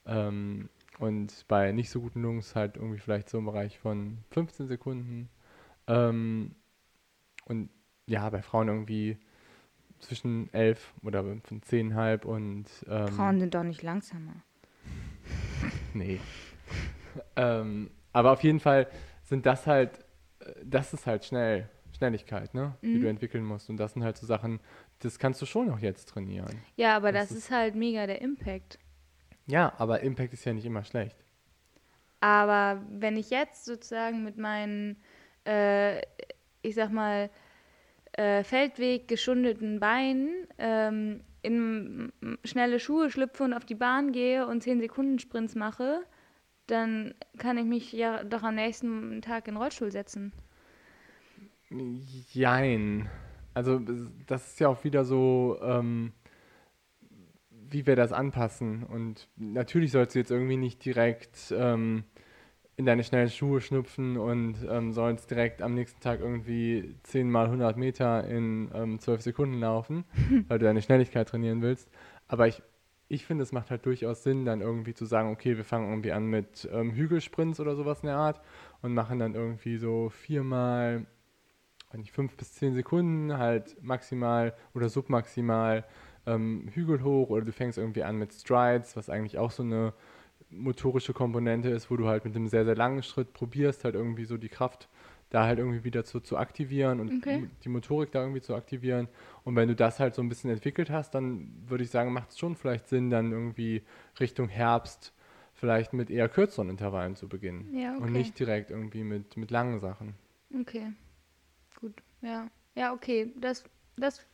Ähm, 0.06 0.70
und 1.00 1.46
bei 1.48 1.72
nicht 1.72 1.90
so 1.90 2.02
guten 2.02 2.24
Jungs 2.24 2.56
halt 2.56 2.76
irgendwie 2.76 3.00
vielleicht 3.00 3.30
so 3.30 3.38
im 3.38 3.46
Bereich 3.46 3.80
von 3.80 4.20
15 4.32 4.68
Sekunden. 4.68 5.30
Ähm, 5.88 6.56
und 7.46 7.70
ja, 8.06 8.30
bei 8.30 8.42
Frauen 8.42 8.68
irgendwie 8.68 9.18
zwischen 10.00 10.54
11 10.54 10.94
oder 11.04 11.24
von 11.24 11.62
10,5 11.62 12.26
und. 12.26 12.66
Ähm, 12.88 13.08
Frauen 13.08 13.40
sind 13.40 13.56
doch 13.56 13.64
nicht 13.64 13.82
langsamer. 13.82 14.36
nee 15.94 16.20
ähm, 17.36 17.90
aber 18.14 18.32
auf 18.32 18.44
jeden 18.44 18.60
Fall 18.60 18.88
sind 19.24 19.46
das 19.46 19.68
halt, 19.68 20.04
das 20.64 20.94
ist 20.94 21.06
halt 21.06 21.26
schnell. 21.26 21.70
Schnelligkeit, 21.98 22.54
ne? 22.54 22.76
Mhm. 22.82 22.94
Die 22.94 23.00
du 23.02 23.10
entwickeln 23.10 23.44
musst. 23.44 23.70
Und 23.70 23.78
das 23.78 23.94
sind 23.94 24.04
halt 24.04 24.18
so 24.18 24.26
Sachen, 24.26 24.60
das 25.00 25.20
kannst 25.20 25.42
du 25.42 25.46
schon 25.46 25.70
auch 25.70 25.80
jetzt 25.80 26.10
trainieren. 26.10 26.62
Ja, 26.76 26.96
aber 26.96 27.12
das, 27.12 27.30
das 27.30 27.38
ist, 27.38 27.44
ist 27.46 27.52
halt 27.52 27.76
mega 27.76 28.08
der 28.08 28.22
Impact. 28.22 28.80
Ja, 29.48 29.74
aber 29.78 30.02
Impact 30.02 30.34
ist 30.34 30.46
ja 30.46 30.54
nicht 30.54 30.66
immer 30.66 30.84
schlecht. 30.84 31.18
Aber 32.22 32.82
wenn 32.90 33.18
ich 33.18 33.30
jetzt 33.30 33.66
sozusagen 33.66 34.24
mit 34.24 34.38
meinen, 34.38 34.98
äh, 35.46 36.02
ich 36.62 36.76
sag 36.76 36.92
mal, 36.92 37.30
äh, 38.14 38.44
Feldweg 38.44 39.08
geschundeten 39.08 39.80
Beinen 39.80 40.48
ähm, 40.58 41.22
in 41.42 42.12
schnelle 42.44 42.80
Schuhe 42.80 43.10
schlüpfe 43.10 43.44
und 43.44 43.54
auf 43.54 43.66
die 43.66 43.76
Bahn 43.76 44.12
gehe 44.12 44.46
und 44.46 44.62
10 44.62 44.82
Sekunden 44.82 45.20
Sprints 45.20 45.56
mache, 45.56 46.04
dann 46.68 47.14
kann 47.38 47.58
ich 47.58 47.66
mich 47.66 47.94
ja 47.94 48.24
doch 48.24 48.44
am 48.44 48.56
nächsten 48.56 49.22
Tag 49.22 49.48
in 49.48 49.56
den 49.56 49.62
Rollstuhl 49.62 49.92
setzen. 49.92 50.34
Jein. 51.72 53.10
Also 53.54 53.80
das 54.28 54.48
ist 54.48 54.60
ja 54.60 54.70
auch 54.70 54.84
wieder 54.84 55.06
so, 55.06 55.58
ähm, 55.62 56.14
wie 57.50 57.86
wir 57.86 57.96
das 57.96 58.12
anpassen. 58.12 58.84
Und 58.84 59.28
natürlich 59.36 59.92
sollst 59.92 60.16
du 60.16 60.20
jetzt 60.20 60.32
irgendwie 60.32 60.58
nicht 60.58 60.84
direkt 60.84 61.54
ähm, 61.56 62.04
in 62.80 62.86
deine 62.86 63.04
schnellen 63.04 63.30
Schuhe 63.30 63.62
schnupfen 63.62 64.18
und 64.18 64.56
ähm, 64.70 64.94
sollst 64.94 65.30
direkt 65.30 65.62
am 65.62 65.74
nächsten 65.74 66.00
Tag 66.00 66.22
irgendwie 66.22 66.96
10 67.04 67.30
mal 67.30 67.46
100 67.46 67.76
Meter 67.78 68.26
in 68.26 68.72
ähm, 68.74 69.00
12 69.00 69.22
Sekunden 69.22 69.60
laufen, 69.60 70.06
weil 70.48 70.60
du 70.60 70.66
deine 70.66 70.82
Schnelligkeit 70.82 71.28
trainieren 71.28 71.62
willst. 71.62 71.90
Aber 72.28 72.48
ich, 72.48 72.62
ich 73.10 73.26
finde, 73.26 73.44
es 73.44 73.52
macht 73.52 73.70
halt 73.70 73.86
durchaus 73.86 74.24
Sinn, 74.24 74.46
dann 74.46 74.62
irgendwie 74.62 74.94
zu 74.94 75.06
sagen, 75.06 75.30
okay, 75.30 75.58
wir 75.58 75.66
fangen 75.66 75.90
irgendwie 75.90 76.14
an 76.14 76.28
mit 76.28 76.70
ähm, 76.72 76.92
Hügelsprints 76.94 77.60
oder 77.60 77.76
sowas 77.76 78.02
in 78.02 78.08
der 78.08 78.16
Art 78.16 78.40
und 78.82 78.94
machen 78.94 79.20
dann 79.20 79.36
irgendwie 79.36 79.78
so 79.78 80.10
viermal, 80.10 81.06
nicht 81.98 82.12
fünf 82.12 82.36
bis 82.38 82.54
zehn 82.54 82.74
Sekunden 82.74 83.38
halt 83.38 83.82
maximal 83.82 84.54
oder 84.74 84.90
submaximal 84.90 85.86
ähm, 86.26 86.70
Hügel 86.74 87.04
hoch 87.04 87.30
oder 87.30 87.44
du 87.44 87.52
fängst 87.52 87.78
irgendwie 87.78 88.04
an 88.04 88.18
mit 88.18 88.34
Strides, 88.34 88.96
was 88.96 89.10
eigentlich 89.10 89.38
auch 89.38 89.52
so 89.52 89.64
eine 89.64 89.94
motorische 90.52 91.14
Komponente 91.14 91.70
ist, 91.70 91.92
wo 91.92 91.98
du 91.98 92.08
halt 92.08 92.26
mit 92.26 92.36
einem 92.36 92.48
sehr, 92.48 92.66
sehr 92.66 92.76
langen 92.76 93.04
Schritt 93.04 93.34
probierst, 93.34 93.84
halt 93.84 93.96
irgendwie 93.96 94.26
so 94.26 94.38
die 94.38 94.50
Kraft 94.50 94.90
da 95.30 95.44
halt 95.46 95.60
irgendwie 95.60 95.84
wieder 95.84 96.04
zu, 96.04 96.20
zu 96.20 96.38
aktivieren 96.38 97.00
und 97.00 97.14
okay. 97.14 97.48
die 97.64 97.70
Motorik 97.70 98.12
da 98.12 98.22
irgendwie 98.22 98.42
zu 98.42 98.56
aktivieren. 98.56 99.08
Und 99.44 99.56
wenn 99.56 99.68
du 99.68 99.76
das 99.76 100.00
halt 100.00 100.16
so 100.16 100.24
ein 100.24 100.30
bisschen 100.30 100.50
entwickelt 100.50 100.90
hast, 100.90 101.14
dann 101.14 101.52
würde 101.68 101.84
ich 101.84 101.92
sagen, 101.92 102.14
macht 102.14 102.32
es 102.32 102.40
schon 102.40 102.56
vielleicht 102.56 102.88
Sinn, 102.88 103.12
dann 103.12 103.32
irgendwie 103.32 103.84
Richtung 104.20 104.50
Herbst 104.50 105.14
vielleicht 105.54 105.94
mit 105.94 106.10
eher 106.10 106.30
kürzeren 106.30 106.70
Intervallen 106.70 107.16
zu 107.16 107.28
beginnen. 107.28 107.76
Ja, 107.76 107.94
okay. 107.96 108.04
Und 108.04 108.12
nicht 108.14 108.40
direkt 108.40 108.72
irgendwie 108.72 109.04
mit, 109.04 109.38
mit 109.38 109.52
langen 109.52 109.80
Sachen. 109.80 110.16
Okay. 110.60 110.94
Ja. 112.22 112.50
Ja, 112.76 112.94
okay. 112.94 113.34
Das, 113.36 113.64
das, 113.98 114.26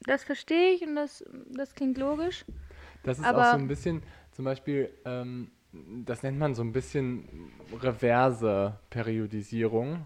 das 0.00 0.24
verstehe 0.24 0.72
ich 0.74 0.82
und 0.82 0.96
das, 0.96 1.24
das 1.50 1.74
klingt 1.74 1.98
logisch. 1.98 2.44
Das 3.02 3.18
ist 3.18 3.24
auch 3.24 3.52
so 3.52 3.56
ein 3.56 3.68
bisschen, 3.68 4.02
zum 4.32 4.44
Beispiel, 4.44 4.90
ähm, 5.04 5.50
das 6.04 6.22
nennt 6.22 6.38
man 6.38 6.54
so 6.54 6.62
ein 6.62 6.72
bisschen 6.72 7.52
reverse 7.80 8.78
Periodisierung, 8.90 10.04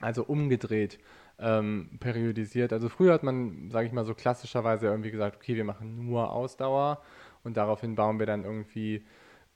also 0.00 0.24
umgedreht 0.24 0.98
ähm, 1.38 1.90
periodisiert. 2.00 2.72
Also 2.72 2.88
früher 2.88 3.14
hat 3.14 3.22
man, 3.22 3.70
sage 3.70 3.86
ich 3.86 3.92
mal 3.92 4.04
so 4.04 4.14
klassischerweise 4.14 4.86
irgendwie 4.86 5.10
gesagt, 5.10 5.36
okay, 5.36 5.54
wir 5.54 5.64
machen 5.64 6.04
nur 6.06 6.32
Ausdauer 6.32 7.02
und 7.44 7.56
daraufhin 7.56 7.94
bauen 7.94 8.18
wir 8.18 8.26
dann 8.26 8.44
irgendwie 8.44 9.04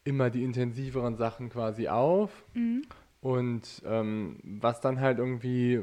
immer 0.05 0.31
die 0.31 0.45
intensiveren 0.45 1.17
Sachen 1.17 1.51
quasi 1.51 1.89
auf. 1.89 2.45
Mhm. 2.55 2.83
Und 3.21 3.83
ähm, 3.85 4.39
was 4.43 4.81
dann 4.81 5.01
halt 5.01 5.19
irgendwie 5.19 5.83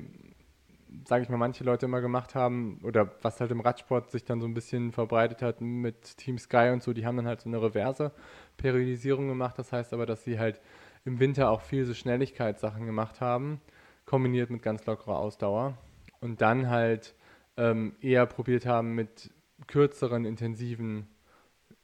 sage 1.06 1.24
ich 1.24 1.30
mal, 1.30 1.38
manche 1.38 1.64
Leute 1.64 1.86
immer 1.86 2.02
gemacht 2.02 2.36
haben 2.36 2.80
oder 2.84 3.12
was 3.22 3.40
halt 3.40 3.52
im 3.52 3.62
Radsport 3.62 4.12
sich 4.12 4.26
dann 4.26 4.42
so 4.42 4.48
ein 4.48 4.54
bisschen 4.54 4.92
verbreitet 4.92 5.42
hat 5.42 5.62
mit 5.62 6.18
Team 6.18 6.38
Sky 6.38 6.70
und 6.72 6.84
so, 6.84 6.94
die 6.94 7.06
haben 7.06 7.18
dann 7.18 7.28
halt 7.28 7.42
so 7.42 7.50
eine 7.50 7.62
reverse 7.62 8.12
Periodisierung 8.58 9.28
gemacht. 9.28 9.58
Das 9.58 9.72
heißt 9.72 9.94
aber, 9.94 10.06
dass 10.06 10.24
sie 10.24 10.40
halt 10.40 10.62
im 11.06 11.20
Winter 11.20 11.50
auch 11.50 11.62
viel 11.62 11.86
so 11.86 11.94
Schnelligkeitssachen 11.94 12.86
gemacht 12.86 13.22
haben, 13.22 13.62
kombiniert 14.06 14.50
mit 14.50 14.62
ganz 14.62 14.86
lockerer 14.86 15.18
Ausdauer 15.18 15.78
und 16.22 16.42
dann 16.42 16.70
halt 16.70 17.16
ähm, 17.58 17.96
eher 18.02 18.26
probiert 18.26 18.66
haben, 18.66 18.96
mit 18.96 19.32
kürzeren, 19.68 20.26
intensiven 20.26 21.08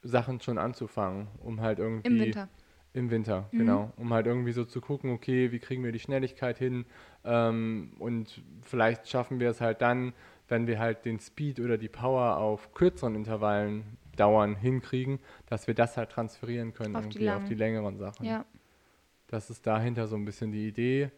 Sachen 0.01 0.39
schon 0.41 0.57
anzufangen, 0.57 1.27
um 1.39 1.61
halt 1.61 1.79
irgendwie. 1.79 2.07
Im 2.07 2.19
Winter. 2.19 2.49
Im 2.95 3.12
Winter, 3.12 3.49
mhm. 3.51 3.58
genau. 3.58 3.93
Um 3.97 4.13
halt 4.13 4.25
irgendwie 4.25 4.53
so 4.53 4.63
zu 4.63 4.79
gucken, 4.79 5.12
okay, 5.12 5.51
wie 5.51 5.60
kriegen 5.60 5.84
wir 5.84 5.91
die 5.91 5.99
Schnelligkeit 5.99 6.58
hin? 6.58 6.86
Ähm, 7.25 7.91
und 7.99 8.41
vielleicht 8.62 9.10
schaffen 9.10 9.41
wir 9.41 9.49
es 9.49 9.60
halt 9.60 9.81
dann, 9.81 10.13
wenn 10.47 10.65
wir 10.65 10.79
halt 10.79 11.03
den 11.03 11.19
Speed 11.19 11.60
oder 11.60 11.77
die 11.77 11.89
Power 11.89 12.38
auf 12.38 12.73
kürzeren 12.73 13.15
Intervallen 13.15 13.97
dauern 14.15 14.55
hinkriegen, 14.55 15.19
dass 15.47 15.67
wir 15.67 15.73
das 15.73 15.97
halt 15.97 16.10
transferieren 16.10 16.73
können 16.73 16.95
auf 16.95 17.03
irgendwie 17.03 17.19
die 17.19 17.29
auf 17.29 17.43
die 17.43 17.55
längeren 17.55 17.97
Sachen. 17.97 18.25
Ja. 18.25 18.45
Das 19.27 19.49
ist 19.49 19.67
dahinter 19.67 20.08
so 20.08 20.15
ein 20.15 20.23
bisschen 20.23 20.53
die 20.53 20.65
Idee 20.65 21.12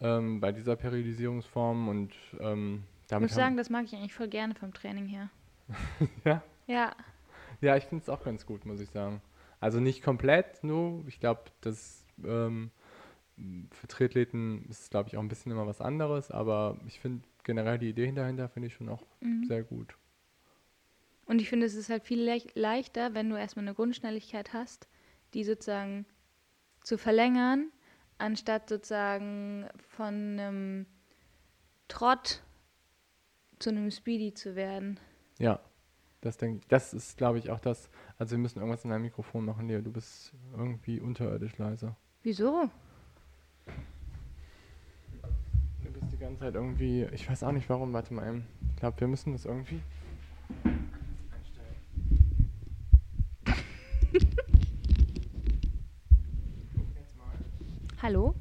ähm, 0.00 0.40
bei 0.40 0.50
dieser 0.50 0.74
Periodisierungsform 0.74 1.88
und 1.88 2.12
ähm, 2.40 2.82
damit. 3.06 3.30
Ich 3.30 3.36
muss 3.36 3.36
sagen, 3.36 3.56
das 3.56 3.70
mag 3.70 3.84
ich 3.84 3.94
eigentlich 3.94 4.14
voll 4.14 4.28
gerne 4.28 4.56
vom 4.56 4.74
Training 4.74 5.06
her. 5.06 5.30
ja? 6.24 6.42
Ja. 6.66 6.92
Ja, 7.60 7.76
ich 7.76 7.84
finde 7.84 8.02
es 8.02 8.08
auch 8.08 8.24
ganz 8.24 8.46
gut, 8.46 8.64
muss 8.66 8.80
ich 8.80 8.90
sagen. 8.90 9.20
Also 9.60 9.78
nicht 9.78 10.02
komplett 10.02 10.64
nur. 10.64 11.04
Ich 11.06 11.20
glaube, 11.20 11.44
das 11.60 12.04
ähm, 12.24 12.70
für 13.70 13.86
Triathleten 13.86 14.66
ist 14.68 14.90
glaube 14.90 15.08
ich, 15.08 15.16
auch 15.16 15.22
ein 15.22 15.28
bisschen 15.28 15.52
immer 15.52 15.66
was 15.66 15.80
anderes, 15.80 16.30
aber 16.30 16.78
ich 16.86 17.00
finde 17.00 17.22
generell 17.44 17.78
die 17.78 17.90
Idee 17.90 18.10
dahinter 18.12 18.48
finde 18.48 18.68
ich 18.68 18.74
schon 18.74 18.88
auch 18.88 19.02
mhm. 19.20 19.44
sehr 19.44 19.62
gut. 19.62 19.94
Und 21.26 21.40
ich 21.40 21.48
finde, 21.48 21.66
es 21.66 21.74
ist 21.74 21.90
halt 21.90 22.02
viel 22.02 22.20
le 22.22 22.42
leichter, 22.54 23.14
wenn 23.14 23.30
du 23.30 23.36
erstmal 23.36 23.64
eine 23.64 23.74
Grundschnelligkeit 23.74 24.52
hast, 24.52 24.88
die 25.32 25.44
sozusagen 25.44 26.06
zu 26.82 26.98
verlängern, 26.98 27.70
anstatt 28.18 28.68
sozusagen 28.68 29.68
von 29.88 30.14
einem 30.14 30.86
Trott 31.86 32.42
zu 33.58 33.70
einem 33.70 33.90
Speedy 33.90 34.34
zu 34.34 34.56
werden. 34.56 34.98
Ja, 35.38 35.60
das 36.20 36.36
denke 36.36 36.58
ich. 36.58 36.68
Das 36.68 36.92
ist, 36.92 37.16
glaube 37.16 37.38
ich, 37.38 37.50
auch 37.50 37.60
das. 37.60 37.88
Also 38.18 38.32
wir 38.32 38.38
müssen 38.38 38.58
irgendwas 38.58 38.84
in 38.84 38.90
deinem 38.90 39.02
Mikrofon 39.02 39.44
machen, 39.44 39.68
Leo. 39.68 39.80
Du 39.80 39.90
bist 39.90 40.32
irgendwie 40.56 41.00
unterirdisch 41.00 41.56
leise. 41.58 41.96
Wieso? 42.22 42.68
Du 45.82 45.90
bist 45.92 46.12
die 46.12 46.18
ganze 46.18 46.40
Zeit 46.40 46.54
irgendwie. 46.54 47.04
Ich 47.12 47.28
weiß 47.28 47.42
auch 47.44 47.52
nicht 47.52 47.68
warum. 47.68 47.92
Warte 47.92 48.12
mal. 48.12 48.42
Ich 48.70 48.76
glaube, 48.76 49.00
wir 49.00 49.08
müssen 49.08 49.32
das 49.32 49.46
irgendwie. 49.46 49.80
Hallo? 58.02 58.34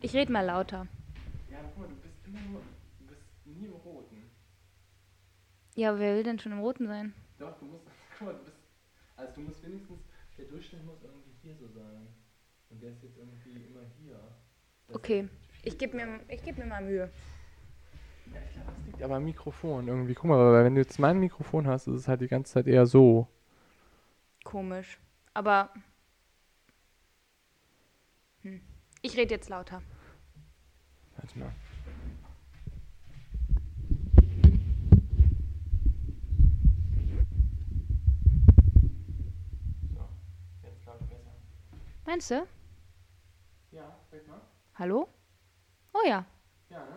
Ich 0.00 0.14
rede 0.14 0.32
mal 0.32 0.44
lauter. 0.44 0.86
Ja, 5.80 5.98
wer 5.98 6.14
will 6.14 6.22
denn 6.22 6.38
schon 6.38 6.52
im 6.52 6.58
Roten 6.58 6.86
sein? 6.86 7.14
Doch, 7.38 7.58
du 7.58 7.64
musst, 7.64 7.86
guck 8.18 8.26
mal, 8.26 8.34
du 8.34 8.44
bist, 8.44 8.56
also 9.16 9.32
du 9.32 9.40
musst 9.40 9.64
wenigstens, 9.64 10.00
der 10.36 10.44
Durchschnitt 10.44 10.84
muss 10.84 11.02
irgendwie 11.02 11.30
hier 11.40 11.56
so 11.56 11.68
sein. 11.68 12.06
Und 12.68 12.82
der 12.82 12.90
ist 12.90 13.02
jetzt 13.02 13.16
irgendwie 13.16 13.64
immer 13.64 13.80
hier. 13.98 14.20
Das 14.88 14.96
okay, 14.96 15.30
ich 15.62 15.78
gebe 15.78 15.96
mir, 15.96 16.18
geb 16.44 16.58
mir 16.58 16.66
mal 16.66 16.84
Mühe. 16.84 17.10
Ja, 18.26 18.40
ich 18.46 18.52
glaube, 18.52 18.72
das 18.76 18.84
liegt 18.84 19.02
aber 19.02 19.16
am 19.16 19.24
Mikrofon 19.24 19.88
irgendwie. 19.88 20.12
Guck 20.12 20.26
mal, 20.26 20.52
weil 20.52 20.64
wenn 20.66 20.74
du 20.74 20.82
jetzt 20.82 20.98
mein 20.98 21.18
Mikrofon 21.18 21.66
hast, 21.66 21.86
ist 21.86 21.94
es 21.94 22.08
halt 22.08 22.20
die 22.20 22.28
ganze 22.28 22.52
Zeit 22.52 22.66
eher 22.66 22.84
so. 22.84 23.26
Komisch. 24.44 24.98
Aber. 25.32 25.70
Hm. 28.42 28.60
Ich 29.00 29.16
rede 29.16 29.32
jetzt 29.32 29.48
lauter. 29.48 29.80
Warte 31.16 31.38
mal. 31.38 31.52
Meinst 42.10 42.28
du? 42.28 42.44
Ja, 43.70 43.82
red 44.12 44.26
mal. 44.26 44.40
Hallo? 44.74 45.06
Oh 45.92 46.00
ja. 46.04 46.24
Ja, 46.68 46.78
ne? 46.78 46.96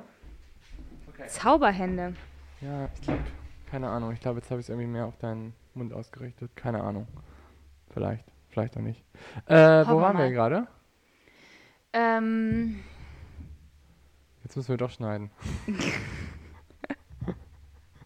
Okay. 1.08 1.28
Zauberhände. 1.28 2.15
Ja, 2.62 2.89
ich 2.95 3.02
glaube, 3.02 3.21
keine 3.69 3.89
Ahnung. 3.89 4.12
Ich 4.13 4.21
glaube, 4.21 4.39
jetzt 4.39 4.49
habe 4.49 4.60
ich 4.60 4.65
es 4.65 4.69
irgendwie 4.69 4.88
mehr 4.88 5.06
auf 5.06 5.15
deinen 5.19 5.54
Mund 5.76 5.93
ausgerichtet. 5.93 6.56
Keine 6.56 6.82
Ahnung. 6.82 7.08
Vielleicht, 7.91 8.26
vielleicht 8.49 8.76
auch 8.76 8.82
nicht. 8.82 9.06
Äh, 9.45 9.86
wo 9.86 10.02
waren 10.02 10.17
wir 10.17 10.32
gerade? 10.32 10.65
Ähm. 11.93 12.84
Jetzt 14.43 14.56
müssen 14.56 14.69
wir 14.69 14.78
doch 14.78 14.89
schneiden. 14.89 15.30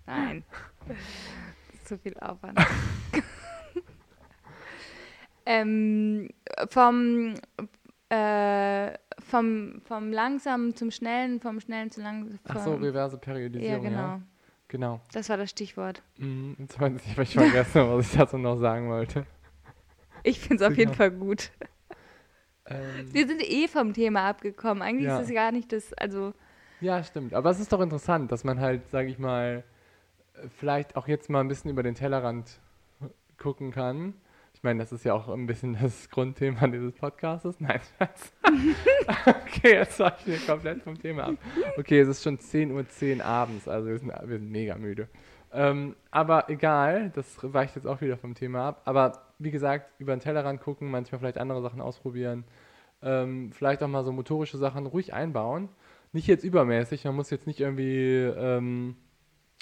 Nein. 0.06 0.44
zu 1.86 1.98
viel 1.98 2.20
Aufwand. 2.20 2.60
ähm, 5.48 6.28
vom, 6.70 7.36
äh, 8.10 8.92
vom, 9.20 9.82
vom 9.86 10.12
langsamen 10.12 10.76
zum 10.76 10.92
schnellen, 10.92 11.40
vom 11.40 11.62
schnellen 11.62 11.90
zu 11.90 12.02
langsamen. 12.02 12.40
Ach 12.50 12.60
so, 12.60 12.76
reverse 12.76 13.18
Periodisierung. 13.18 13.84
Ja, 13.84 13.90
genau. 13.90 14.02
Ja. 14.02 14.22
Genau. 14.68 15.00
Das 15.14 15.30
war 15.30 15.38
das 15.38 15.50
Stichwort. 15.50 16.04
Mhm, 16.18 16.58
jetzt 16.60 16.80
weiß 16.80 16.92
ich, 17.06 17.18
ich 17.18 17.34
vergessen, 17.34 17.90
was 17.90 18.12
ich 18.12 18.18
dazu 18.18 18.38
noch 18.38 18.58
sagen 18.58 18.90
wollte. 18.90 19.26
Ich 20.24 20.42
finde 20.42 20.66
es 20.66 20.70
auf 20.70 20.78
jeden 20.78 20.94
Fall 20.94 21.12
gut. 21.12 21.52
Ähm, 22.66 23.14
Wir 23.14 23.26
sind 23.26 23.42
eh 23.42 23.70
vom 23.70 23.94
Thema 23.94 24.28
abgekommen. 24.28 24.84
Eigentlich 24.84 25.08
ja. 25.08 25.20
ist 25.20 25.30
es 25.30 25.34
gar 25.34 25.54
nicht 25.54 25.72
das, 25.72 25.94
also. 25.94 26.34
Ja, 26.82 27.02
stimmt. 27.02 27.34
Aber 27.34 27.50
es 27.50 27.62
ist 27.62 27.72
doch 27.72 27.80
interessant, 27.80 28.30
dass 28.34 28.44
man 28.44 28.60
halt, 28.60 28.90
sage 28.90 29.08
ich 29.08 29.18
mal, 29.18 29.64
vielleicht 30.58 30.98
auch 30.98 31.08
jetzt 31.08 31.30
mal 31.30 31.40
ein 31.40 31.48
bisschen 31.48 31.72
über 31.72 31.82
den 31.82 31.96
Tellerrand 31.96 32.60
gucken 33.38 33.72
kann. 33.72 34.16
Ich 34.68 34.70
meine, 34.70 34.84
das 34.84 34.92
ist 34.92 35.06
ja 35.06 35.14
auch 35.14 35.30
ein 35.30 35.48
bisschen 35.48 35.78
das 35.82 36.10
Grundthema 36.10 36.68
dieses 36.68 36.92
Podcasts. 36.92 37.56
Nein, 37.60 37.80
Schatz. 37.98 38.34
okay, 39.26 39.76
jetzt 39.76 39.98
war 39.98 40.14
ich 40.20 40.28
mir 40.28 40.40
komplett 40.40 40.84
vom 40.84 41.00
Thema 41.00 41.28
ab. 41.28 41.36
Okay, 41.78 42.02
es 42.02 42.10
ist 42.10 42.22
schon 42.22 42.38
10.10 42.38 42.74
Uhr 42.74 42.86
10 42.86 43.22
abends, 43.22 43.70
also 43.70 43.88
wir 43.88 43.98
sind, 43.98 44.10
wir 44.10 44.38
sind 44.38 44.52
mega 44.52 44.76
müde. 44.76 45.08
Ähm, 45.54 45.96
aber 46.12 46.50
egal, 46.50 47.14
das 47.16 47.38
weicht 47.42 47.78
jetzt 47.78 47.88
auch 47.88 48.02
wieder 48.02 48.18
vom 48.18 48.36
Thema 48.36 48.68
ab. 48.68 48.82
Aber 48.84 49.22
wie 49.40 49.52
gesagt, 49.52 49.90
über 50.02 50.14
den 50.14 50.20
Tellerrand 50.20 50.60
gucken, 50.60 50.92
manchmal 50.92 51.20
vielleicht 51.20 51.38
andere 51.38 51.62
Sachen 51.62 51.80
ausprobieren. 51.80 52.44
Ähm, 53.02 53.54
vielleicht 53.54 53.82
auch 53.84 53.88
mal 53.88 54.04
so 54.04 54.12
motorische 54.12 54.58
Sachen 54.58 54.86
ruhig 54.86 55.14
einbauen. 55.14 55.70
Nicht 56.12 56.28
jetzt 56.28 56.44
übermäßig, 56.44 57.06
man 57.06 57.16
muss 57.16 57.30
jetzt 57.30 57.48
nicht 57.48 57.62
irgendwie 57.62 58.34
ähm, 58.38 58.98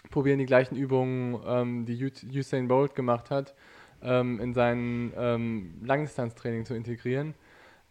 probieren, 0.10 0.40
die 0.40 0.48
gleichen 0.48 0.76
Übungen, 0.76 1.40
ähm, 1.46 1.86
die 1.86 2.12
Usain 2.36 2.68
Bolt 2.68 2.96
gemacht 2.96 3.30
hat, 3.30 3.54
ähm, 4.02 4.40
in 4.40 4.54
sein 4.54 5.14
ähm, 5.18 5.82
Langdistanztraining 5.84 6.66
zu 6.66 6.74
integrieren. 6.74 7.34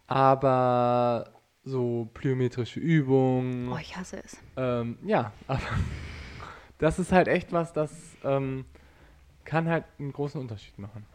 Aber 0.07 1.31
so 1.63 2.09
plyometrische 2.13 2.79
Übungen. 2.79 3.71
Oh, 3.71 3.77
ich 3.77 3.97
hasse 3.97 4.21
es. 4.23 4.37
Ähm, 4.55 4.97
ja, 5.03 5.31
aber 5.47 5.61
das 6.77 6.99
ist 6.99 7.11
halt 7.11 7.27
echt 7.27 7.51
was, 7.51 7.73
das 7.73 7.91
ähm, 8.23 8.65
kann 9.43 9.67
halt 9.67 9.85
einen 9.99 10.13
großen 10.13 10.39
Unterschied 10.39 10.77
machen. 10.77 11.05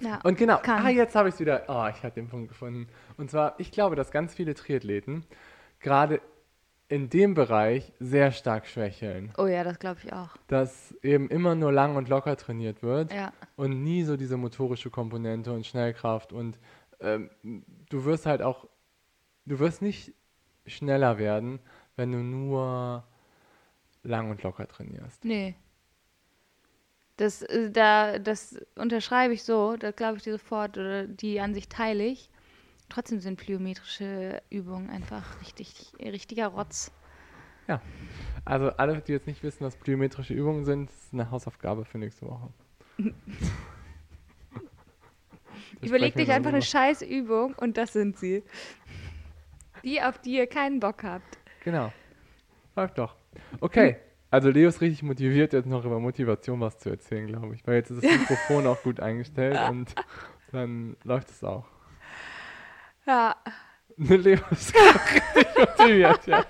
Ja, 0.00 0.20
und 0.24 0.36
genau, 0.36 0.58
kann. 0.58 0.84
ah, 0.84 0.90
jetzt 0.90 1.14
habe 1.14 1.28
ich 1.28 1.34
es 1.34 1.40
wieder. 1.40 1.64
Oh, 1.68 1.86
ich 1.88 2.02
habe 2.02 2.10
den 2.10 2.28
Punkt 2.28 2.48
gefunden. 2.48 2.86
Und 3.16 3.30
zwar, 3.30 3.54
ich 3.58 3.70
glaube, 3.70 3.96
dass 3.96 4.10
ganz 4.10 4.34
viele 4.34 4.54
Triathleten 4.54 5.24
gerade 5.80 6.20
in 6.88 7.10
dem 7.10 7.34
Bereich 7.34 7.92
sehr 7.98 8.30
stark 8.30 8.66
schwächeln. 8.66 9.32
Oh 9.38 9.46
ja, 9.46 9.64
das 9.64 9.78
glaube 9.78 10.00
ich 10.04 10.12
auch. 10.12 10.36
Dass 10.46 10.94
eben 11.02 11.28
immer 11.28 11.54
nur 11.54 11.72
lang 11.72 11.96
und 11.96 12.08
locker 12.08 12.36
trainiert 12.36 12.82
wird 12.82 13.12
ja. 13.12 13.32
und 13.56 13.82
nie 13.82 14.04
so 14.04 14.16
diese 14.16 14.36
motorische 14.36 14.90
Komponente 14.90 15.52
und 15.52 15.66
Schnellkraft 15.66 16.32
und 16.32 16.58
ähm, 17.00 17.30
du 17.88 18.04
wirst 18.04 18.26
halt 18.26 18.40
auch, 18.40 18.68
du 19.46 19.58
wirst 19.58 19.82
nicht 19.82 20.14
schneller 20.66 21.18
werden, 21.18 21.58
wenn 21.96 22.12
du 22.12 22.18
nur 22.18 23.04
lang 24.02 24.30
und 24.30 24.42
locker 24.42 24.68
trainierst. 24.68 25.24
Nee. 25.24 25.56
Das, 27.16 27.42
äh, 27.42 27.70
da, 27.70 28.18
das 28.18 28.58
unterschreibe 28.76 29.34
ich 29.34 29.42
so, 29.42 29.76
da 29.76 29.90
glaube 29.90 30.18
ich 30.18 30.22
dir 30.22 30.32
sofort, 30.32 30.78
oder 30.78 31.06
die 31.06 31.40
Ansicht 31.40 31.72
teile 31.72 32.04
ich. 32.04 32.30
Trotzdem 32.88 33.20
sind 33.20 33.36
plyometrische 33.36 34.42
Übungen 34.50 34.90
einfach 34.90 35.40
richtig, 35.40 35.92
richtiger 36.00 36.48
Rotz. 36.48 36.92
Ja. 37.68 37.80
Also 38.44 38.70
alle, 38.70 39.00
die 39.00 39.12
jetzt 39.12 39.26
nicht 39.26 39.42
wissen, 39.42 39.64
was 39.64 39.76
plyometrische 39.76 40.34
Übungen 40.34 40.64
sind, 40.64 40.90
ist 40.90 41.12
eine 41.12 41.30
Hausaufgabe 41.30 41.84
für 41.84 41.98
nächste 41.98 42.26
Woche. 42.26 42.48
Überleg 45.82 46.14
dich 46.14 46.30
einfach 46.30 46.50
eine 46.50 46.62
scheiß 46.62 47.02
Übung 47.02 47.54
und 47.54 47.76
das 47.76 47.92
sind 47.92 48.16
sie. 48.16 48.42
Die, 49.84 50.00
auf 50.00 50.18
die 50.18 50.36
ihr 50.36 50.46
keinen 50.46 50.80
Bock 50.80 51.02
habt. 51.04 51.38
Genau. 51.64 51.92
Läuft 52.76 52.98
doch. 52.98 53.16
Okay. 53.60 53.96
Also 54.30 54.50
Leo 54.50 54.68
ist 54.68 54.80
richtig 54.80 55.02
motiviert, 55.02 55.52
jetzt 55.52 55.66
noch 55.66 55.84
über 55.84 56.00
Motivation 56.00 56.60
was 56.60 56.78
zu 56.78 56.90
erzählen, 56.90 57.26
glaube 57.26 57.54
ich. 57.54 57.66
Weil 57.66 57.76
jetzt 57.76 57.90
ist 57.90 58.02
das 58.02 58.10
Mikrofon 58.18 58.66
auch 58.66 58.82
gut 58.82 59.00
eingestellt 59.00 59.58
und 59.70 59.94
dann 60.52 60.96
läuft 61.04 61.30
es 61.30 61.44
auch. 61.44 61.66
Ja. 63.06 63.36
Richtig 63.98 64.42
motiviert, 65.56 66.26
ja. 66.26 66.44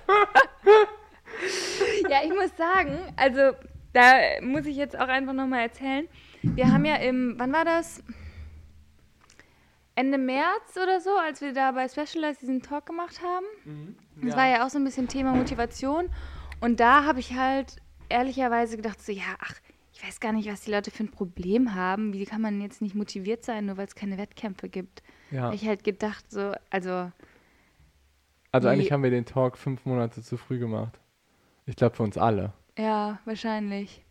ja, 2.08 2.24
ich 2.24 2.34
muss 2.34 2.56
sagen, 2.56 2.98
also 3.16 3.52
da 3.92 4.14
muss 4.42 4.66
ich 4.66 4.76
jetzt 4.76 4.98
auch 4.98 5.08
einfach 5.08 5.32
nochmal 5.32 5.62
erzählen. 5.62 6.08
Wir 6.42 6.72
haben 6.72 6.84
ja 6.84 6.96
im, 6.96 7.34
wann 7.38 7.52
war 7.52 7.64
das? 7.64 8.02
Ende 9.94 10.18
März 10.18 10.76
oder 10.76 11.00
so, 11.00 11.10
als 11.16 11.40
wir 11.40 11.54
da 11.54 11.72
bei 11.72 11.88
Specialized 11.88 12.42
diesen 12.42 12.60
Talk 12.62 12.84
gemacht 12.86 13.20
haben. 13.22 13.46
Mhm, 13.64 13.96
ja. 14.16 14.26
Das 14.26 14.36
war 14.36 14.46
ja 14.48 14.66
auch 14.66 14.70
so 14.70 14.78
ein 14.78 14.84
bisschen 14.84 15.08
Thema 15.08 15.32
Motivation. 15.32 16.10
Und 16.60 16.80
da 16.80 17.04
habe 17.04 17.20
ich 17.20 17.34
halt 17.34 17.76
ehrlicherweise 18.08 18.76
gedacht, 18.76 19.00
so, 19.00 19.12
ja, 19.12 19.36
ach, 19.38 19.54
ich 19.94 20.06
weiß 20.06 20.20
gar 20.20 20.32
nicht, 20.32 20.50
was 20.50 20.62
die 20.62 20.70
Leute 20.70 20.90
für 20.90 21.04
ein 21.04 21.10
Problem 21.10 21.74
haben. 21.74 22.12
Wie 22.12 22.26
kann 22.26 22.42
man 22.42 22.60
jetzt 22.60 22.82
nicht 22.82 22.94
motiviert 22.94 23.44
sein, 23.44 23.66
nur 23.66 23.78
weil 23.78 23.86
es 23.86 23.94
keine 23.94 24.18
Wettkämpfe 24.18 24.68
gibt? 24.68 25.02
Ja. 25.30 25.52
Ich 25.52 25.66
halt 25.66 25.84
gedacht, 25.84 26.30
so, 26.30 26.52
also. 26.70 27.10
Also 28.52 28.68
eigentlich 28.68 28.92
haben 28.92 29.02
wir 29.02 29.10
den 29.10 29.26
Talk 29.26 29.58
fünf 29.58 29.84
Monate 29.84 30.22
zu 30.22 30.36
früh 30.36 30.58
gemacht. 30.58 30.98
Ich 31.66 31.76
glaube 31.76 31.96
für 31.96 32.02
uns 32.04 32.16
alle. 32.16 32.52
Ja, 32.78 33.18
wahrscheinlich. 33.24 34.02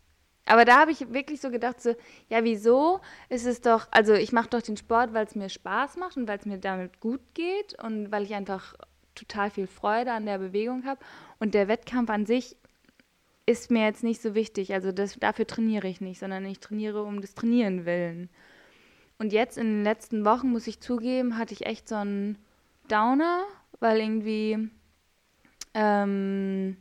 Aber 0.45 0.65
da 0.65 0.80
habe 0.80 0.91
ich 0.91 1.12
wirklich 1.12 1.41
so 1.41 1.49
gedacht, 1.49 1.82
so, 1.82 1.95
ja, 2.30 2.43
wieso 2.43 2.99
ist 3.30 3.47
es 3.47 3.62
doch, 3.62 3.88
also 3.89 4.13
ich 4.13 4.32
mache 4.32 4.49
doch 4.49 4.62
den 4.62 4.78
Sport, 4.78 5.13
weil 5.13 5.25
es 5.25 5.36
mir 5.36 5.49
Spaß 5.49 5.97
macht 5.97 6.17
und 6.17 6.28
weil 6.28 6.38
es 6.38 6.45
mir 6.45 6.60
damit 6.60 6.99
gut 6.99 7.21
geht 7.34 7.82
und 7.82 8.12
weil 8.12 8.23
ich 8.23 8.36
einfach 8.36 8.75
total 9.15 9.49
viel 9.49 9.65
Freude 9.65 10.12
an 10.12 10.25
der 10.25 10.38
Bewegung 10.38 10.86
habe. 10.86 10.99
Und 11.39 11.54
der 11.56 11.67
Wettkampf 11.67 12.10
an 12.10 12.25
sich 12.25 12.58
ist 13.47 13.71
mir 13.71 13.86
jetzt 13.86 14.04
nicht 14.04 14.21
so 14.21 14.36
wichtig. 14.36 14.73
Also 14.73 14.91
das, 14.91 15.17
dafür 15.17 15.47
trainiere 15.47 15.88
ich 15.88 16.01
nicht, 16.01 16.19
sondern 16.19 16.45
ich 16.45 16.60
trainiere 16.60 17.04
um 17.04 17.21
des 17.21 17.34
Trainieren 17.34 17.86
willen. 17.86 18.30
Und 19.17 19.32
jetzt 19.32 19.58
in 19.58 19.67
den 19.67 19.84
letzten 19.84 20.25
Wochen, 20.25 20.49
muss 20.49 20.67
ich 20.67 20.82
zugeben, 20.82 21.38
hatte 21.38 21.54
ich 21.54 21.65
echt 21.65 21.88
so 21.88 21.95
einen 21.95 22.38
Downer, 22.89 23.43
weil 23.80 23.99
irgendwie 23.99 24.69
ähm, 25.73 26.78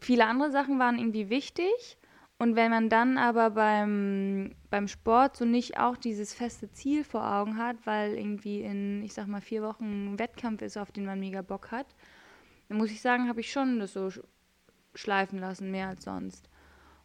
viele 0.00 0.26
andere 0.26 0.50
Sachen 0.50 0.78
waren 0.78 0.98
irgendwie 0.98 1.30
wichtig. 1.30 1.98
Und 2.36 2.56
wenn 2.56 2.70
man 2.70 2.88
dann 2.88 3.16
aber 3.16 3.50
beim, 3.50 4.54
beim 4.68 4.88
Sport 4.88 5.36
so 5.36 5.44
nicht 5.44 5.78
auch 5.78 5.96
dieses 5.96 6.34
feste 6.34 6.70
Ziel 6.72 7.04
vor 7.04 7.24
Augen 7.32 7.56
hat, 7.58 7.76
weil 7.84 8.14
irgendwie 8.14 8.60
in, 8.60 9.02
ich 9.02 9.14
sag 9.14 9.28
mal, 9.28 9.40
vier 9.40 9.62
Wochen 9.62 10.14
ein 10.14 10.18
Wettkampf 10.18 10.60
ist, 10.62 10.76
auf 10.76 10.90
den 10.90 11.06
man 11.06 11.20
mega 11.20 11.42
Bock 11.42 11.70
hat, 11.70 11.86
dann 12.68 12.78
muss 12.78 12.90
ich 12.90 13.00
sagen, 13.00 13.28
habe 13.28 13.40
ich 13.40 13.52
schon 13.52 13.78
das 13.78 13.92
so 13.92 14.10
schleifen 14.94 15.38
lassen, 15.38 15.70
mehr 15.70 15.88
als 15.88 16.04
sonst. 16.04 16.48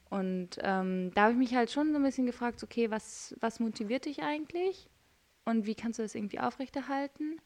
Und 0.09 0.57
ähm, 0.61 1.11
da 1.13 1.23
habe 1.23 1.33
ich 1.33 1.37
mich 1.37 1.55
halt 1.55 1.71
schon 1.71 1.91
so 1.91 1.97
ein 1.97 2.03
bisschen 2.03 2.25
gefragt, 2.25 2.63
okay, 2.63 2.89
was, 2.89 3.35
was 3.39 3.59
motiviert 3.59 4.05
dich 4.05 4.23
eigentlich? 4.23 4.89
Und 5.45 5.65
wie 5.65 5.75
kannst 5.75 5.99
du 5.99 6.03
das 6.03 6.15
irgendwie 6.15 6.39
aufrechterhalten? 6.39 7.39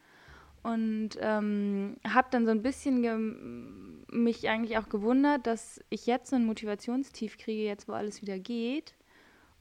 Und 0.62 1.12
ähm, 1.20 1.98
habe 2.08 2.30
dann 2.32 2.46
so 2.46 2.52
ein 2.52 2.62
bisschen 2.62 4.06
mich 4.10 4.48
eigentlich 4.48 4.78
auch 4.78 4.88
gewundert, 4.88 5.46
dass 5.46 5.82
ich 5.90 6.06
jetzt 6.06 6.30
so 6.30 6.38
ein 6.38 6.46
Motivationstief 6.46 7.38
kriege, 7.38 7.64
jetzt 7.64 7.90
wo 7.90 7.94
alles 7.94 8.22
wieder 8.22 8.40
geht. 8.40 8.96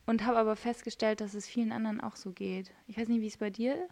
Und 0.07 0.25
habe 0.25 0.38
aber 0.38 0.57
festgestellt, 0.57 1.21
dass 1.21 1.35
es 1.35 1.47
vielen 1.47 1.73
anderen 1.73 2.01
auch 2.01 2.17
so 2.17 2.33
geht. 2.33 2.73
Ich 2.87 2.99
weiß 2.99 3.09
nicht, 3.09 3.21
wie 3.21 3.29
es 3.29 3.37
bei 3.37 3.51
dir. 3.51 3.88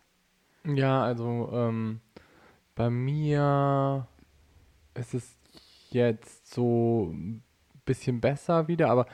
Ja, 0.64 1.02
also 1.02 1.50
ähm, 1.52 2.00
bei 2.74 2.90
mir 2.90 4.06
ist 4.94 5.14
es 5.14 5.36
jetzt 5.90 6.52
so 6.52 7.14
bisschen 7.90 8.20
besser 8.20 8.68
wieder, 8.68 8.88
aber 8.88 9.06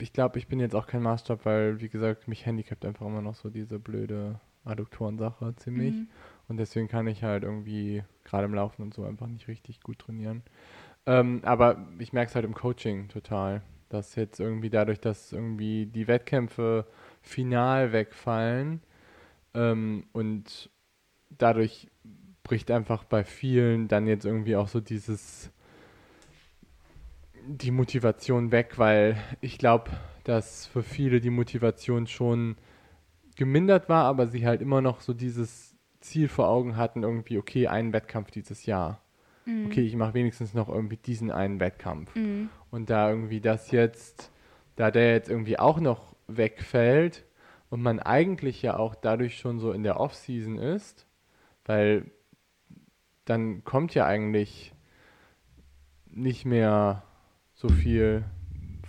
ich 0.00 0.12
glaube, 0.12 0.38
ich 0.40 0.48
bin 0.48 0.58
jetzt 0.58 0.74
auch 0.74 0.88
kein 0.88 1.02
Maßstab, 1.02 1.44
weil, 1.44 1.80
wie 1.80 1.88
gesagt, 1.88 2.26
mich 2.26 2.44
handicapt 2.44 2.84
einfach 2.84 3.06
immer 3.06 3.22
noch 3.22 3.36
so 3.36 3.50
diese 3.50 3.78
blöde 3.78 4.40
Adduktoren-Sache 4.64 5.54
ziemlich. 5.56 5.94
Mhm. 5.94 6.08
Und 6.48 6.56
deswegen 6.56 6.88
kann 6.88 7.06
ich 7.06 7.22
halt 7.22 7.44
irgendwie 7.44 8.02
gerade 8.24 8.46
im 8.46 8.54
Laufen 8.54 8.82
und 8.82 8.92
so 8.92 9.04
einfach 9.04 9.28
nicht 9.28 9.46
richtig 9.46 9.80
gut 9.80 10.00
trainieren. 10.00 10.42
Ähm, 11.06 11.40
aber 11.44 11.86
ich 12.00 12.12
merke 12.12 12.30
es 12.30 12.34
halt 12.34 12.44
im 12.44 12.54
Coaching 12.54 13.08
total, 13.08 13.62
dass 13.88 14.16
jetzt 14.16 14.40
irgendwie 14.40 14.70
dadurch, 14.70 15.00
dass 15.00 15.32
irgendwie 15.32 15.86
die 15.86 16.08
Wettkämpfe 16.08 16.86
final 17.22 17.92
wegfallen 17.92 18.82
ähm, 19.54 20.06
und 20.12 20.70
dadurch 21.30 21.88
bricht 22.42 22.72
einfach 22.72 23.04
bei 23.04 23.22
vielen 23.22 23.86
dann 23.86 24.08
jetzt 24.08 24.24
irgendwie 24.24 24.56
auch 24.56 24.68
so 24.68 24.80
dieses 24.80 25.52
die 27.56 27.70
Motivation 27.70 28.52
weg, 28.52 28.78
weil 28.78 29.16
ich 29.40 29.58
glaube, 29.58 29.90
dass 30.24 30.66
für 30.66 30.82
viele 30.82 31.20
die 31.20 31.30
Motivation 31.30 32.06
schon 32.06 32.56
gemindert 33.36 33.88
war, 33.88 34.04
aber 34.04 34.26
sie 34.26 34.46
halt 34.46 34.62
immer 34.62 34.80
noch 34.80 35.00
so 35.00 35.12
dieses 35.12 35.74
Ziel 36.00 36.28
vor 36.28 36.48
Augen 36.48 36.76
hatten, 36.76 37.02
irgendwie, 37.02 37.38
okay, 37.38 37.66
einen 37.66 37.92
Wettkampf 37.92 38.30
dieses 38.30 38.66
Jahr. 38.66 39.00
Mhm. 39.46 39.66
Okay, 39.66 39.82
ich 39.82 39.96
mache 39.96 40.14
wenigstens 40.14 40.54
noch 40.54 40.68
irgendwie 40.68 40.96
diesen 40.96 41.30
einen 41.30 41.60
Wettkampf. 41.60 42.14
Mhm. 42.14 42.50
Und 42.70 42.90
da 42.90 43.10
irgendwie 43.10 43.40
das 43.40 43.70
jetzt, 43.70 44.30
da 44.76 44.90
der 44.90 45.12
jetzt 45.12 45.28
irgendwie 45.28 45.58
auch 45.58 45.80
noch 45.80 46.14
wegfällt 46.28 47.24
und 47.68 47.82
man 47.82 47.98
eigentlich 47.98 48.62
ja 48.62 48.76
auch 48.76 48.94
dadurch 48.94 49.38
schon 49.38 49.58
so 49.58 49.72
in 49.72 49.82
der 49.82 49.98
Off-Season 49.98 50.58
ist, 50.58 51.06
weil 51.64 52.10
dann 53.24 53.64
kommt 53.64 53.94
ja 53.94 54.06
eigentlich 54.06 54.72
nicht 56.06 56.44
mehr 56.44 57.04
so 57.60 57.68
viel 57.68 58.24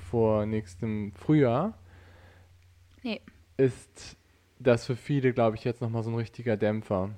vor 0.10 0.46
nächstem 0.46 1.12
Frühjahr. 1.12 1.78
Nee. 3.04 3.20
Ist 3.58 4.16
das 4.60 4.86
für 4.86 4.96
viele, 4.96 5.34
glaube 5.34 5.58
ich, 5.58 5.66
jetzt 5.66 5.82
nochmal 5.82 6.04
so 6.04 6.10
ein 6.10 6.16
richtiger 6.16 6.56
Dämpfer. 6.56 7.10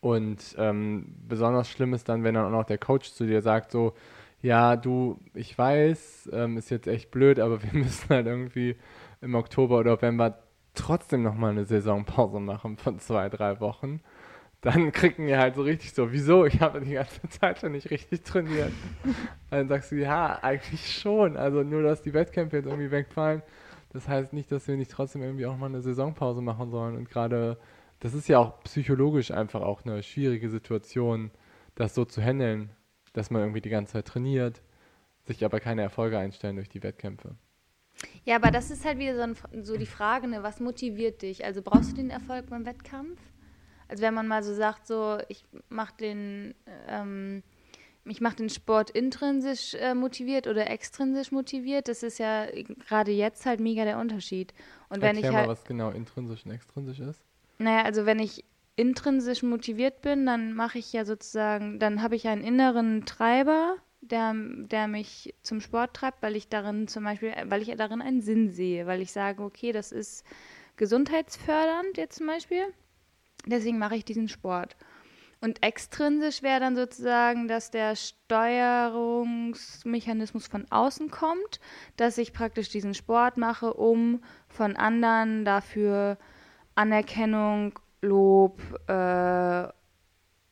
Und 0.00 0.56
ähm, 0.58 1.14
besonders 1.28 1.68
schlimm 1.68 1.94
ist 1.94 2.08
dann, 2.08 2.24
wenn 2.24 2.34
dann 2.34 2.46
auch 2.46 2.58
noch 2.58 2.64
der 2.64 2.78
Coach 2.78 3.12
zu 3.12 3.24
dir 3.24 3.40
sagt, 3.40 3.70
so, 3.70 3.94
ja, 4.42 4.74
du, 4.74 5.20
ich 5.32 5.56
weiß, 5.56 6.30
ähm, 6.32 6.56
ist 6.56 6.70
jetzt 6.70 6.88
echt 6.88 7.12
blöd, 7.12 7.38
aber 7.38 7.62
wir 7.62 7.72
müssen 7.72 8.08
halt 8.08 8.26
irgendwie 8.26 8.74
im 9.20 9.36
Oktober 9.36 9.78
oder 9.78 9.92
November 9.92 10.42
trotzdem 10.74 11.22
nochmal 11.22 11.52
eine 11.52 11.66
Saisonpause 11.66 12.40
machen 12.40 12.76
von 12.78 12.98
zwei, 12.98 13.28
drei 13.28 13.60
Wochen. 13.60 14.00
Dann 14.66 14.90
kriegen 14.90 15.28
wir 15.28 15.38
halt 15.38 15.54
so 15.54 15.62
richtig 15.62 15.92
so, 15.92 16.10
wieso? 16.10 16.44
Ich 16.44 16.60
habe 16.60 16.80
die 16.80 16.94
ganze 16.94 17.20
Zeit 17.28 17.60
schon 17.60 17.70
nicht 17.70 17.88
richtig 17.88 18.24
trainiert. 18.24 18.72
dann 19.48 19.68
sagst 19.68 19.92
du, 19.92 19.94
ja, 19.94 20.42
eigentlich 20.42 20.92
schon. 20.92 21.36
Also 21.36 21.62
nur, 21.62 21.84
dass 21.84 22.02
die 22.02 22.12
Wettkämpfe 22.12 22.56
jetzt 22.56 22.66
irgendwie 22.66 22.90
wegfallen, 22.90 23.42
das 23.92 24.08
heißt 24.08 24.32
nicht, 24.32 24.50
dass 24.50 24.66
wir 24.66 24.76
nicht 24.76 24.90
trotzdem 24.90 25.22
irgendwie 25.22 25.46
auch 25.46 25.56
mal 25.56 25.66
eine 25.66 25.82
Saisonpause 25.82 26.42
machen 26.42 26.72
sollen. 26.72 26.96
Und 26.96 27.08
gerade, 27.08 27.58
das 28.00 28.12
ist 28.12 28.26
ja 28.26 28.40
auch 28.40 28.60
psychologisch 28.64 29.30
einfach 29.30 29.60
auch 29.60 29.84
eine 29.84 30.02
schwierige 30.02 30.50
Situation, 30.50 31.30
das 31.76 31.94
so 31.94 32.04
zu 32.04 32.20
handeln, 32.20 32.70
dass 33.12 33.30
man 33.30 33.42
irgendwie 33.42 33.60
die 33.60 33.70
ganze 33.70 33.92
Zeit 33.92 34.06
trainiert, 34.06 34.62
sich 35.26 35.44
aber 35.44 35.60
keine 35.60 35.82
Erfolge 35.82 36.18
einstellen 36.18 36.56
durch 36.56 36.68
die 36.68 36.82
Wettkämpfe. 36.82 37.36
Ja, 38.24 38.34
aber 38.34 38.50
das 38.50 38.72
ist 38.72 38.84
halt 38.84 38.98
wieder 38.98 39.14
so, 39.14 39.22
ein, 39.22 39.62
so 39.62 39.76
die 39.76 39.86
Frage, 39.86 40.26
ne, 40.26 40.42
was 40.42 40.58
motiviert 40.58 41.22
dich? 41.22 41.44
Also 41.44 41.62
brauchst 41.62 41.92
du 41.92 41.94
den 41.94 42.10
Erfolg 42.10 42.50
beim 42.50 42.66
Wettkampf? 42.66 43.20
Also 43.88 44.02
wenn 44.02 44.14
man 44.14 44.26
mal 44.26 44.42
so 44.42 44.54
sagt, 44.54 44.86
so 44.86 45.18
ich 45.28 45.44
mache 45.68 45.94
den, 45.98 46.54
ähm, 46.88 47.42
ich 48.04 48.20
mache 48.20 48.36
den 48.36 48.50
Sport 48.50 48.90
intrinsisch 48.90 49.74
äh, 49.74 49.94
motiviert 49.94 50.46
oder 50.46 50.70
extrinsisch 50.70 51.32
motiviert, 51.32 51.88
das 51.88 52.02
ist 52.02 52.18
ja 52.18 52.46
gerade 52.88 53.12
jetzt 53.12 53.46
halt 53.46 53.60
mega 53.60 53.84
der 53.84 53.98
Unterschied. 53.98 54.54
Und 54.88 55.02
wenn 55.02 55.16
Erklär 55.16 55.30
ich 55.30 55.36
halt, 55.36 55.46
mal, 55.46 55.52
was 55.52 55.64
genau 55.64 55.90
intrinsisch 55.90 56.44
und 56.44 56.52
extrinsisch 56.52 57.00
ist. 57.00 57.22
Naja, 57.58 57.82
also 57.82 58.06
wenn 58.06 58.18
ich 58.18 58.44
intrinsisch 58.76 59.42
motiviert 59.42 60.02
bin, 60.02 60.26
dann 60.26 60.52
mache 60.52 60.78
ich 60.78 60.92
ja 60.92 61.04
sozusagen, 61.04 61.78
dann 61.78 62.02
habe 62.02 62.14
ich 62.14 62.28
einen 62.28 62.44
inneren 62.44 63.06
Treiber, 63.06 63.76
der, 64.02 64.34
der 64.36 64.86
mich 64.86 65.34
zum 65.42 65.60
Sport 65.60 65.94
treibt, 65.94 66.22
weil 66.22 66.36
ich 66.36 66.48
darin 66.48 66.86
zum 66.86 67.04
Beispiel, 67.04 67.32
weil 67.46 67.62
ich 67.62 67.74
darin 67.76 68.02
einen 68.02 68.20
Sinn 68.20 68.50
sehe, 68.50 68.86
weil 68.86 69.00
ich 69.00 69.12
sage, 69.12 69.42
okay, 69.42 69.72
das 69.72 69.92
ist 69.92 70.24
gesundheitsfördernd 70.76 71.96
jetzt 71.96 72.18
zum 72.18 72.26
Beispiel. 72.26 72.66
Deswegen 73.44 73.78
mache 73.78 73.96
ich 73.96 74.04
diesen 74.04 74.28
Sport. 74.28 74.76
Und 75.40 75.62
extrinsisch 75.62 76.42
wäre 76.42 76.60
dann 76.60 76.76
sozusagen, 76.76 77.46
dass 77.46 77.70
der 77.70 77.94
Steuerungsmechanismus 77.94 80.46
von 80.46 80.64
außen 80.70 81.10
kommt, 81.10 81.60
dass 81.96 82.16
ich 82.16 82.32
praktisch 82.32 82.70
diesen 82.70 82.94
Sport 82.94 83.36
mache, 83.36 83.74
um 83.74 84.22
von 84.48 84.76
anderen 84.76 85.44
dafür 85.44 86.16
Anerkennung, 86.74 87.78
Lob 88.02 88.60
äh, 88.88 89.68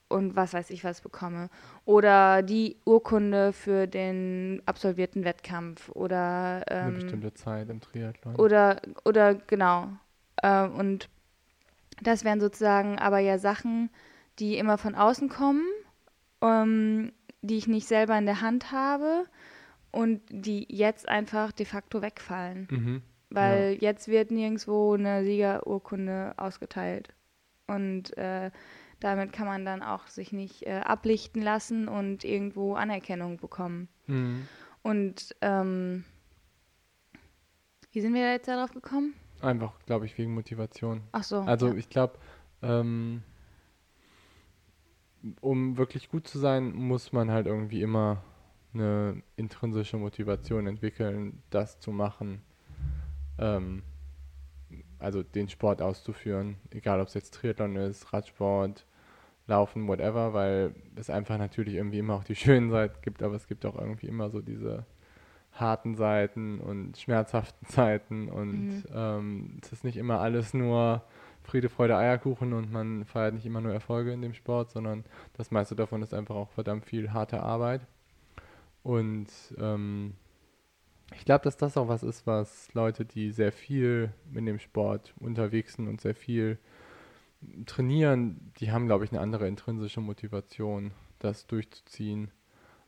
und 0.08 0.36
was 0.36 0.54
weiß 0.54 0.70
ich 0.70 0.84
was 0.84 1.00
bekomme. 1.00 1.48
Oder 1.84 2.42
die 2.42 2.76
Urkunde 2.84 3.52
für 3.52 3.86
den 3.86 4.62
absolvierten 4.66 5.24
Wettkampf 5.24 5.88
oder 5.90 6.64
ähm, 6.68 6.86
eine 6.86 6.94
bestimmte 6.94 7.34
Zeit 7.34 7.70
im 7.70 7.80
Triathlon. 7.80 8.34
Oder, 8.36 8.80
oder 9.04 9.34
genau. 9.34 9.88
Äh, 10.36 10.68
und 10.68 11.08
das 12.02 12.24
wären 12.24 12.40
sozusagen 12.40 12.98
aber 12.98 13.18
ja 13.18 13.38
Sachen, 13.38 13.90
die 14.38 14.58
immer 14.58 14.78
von 14.78 14.94
außen 14.94 15.28
kommen, 15.28 15.66
ähm, 16.40 17.12
die 17.42 17.56
ich 17.56 17.68
nicht 17.68 17.86
selber 17.86 18.16
in 18.18 18.26
der 18.26 18.40
Hand 18.40 18.72
habe 18.72 19.24
und 19.92 20.20
die 20.30 20.66
jetzt 20.68 21.08
einfach 21.08 21.52
de 21.52 21.66
facto 21.66 22.02
wegfallen. 22.02 22.68
Mhm. 22.70 23.02
Weil 23.30 23.78
ja. 23.80 23.90
jetzt 23.90 24.08
wird 24.08 24.30
nirgendwo 24.30 24.94
eine 24.94 25.24
Siegerurkunde 25.24 26.34
ausgeteilt. 26.36 27.08
Und 27.66 28.16
äh, 28.16 28.50
damit 29.00 29.32
kann 29.32 29.46
man 29.46 29.64
dann 29.64 29.82
auch 29.82 30.06
sich 30.06 30.32
nicht 30.32 30.62
äh, 30.66 30.80
ablichten 30.84 31.42
lassen 31.42 31.88
und 31.88 32.24
irgendwo 32.24 32.74
Anerkennung 32.74 33.38
bekommen. 33.38 33.88
Mhm. 34.06 34.46
Und 34.82 35.34
ähm, 35.40 36.04
wie 37.92 38.00
sind 38.00 38.14
wir 38.14 38.22
da 38.22 38.32
jetzt 38.32 38.48
darauf 38.48 38.72
gekommen? 38.72 39.14
Einfach, 39.44 39.72
glaube 39.86 40.06
ich, 40.06 40.16
wegen 40.18 40.34
Motivation. 40.34 41.02
Ach 41.12 41.22
so. 41.22 41.40
Also 41.40 41.68
ja. 41.68 41.74
ich 41.74 41.88
glaube, 41.88 42.18
ähm, 42.62 43.22
um 45.40 45.76
wirklich 45.76 46.08
gut 46.08 46.26
zu 46.26 46.38
sein, 46.38 46.74
muss 46.74 47.12
man 47.12 47.30
halt 47.30 47.46
irgendwie 47.46 47.82
immer 47.82 48.22
eine 48.72 49.22
intrinsische 49.36 49.96
Motivation 49.96 50.66
entwickeln, 50.66 51.42
das 51.50 51.78
zu 51.78 51.92
machen. 51.92 52.42
Ähm, 53.38 53.82
also 54.98 55.22
den 55.22 55.48
Sport 55.48 55.82
auszuführen, 55.82 56.56
egal 56.70 57.00
ob 57.00 57.08
es 57.08 57.14
jetzt 57.14 57.34
Triathlon 57.34 57.76
ist, 57.76 58.12
Radsport, 58.12 58.86
Laufen, 59.46 59.86
whatever, 59.86 60.32
weil 60.32 60.74
es 60.96 61.10
einfach 61.10 61.36
natürlich 61.36 61.74
irgendwie 61.74 61.98
immer 61.98 62.14
auch 62.14 62.24
die 62.24 62.36
schönen 62.36 62.70
Seiten 62.70 63.00
gibt, 63.02 63.22
aber 63.22 63.34
es 63.34 63.46
gibt 63.46 63.66
auch 63.66 63.78
irgendwie 63.78 64.06
immer 64.06 64.30
so 64.30 64.40
diese 64.40 64.86
harten 65.54 65.94
Seiten 65.94 66.60
und 66.60 66.96
schmerzhaften 66.96 67.66
Zeiten 67.68 68.28
und 68.28 68.68
mhm. 68.68 68.84
ähm, 68.92 69.58
es 69.62 69.72
ist 69.72 69.84
nicht 69.84 69.96
immer 69.96 70.20
alles 70.20 70.54
nur 70.54 71.02
Friede, 71.42 71.68
Freude, 71.68 71.96
Eierkuchen 71.96 72.52
und 72.54 72.72
man 72.72 73.04
feiert 73.04 73.34
nicht 73.34 73.46
immer 73.46 73.60
nur 73.60 73.72
Erfolge 73.72 74.12
in 74.12 74.22
dem 74.22 74.34
Sport, 74.34 74.70
sondern 74.70 75.04
das 75.34 75.50
meiste 75.50 75.76
davon 75.76 76.02
ist 76.02 76.14
einfach 76.14 76.34
auch 76.34 76.50
verdammt 76.50 76.86
viel 76.86 77.12
harte 77.12 77.42
Arbeit. 77.42 77.86
Und 78.82 79.28
ähm, 79.58 80.14
ich 81.14 81.24
glaube, 81.24 81.44
dass 81.44 81.56
das 81.56 81.76
auch 81.76 81.88
was 81.88 82.02
ist, 82.02 82.26
was 82.26 82.72
Leute, 82.72 83.04
die 83.04 83.30
sehr 83.30 83.52
viel 83.52 84.12
in 84.34 84.46
dem 84.46 84.58
Sport 84.58 85.14
unterwegs 85.20 85.74
sind 85.74 85.86
und 85.86 86.00
sehr 86.00 86.14
viel 86.14 86.58
trainieren, 87.66 88.52
die 88.58 88.72
haben, 88.72 88.86
glaube 88.86 89.04
ich, 89.04 89.12
eine 89.12 89.20
andere 89.20 89.46
intrinsische 89.46 90.00
Motivation, 90.00 90.92
das 91.18 91.46
durchzuziehen, 91.46 92.30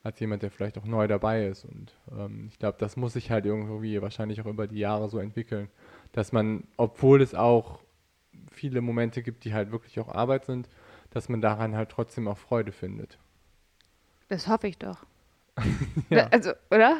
als 0.06 0.20
jemand, 0.20 0.42
der 0.42 0.50
vielleicht 0.52 0.78
auch 0.78 0.84
neu 0.84 1.08
dabei 1.08 1.46
ist. 1.46 1.64
Und 1.64 1.92
ähm, 2.12 2.46
ich 2.48 2.58
glaube, 2.58 2.78
das 2.78 2.96
muss 2.96 3.14
sich 3.14 3.30
halt 3.30 3.44
irgendwie 3.44 4.00
wahrscheinlich 4.00 4.40
auch 4.40 4.46
über 4.46 4.68
die 4.68 4.78
Jahre 4.78 5.08
so 5.08 5.18
entwickeln, 5.18 5.68
dass 6.12 6.32
man, 6.32 6.64
obwohl 6.76 7.20
es 7.20 7.34
auch 7.34 7.80
viele 8.50 8.80
Momente 8.80 9.22
gibt, 9.22 9.44
die 9.44 9.52
halt 9.52 9.72
wirklich 9.72 9.98
auch 9.98 10.08
Arbeit 10.08 10.44
sind, 10.44 10.68
dass 11.10 11.28
man 11.28 11.40
daran 11.40 11.74
halt 11.74 11.90
trotzdem 11.90 12.28
auch 12.28 12.38
Freude 12.38 12.70
findet. 12.70 13.18
Das 14.28 14.46
hoffe 14.46 14.68
ich 14.68 14.78
doch. 14.78 15.04
ja. 16.08 16.28
Also, 16.28 16.52
oder? 16.70 16.98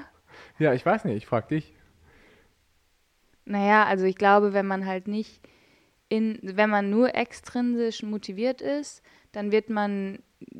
Ja, 0.58 0.74
ich 0.74 0.84
weiß 0.84 1.04
nicht, 1.04 1.16
ich 1.16 1.26
frage 1.26 1.48
dich. 1.48 1.72
Naja, 3.44 3.84
also 3.84 4.04
ich 4.04 4.16
glaube, 4.16 4.52
wenn 4.52 4.66
man 4.66 4.84
halt 4.84 5.06
nicht 5.06 5.40
in, 6.08 6.40
wenn 6.42 6.70
man 6.70 6.90
nur 6.90 7.14
extrinsisch 7.14 8.02
motiviert 8.02 8.60
ist, 8.60 9.02
dann 9.30 9.52
wird 9.52 9.70
man 9.70 10.18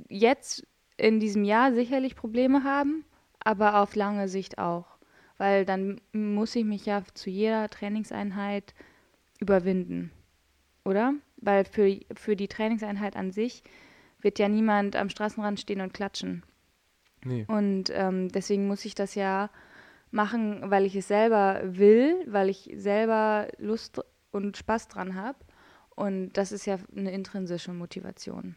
jetzt 0.09 0.65
in 0.97 1.21
diesem 1.21 1.45
Jahr 1.45 1.73
sicherlich 1.73 2.17
Probleme 2.17 2.65
haben, 2.65 3.05
aber 3.41 3.81
auf 3.81 3.95
lange 3.95 4.29
Sicht 4.29 4.59
auch. 4.59 4.87
Weil 5.39 5.65
dann 5.65 6.01
muss 6.13 6.57
ich 6.57 6.65
mich 6.65 6.87
ja 6.87 7.03
zu 7.15 7.29
jeder 7.31 7.69
Trainingseinheit 7.69 8.75
überwinden. 9.39 10.11
Oder? 10.85 11.15
Weil 11.37 11.65
für, 11.65 12.01
für 12.15 12.37
die 12.37 12.49
Trainingseinheit 12.49 13.17
an 13.17 13.31
sich 13.31 13.63
wird 14.21 14.39
ja 14.39 14.49
niemand 14.49 14.97
am 14.97 15.11
Straßenrand 15.11 15.61
stehen 15.61 15.81
und 15.81 15.93
klatschen. 15.93 16.43
Nee. 17.25 17.45
Und 17.49 17.91
ähm, 17.93 18.31
deswegen 18.31 18.67
muss 18.67 18.85
ich 18.85 18.95
das 18.95 19.15
ja 19.15 19.51
machen, 20.11 20.71
weil 20.71 20.87
ich 20.87 20.97
es 20.97 21.09
selber 21.09 21.61
will, 21.65 22.25
weil 22.27 22.49
ich 22.49 22.73
selber 22.77 23.49
Lust 23.59 24.01
und 24.31 24.57
Spaß 24.57 24.89
dran 24.89 25.15
habe. 25.15 25.39
Und 25.95 26.33
das 26.35 26.53
ist 26.53 26.67
ja 26.67 26.79
eine 26.97 27.13
intrinsische 27.13 27.73
Motivation. 27.73 28.55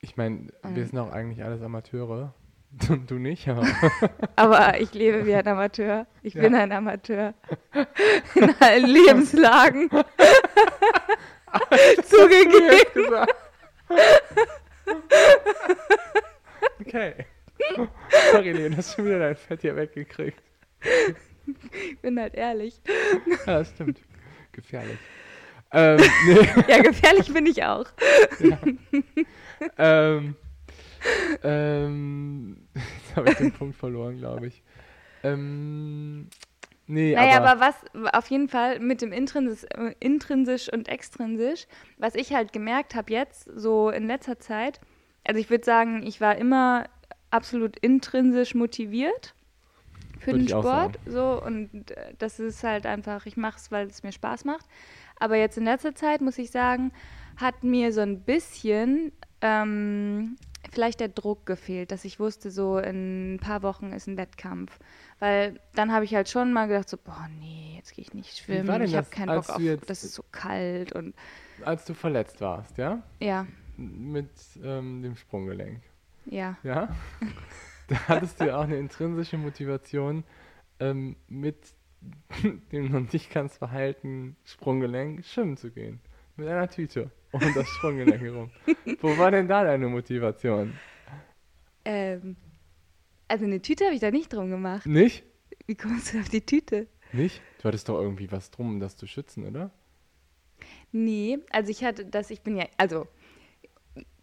Ich 0.00 0.16
meine, 0.16 0.48
wir 0.62 0.70
mhm. 0.70 0.86
sind 0.86 0.98
auch 0.98 1.10
eigentlich 1.10 1.42
alles 1.44 1.62
Amateure. 1.62 2.34
Du 3.06 3.14
nicht, 3.14 3.48
aber. 3.48 3.66
aber 4.36 4.80
ich 4.80 4.92
lebe 4.92 5.24
wie 5.24 5.34
ein 5.34 5.46
Amateur. 5.46 6.06
Ich 6.22 6.34
ja. 6.34 6.42
bin 6.42 6.54
ein 6.54 6.72
Amateur. 6.72 7.32
In 8.34 8.54
allen 8.60 8.86
Lebenslagen. 8.86 9.88
Zugegeben. 12.04 13.26
okay. 16.80 17.26
Sorry, 18.32 18.52
Leon, 18.52 18.76
hast 18.76 18.98
du 18.98 19.04
wieder 19.04 19.20
dein 19.20 19.36
Fett 19.36 19.62
hier 19.62 19.74
weggekriegt. 19.74 20.42
Ich 21.72 21.98
bin 22.00 22.20
halt 22.20 22.34
ehrlich. 22.34 22.80
Ja, 23.46 23.58
das 23.58 23.70
stimmt. 23.70 24.00
Gefährlich. 24.52 24.98
Ähm, 25.72 26.00
nee. 26.26 26.48
Ja, 26.68 26.82
gefährlich 26.82 27.32
bin 27.32 27.46
ich 27.46 27.62
auch. 27.64 27.86
Ja. 28.40 28.58
ähm, 29.78 30.36
ähm, 31.42 32.68
jetzt 32.74 33.16
habe 33.16 33.30
ich 33.30 33.36
den 33.36 33.52
Punkt 33.52 33.76
verloren, 33.76 34.18
glaube 34.18 34.48
ich. 34.48 34.62
Ähm, 35.22 36.28
nee, 36.86 37.14
naja, 37.14 37.36
aber, 37.38 37.50
aber 37.50 37.60
was 37.60 38.14
auf 38.14 38.28
jeden 38.30 38.48
Fall 38.48 38.78
mit 38.78 39.02
dem 39.02 39.12
Intrinsisch, 39.12 39.64
äh, 39.70 39.94
intrinsisch 40.00 40.72
und 40.72 40.88
extrinsisch, 40.88 41.66
was 41.98 42.14
ich 42.14 42.32
halt 42.32 42.52
gemerkt 42.52 42.94
habe 42.94 43.12
jetzt, 43.12 43.48
so 43.54 43.90
in 43.90 44.06
letzter 44.06 44.38
Zeit, 44.38 44.80
also 45.24 45.40
ich 45.40 45.50
würde 45.50 45.64
sagen, 45.64 46.06
ich 46.06 46.20
war 46.20 46.36
immer 46.36 46.84
absolut 47.30 47.76
intrinsisch 47.78 48.54
motiviert 48.54 49.34
für 50.20 50.32
würde 50.32 50.44
den 50.44 50.48
Sport. 50.48 50.98
So, 51.06 51.42
und 51.42 51.90
äh, 51.90 52.14
das 52.18 52.38
ist 52.38 52.62
halt 52.62 52.86
einfach, 52.86 53.26
ich 53.26 53.36
mache 53.36 53.58
es, 53.58 53.70
weil 53.70 53.86
es 53.86 54.02
mir 54.02 54.12
Spaß 54.12 54.44
macht. 54.44 54.66
Aber 55.18 55.36
jetzt 55.36 55.58
in 55.58 55.64
letzter 55.64 55.94
Zeit, 55.94 56.20
muss 56.20 56.38
ich 56.38 56.50
sagen, 56.50 56.92
hat 57.36 57.64
mir 57.64 57.92
so 57.92 58.00
ein 58.00 58.20
bisschen 58.20 59.12
ähm, 59.40 60.36
vielleicht 60.72 61.00
der 61.00 61.08
Druck 61.08 61.46
gefehlt, 61.46 61.90
dass 61.90 62.04
ich 62.04 62.18
wusste, 62.20 62.50
so 62.50 62.78
in 62.78 63.34
ein 63.34 63.40
paar 63.40 63.62
Wochen 63.62 63.92
ist 63.92 64.06
ein 64.06 64.16
Wettkampf. 64.16 64.78
Weil 65.18 65.60
dann 65.74 65.92
habe 65.92 66.04
ich 66.04 66.14
halt 66.14 66.28
schon 66.28 66.52
mal 66.52 66.66
gedacht, 66.68 66.88
so, 66.88 66.96
boah, 66.96 67.28
nee, 67.38 67.74
jetzt 67.76 67.94
gehe 67.94 68.02
ich 68.02 68.14
nicht 68.14 68.36
schwimmen, 68.38 68.82
ich 68.82 68.96
habe 68.96 69.08
keinen 69.10 69.34
Bock 69.34 69.48
auf, 69.50 69.62
das 69.86 70.04
ist 70.04 70.14
so 70.14 70.24
kalt 70.32 70.92
und. 70.92 71.14
Als 71.64 71.84
du 71.84 71.94
verletzt 71.94 72.40
warst, 72.40 72.76
ja? 72.78 73.02
Ja. 73.20 73.46
Mit 73.76 74.30
ähm, 74.62 75.02
dem 75.02 75.16
Sprunggelenk. 75.16 75.80
Ja. 76.26 76.56
Ja? 76.62 76.88
da 77.88 77.96
hattest 78.08 78.40
du 78.40 78.46
ja 78.46 78.58
auch 78.58 78.64
eine 78.64 78.76
intrinsische 78.76 79.38
Motivation, 79.38 80.24
ähm, 80.80 81.16
mit 81.28 81.56
dem 82.72 82.90
noch 82.90 83.12
nicht 83.12 83.30
ganz 83.32 83.56
verheilten 83.56 84.36
Sprunggelenk 84.44 85.24
schwimmen 85.24 85.56
zu 85.56 85.70
gehen. 85.70 86.00
Mit 86.36 86.48
einer 86.48 86.68
Tüte 86.68 87.10
um 87.32 87.40
das 87.54 87.68
Sprunggelenk 87.68 88.20
herum. 88.20 88.50
Wo 89.00 89.16
war 89.18 89.30
denn 89.30 89.48
da 89.48 89.64
deine 89.64 89.88
Motivation? 89.88 90.74
Ähm, 91.84 92.36
also 93.28 93.44
eine 93.44 93.60
Tüte 93.60 93.84
habe 93.84 93.94
ich 93.94 94.00
da 94.00 94.10
nicht 94.10 94.32
drum 94.32 94.50
gemacht. 94.50 94.86
Nicht? 94.86 95.24
Wie 95.66 95.74
kommst 95.74 96.12
du 96.14 96.20
auf 96.20 96.28
die 96.28 96.44
Tüte? 96.44 96.86
Nicht? 97.12 97.40
Du 97.58 97.64
hattest 97.64 97.88
doch 97.88 98.00
irgendwie 98.00 98.30
was 98.30 98.50
drum, 98.50 98.70
um 98.70 98.80
das 98.80 98.96
zu 98.96 99.06
schützen, 99.06 99.46
oder? 99.46 99.70
Nee, 100.92 101.38
also 101.50 101.70
ich 101.70 101.84
hatte 101.84 102.06
das, 102.06 102.30
ich 102.30 102.42
bin 102.42 102.56
ja, 102.56 102.66
also 102.76 103.06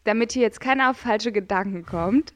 damit 0.03 0.31
hier 0.33 0.41
jetzt 0.41 0.59
keiner 0.59 0.89
auf 0.89 0.97
falsche 0.97 1.31
Gedanken 1.31 1.85
kommt, 1.85 2.33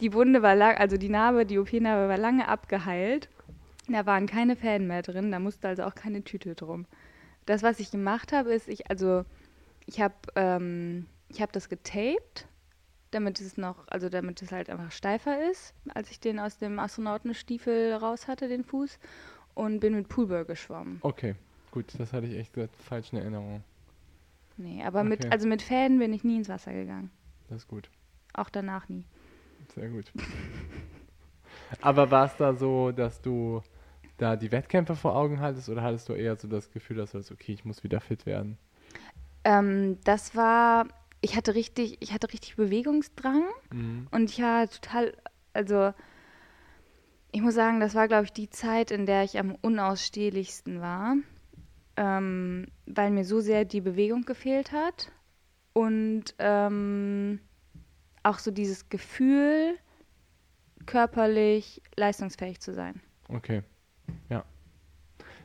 die 0.00 0.12
Wunde 0.12 0.42
war 0.42 0.54
lang, 0.54 0.76
also 0.76 0.96
die 0.96 1.08
Narbe, 1.08 1.44
die 1.44 1.58
OP-Narbe 1.58 2.08
war 2.08 2.18
lange 2.18 2.48
abgeheilt. 2.48 3.28
Da 3.88 4.06
waren 4.06 4.26
keine 4.26 4.56
Fäden 4.56 4.86
mehr 4.86 5.02
drin, 5.02 5.32
da 5.32 5.38
musste 5.38 5.68
also 5.68 5.84
auch 5.84 5.94
keine 5.94 6.22
Tüte 6.22 6.54
drum. 6.54 6.86
Das, 7.46 7.62
was 7.62 7.80
ich 7.80 7.90
gemacht 7.90 8.32
habe, 8.32 8.52
ist, 8.52 8.68
ich, 8.68 8.90
also 8.90 9.24
ich 9.86 10.00
habe 10.00 10.14
ähm, 10.36 11.06
hab 11.38 11.52
das 11.52 11.68
getaped, 11.68 12.46
damit 13.10 13.40
es 13.40 13.56
noch, 13.56 13.88
also 13.88 14.08
damit 14.08 14.40
es 14.42 14.52
halt 14.52 14.70
einfach 14.70 14.92
steifer 14.92 15.50
ist, 15.50 15.74
als 15.94 16.10
ich 16.10 16.20
den 16.20 16.38
aus 16.38 16.58
dem 16.58 16.78
Astronautenstiefel 16.78 17.94
raus 17.94 18.28
hatte, 18.28 18.48
den 18.48 18.64
Fuß, 18.64 18.98
und 19.54 19.80
bin 19.80 19.94
mit 19.94 20.08
Poolball 20.08 20.44
geschwommen. 20.44 20.98
Okay, 21.02 21.34
gut, 21.70 21.86
das 21.98 22.12
hatte 22.12 22.26
ich 22.26 22.38
echt 22.38 22.54
falsch 22.86 23.12
in 23.12 23.18
Erinnerung. 23.18 23.64
Nee, 24.56 24.84
aber 24.84 25.00
okay. 25.00 25.08
mit, 25.08 25.32
also 25.32 25.48
mit 25.48 25.62
Fäden 25.62 25.98
bin 25.98 26.12
ich 26.12 26.22
nie 26.22 26.36
ins 26.36 26.48
Wasser 26.48 26.72
gegangen. 26.72 27.10
Das 27.48 27.58
ist 27.62 27.68
gut. 27.68 27.90
Auch 28.34 28.50
danach 28.50 28.88
nie. 28.88 29.04
Sehr 29.74 29.88
gut. 29.88 30.12
aber 31.80 32.10
war 32.10 32.26
es 32.26 32.36
da 32.36 32.54
so, 32.54 32.92
dass 32.92 33.20
du 33.20 33.62
da 34.16 34.36
die 34.36 34.52
Wettkämpfe 34.52 34.96
vor 34.96 35.16
Augen 35.16 35.40
hattest 35.40 35.68
oder 35.68 35.82
hattest 35.82 36.08
du 36.08 36.12
eher 36.12 36.36
so 36.36 36.48
das 36.48 36.70
Gefühl, 36.70 36.96
dass 36.96 37.12
du 37.12 37.18
das, 37.18 37.30
okay, 37.32 37.52
ich 37.52 37.64
muss 37.64 37.82
wieder 37.82 38.00
fit 38.00 38.26
werden? 38.26 38.58
Ähm, 39.44 39.98
das 40.04 40.36
war, 40.36 40.86
ich 41.20 41.36
hatte 41.36 41.54
richtig, 41.54 41.96
ich 42.00 42.12
hatte 42.12 42.32
richtig 42.32 42.56
Bewegungsdrang 42.56 43.44
mhm. 43.72 44.08
und 44.10 44.30
ich 44.30 44.42
war 44.42 44.68
total, 44.68 45.14
also 45.52 45.92
ich 47.32 47.40
muss 47.40 47.54
sagen, 47.54 47.80
das 47.80 47.94
war, 47.94 48.08
glaube 48.08 48.24
ich, 48.24 48.32
die 48.32 48.50
Zeit, 48.50 48.90
in 48.90 49.06
der 49.06 49.24
ich 49.24 49.38
am 49.38 49.54
unausstehlichsten 49.54 50.80
war, 50.80 51.16
ähm, 51.96 52.66
weil 52.86 53.10
mir 53.10 53.24
so 53.24 53.40
sehr 53.40 53.64
die 53.64 53.80
Bewegung 53.80 54.24
gefehlt 54.24 54.72
hat 54.72 55.12
und 55.72 56.34
ähm, 56.38 57.40
auch 58.22 58.38
so 58.38 58.50
dieses 58.50 58.88
Gefühl, 58.88 59.78
körperlich 60.86 61.82
leistungsfähig 61.96 62.60
zu 62.60 62.74
sein. 62.74 63.00
Okay, 63.28 63.62
ja. 64.28 64.44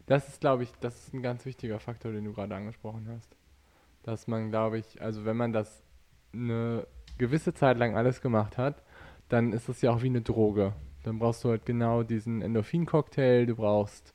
Das 0.07 0.27
ist, 0.27 0.41
glaube 0.41 0.63
ich, 0.63 0.71
das 0.81 0.95
ist 1.07 1.13
ein 1.13 1.23
ganz 1.23 1.45
wichtiger 1.45 1.79
Faktor, 1.79 2.11
den 2.11 2.25
du 2.25 2.33
gerade 2.33 2.55
angesprochen 2.55 3.07
hast 3.09 3.36
dass 4.05 4.27
man, 4.27 4.51
glaube 4.51 4.77
ich, 4.77 5.01
also 5.01 5.25
wenn 5.25 5.36
man 5.36 5.51
das 5.51 5.83
eine 6.31 6.86
gewisse 7.17 7.53
Zeit 7.53 7.77
lang 7.77 7.97
alles 7.97 8.21
gemacht 8.21 8.57
hat, 8.57 8.83
dann 9.29 9.51
ist 9.51 9.67
das 9.67 9.81
ja 9.81 9.91
auch 9.91 10.03
wie 10.03 10.09
eine 10.09 10.21
Droge. 10.21 10.73
Dann 11.03 11.17
brauchst 11.17 11.43
du 11.43 11.49
halt 11.49 11.65
genau 11.65 12.03
diesen 12.03 12.43
Endorphin-Cocktail, 12.43 13.47
du 13.47 13.55
brauchst 13.55 14.13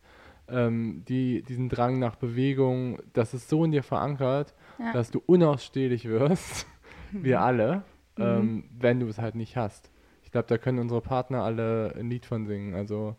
ähm, 0.48 1.02
die, 1.08 1.42
diesen 1.42 1.68
Drang 1.68 1.98
nach 1.98 2.14
Bewegung, 2.14 3.00
das 3.14 3.34
ist 3.34 3.48
so 3.48 3.64
in 3.64 3.72
dir 3.72 3.82
verankert, 3.82 4.54
ja. 4.78 4.92
dass 4.92 5.10
du 5.10 5.20
unausstehlich 5.26 6.08
wirst, 6.08 6.68
wir 7.10 7.40
alle, 7.40 7.82
mhm. 8.16 8.24
ähm, 8.24 8.64
wenn 8.78 9.00
du 9.00 9.08
es 9.08 9.18
halt 9.18 9.34
nicht 9.34 9.56
hast. 9.56 9.89
Ich 10.30 10.32
glaube, 10.32 10.46
da 10.46 10.58
können 10.58 10.78
unsere 10.78 11.00
Partner 11.00 11.42
alle 11.42 11.92
ein 11.98 12.08
Lied 12.08 12.24
von 12.24 12.46
singen. 12.46 12.76
Also 12.76 13.16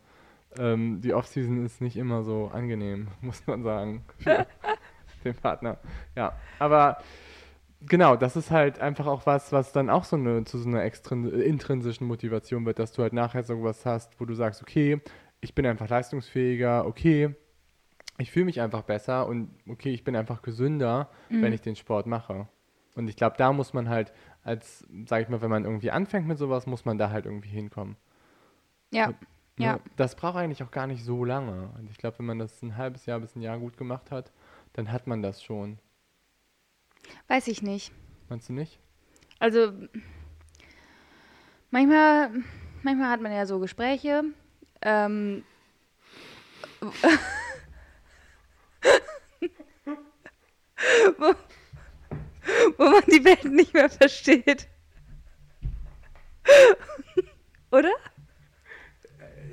ähm, 0.58 1.02
die 1.02 1.14
Offseason 1.14 1.66
ist 1.66 1.82
nicht 1.82 1.98
immer 1.98 2.24
so 2.24 2.50
angenehm, 2.54 3.10
muss 3.22 3.46
man 3.48 3.64
sagen. 3.64 4.06
Für, 4.18 4.48
den 5.26 5.36
Partner. 5.36 5.78
Ja, 6.16 6.38
aber 6.58 7.00
genau, 7.82 8.16
das 8.16 8.38
ist 8.38 8.50
halt 8.50 8.80
einfach 8.80 9.08
auch 9.08 9.26
was, 9.26 9.52
was 9.52 9.74
dann 9.74 9.90
auch 9.90 10.06
so 10.06 10.16
eine, 10.16 10.46
zu 10.46 10.58
so 10.58 10.70
einer 10.70 10.84
intrinsischen 10.86 12.08
Motivation 12.08 12.66
wird, 12.66 12.80
dass 12.80 12.94
du 12.94 13.02
halt 13.02 13.12
nachher 13.12 13.44
so 13.44 13.62
was 13.62 13.86
hast, 13.86 14.18
wo 14.22 14.24
du 14.24 14.34
sagst, 14.34 14.62
okay, 14.62 15.02
ich 15.42 15.54
bin 15.54 15.66
einfach 15.66 15.90
leistungsfähiger, 15.90 16.86
okay, 16.86 17.36
ich 18.20 18.32
fühle 18.32 18.46
mich 18.46 18.62
einfach 18.62 18.84
besser 18.84 19.28
und 19.28 19.50
okay, 19.68 19.92
ich 19.92 20.06
bin 20.06 20.16
einfach 20.16 20.42
gesünder, 20.44 21.10
mhm. 21.28 21.42
wenn 21.42 21.52
ich 21.52 21.62
den 21.62 21.76
Sport 21.76 22.08
mache. 22.08 22.48
Und 22.96 23.10
ich 23.10 23.18
glaube, 23.18 23.36
da 23.38 23.52
muss 23.52 23.74
man 23.74 23.90
halt 23.90 24.14
als, 24.44 24.88
sag 25.06 25.22
ich 25.22 25.30
mal, 25.30 25.42
wenn 25.42 25.50
man 25.50 25.66
irgendwie 25.66 25.92
anfängt 25.92 26.28
mit 26.28 26.38
sowas, 26.38 26.66
muss 26.66 26.86
man 26.86 26.98
da 26.98 27.10
halt 27.10 27.26
irgendwie 27.26 27.50
hinkommen. 27.50 27.96
Ja. 28.92 29.08
Und, 29.08 29.22
ne, 29.58 29.66
ja. 29.66 29.80
Das 29.96 30.16
braucht 30.16 30.38
eigentlich 30.38 30.64
auch 30.64 30.72
gar 30.72 30.88
nicht 30.88 31.04
so 31.04 31.24
lange. 31.24 31.70
Und 31.78 31.90
ich 31.90 31.98
glaube, 31.98 32.20
wenn 32.20 32.26
man 32.26 32.40
das 32.40 32.62
ein 32.62 32.78
halbes 32.78 33.06
Jahr 33.06 33.20
bis 33.20 33.36
ein 33.36 33.42
Jahr 33.42 33.60
gut 33.60 33.78
gemacht 33.78 34.12
hat, 34.12 34.32
dann 34.74 34.92
hat 34.92 35.08
man 35.08 35.22
das 35.22 35.44
schon. 35.44 35.78
Weiß 37.28 37.48
ich 37.48 37.62
nicht. 37.62 37.92
Meinst 38.30 38.50
du 38.50 38.54
nicht? 38.54 38.80
Also 39.40 39.74
manchmal, 41.72 42.32
manchmal 42.84 43.10
hat 43.10 43.22
man 43.22 43.32
ja 43.32 43.46
so 43.46 43.60
Gespräche. 43.60 44.24
Ähm, 44.82 45.44
wo, 51.18 51.34
wo 52.78 52.84
man 52.86 53.04
die 53.08 53.24
Welt 53.24 53.46
nicht 53.46 53.74
mehr 53.74 53.90
versteht. 53.90 54.68
Oder? 57.72 57.94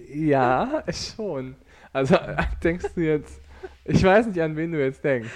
Ja, 0.08 0.84
schon. 0.90 1.56
Also 1.92 2.16
denkst 2.62 2.94
du 2.94 3.00
jetzt 3.02 3.40
ich 3.88 4.04
weiß 4.04 4.26
nicht, 4.26 4.40
an 4.40 4.54
wen 4.54 4.70
du 4.72 4.78
jetzt 4.78 5.02
denkst. 5.02 5.30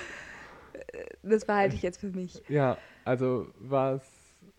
Das 1.23 1.45
behalte 1.47 1.75
ich 1.75 1.83
jetzt 1.83 1.99
für 1.99 2.11
mich. 2.11 2.43
Ja, 2.49 2.77
also 3.05 3.47
was, 3.59 4.03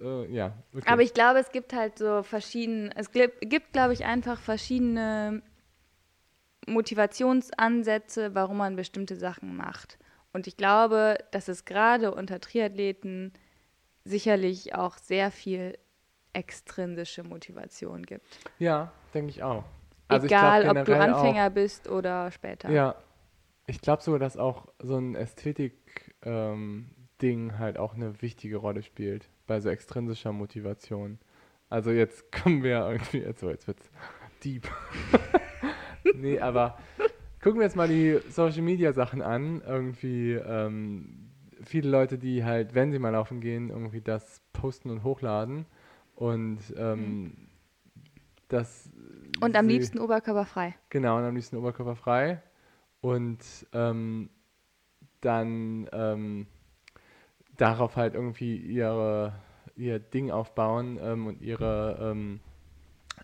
äh, 0.02 0.26
ja. 0.34 0.54
Okay. 0.74 0.84
Aber 0.88 1.04
ich 1.04 1.14
glaube, 1.14 1.40
es 1.40 1.52
gibt 1.52 1.74
halt 1.74 2.00
so 2.00 2.24
verschiedene, 2.24 2.90
es 2.96 3.12
gibt, 3.12 3.42
gibt 3.42 3.72
glaube 3.72 3.94
ich, 3.94 4.04
einfach 4.04 4.40
verschiedene 4.40 5.44
Motivationsansätze, 6.66 8.34
warum 8.34 8.58
man 8.58 8.76
bestimmte 8.76 9.16
Sachen 9.16 9.56
macht. 9.56 10.00
Und 10.34 10.48
ich 10.48 10.58
glaube, 10.58 11.18
dass 11.32 11.48
es 11.48 11.64
gerade 11.66 12.14
unter 12.14 12.40
Triathleten 12.40 13.32
sicherlich 14.04 14.76
auch 14.76 14.98
sehr 14.98 15.32
viel 15.32 15.78
extrinsische 16.34 17.24
Motivation 17.24 18.04
gibt. 18.04 18.40
Ja, 18.60 18.92
denke 19.14 19.30
ich 19.30 19.44
auch. 19.44 19.64
Also 20.08 20.26
Egal, 20.26 20.64
glaub, 20.64 20.78
ob 20.78 20.86
du 20.86 21.00
Anfänger 21.00 21.48
auch, 21.48 21.54
bist 21.54 21.88
oder 21.88 22.32
später. 22.32 22.70
Ja, 22.70 22.96
ich 23.68 23.80
glaube 23.80 24.02
sogar, 24.02 24.20
dass 24.20 24.36
auch 24.36 24.68
so 24.80 24.98
ein 24.98 25.16
Ästhetik-Ding 25.16 26.92
ähm, 27.22 27.60
halt 27.60 27.78
auch 27.78 27.94
eine 27.94 28.22
wichtige 28.22 28.58
Rolle 28.58 28.84
spielt 28.84 29.30
bei 29.48 29.60
so 29.60 29.70
extrinsischer 29.70 30.34
Motivation. 30.34 31.20
Also 31.70 31.92
jetzt 31.92 32.32
kommen 32.44 32.64
wir 32.64 32.90
irgendwie, 32.90 33.20
jetzt, 33.20 33.40
so, 33.40 33.50
jetzt 33.50 33.68
wird's 33.68 33.90
deep. 34.44 34.68
nee, 36.16 36.40
aber 36.40 36.78
gucken 37.44 37.60
wir 37.60 37.66
jetzt 37.66 37.76
mal 37.76 37.90
die 37.90 38.20
Social 38.30 38.62
Media 38.62 38.94
Sachen 38.94 39.22
an. 39.22 39.62
Irgendwie 39.68 40.32
ähm, 40.34 41.30
viele 41.62 41.90
Leute, 41.90 42.18
die 42.18 42.46
halt, 42.46 42.74
wenn 42.74 42.92
sie 42.92 43.00
mal 43.00 43.10
laufen 43.10 43.42
gehen, 43.42 43.70
irgendwie 43.70 44.02
das 44.02 44.42
posten 44.54 44.90
und 44.90 45.04
hochladen. 45.04 45.66
Und 46.16 46.60
ähm, 46.78 47.22
mhm. 47.22 47.34
das. 48.48 48.90
Und 49.42 49.58
am 49.58 49.68
liebsten 49.68 50.00
oberkörperfrei. 50.00 50.76
Genau, 50.90 51.18
und 51.18 51.26
am 51.26 51.36
liebsten 51.36 51.58
oberkörperfrei 51.58 52.42
und 53.02 53.40
ähm, 53.74 54.30
dann 55.20 55.90
ähm, 55.92 56.48
darauf 57.58 57.98
halt 57.98 58.14
irgendwie 58.14 58.56
ihre, 58.56 59.34
ihr 59.76 60.00
Ding 60.00 60.32
aufbauen 60.32 60.98
ähm, 61.02 61.28
und 61.28 61.42
ihre, 61.42 61.98
ähm, 62.00 62.40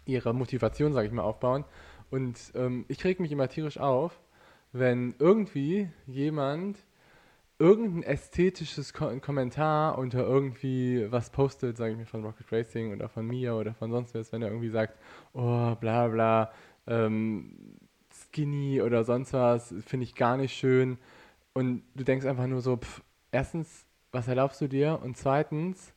ihre 0.05 0.33
Motivation, 0.33 0.91
sage 0.91 1.07
ich 1.07 1.13
mal, 1.13 1.21
aufbauen. 1.21 1.63
Und 2.11 2.51
ähm, 2.55 2.85
ich 2.87 3.03
reg 3.03 3.19
mich 3.19 3.31
immer 3.31 3.49
tierisch 3.49 3.77
auf, 3.77 4.19
wenn 4.71 5.15
irgendwie 5.19 5.89
jemand 6.07 6.77
irgendein 7.59 8.03
ästhetisches 8.03 8.93
Ko 8.93 9.19
Kommentar 9.19 9.97
unter 9.97 10.19
irgendwie 10.19 11.05
was 11.11 11.29
postet, 11.29 11.77
sage 11.77 11.91
ich 11.91 11.97
mir 11.97 12.05
von 12.05 12.23
Rocket 12.23 12.51
Racing 12.51 12.93
oder 12.93 13.09
von 13.09 13.27
mir 13.27 13.55
oder 13.55 13.73
von 13.73 13.91
sonst 13.91 14.15
was, 14.15 14.31
wenn 14.31 14.41
er 14.41 14.47
irgendwie 14.47 14.69
sagt, 14.69 14.97
oh, 15.33 15.75
bla 15.75 16.07
bla, 16.07 16.51
ähm, 16.87 17.77
skinny 18.13 18.81
oder 18.81 19.03
sonst 19.03 19.33
was, 19.33 19.73
finde 19.85 20.05
ich 20.05 20.15
gar 20.15 20.37
nicht 20.37 20.53
schön. 20.57 20.97
Und 21.53 21.83
du 21.95 22.03
denkst 22.03 22.25
einfach 22.25 22.47
nur 22.47 22.61
so, 22.61 22.77
pff, 22.77 23.03
erstens, 23.31 23.85
was 24.11 24.27
erlaubst 24.27 24.61
du 24.61 24.67
dir? 24.67 24.99
Und 25.03 25.17
zweitens, 25.17 25.93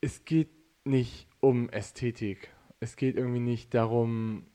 es 0.00 0.24
geht 0.24 0.50
nicht 0.84 1.28
um 1.40 1.68
Ästhetik. 1.70 2.50
Es 2.80 2.96
geht 2.96 3.16
irgendwie 3.16 3.40
nicht 3.40 3.74
darum, 3.74 4.46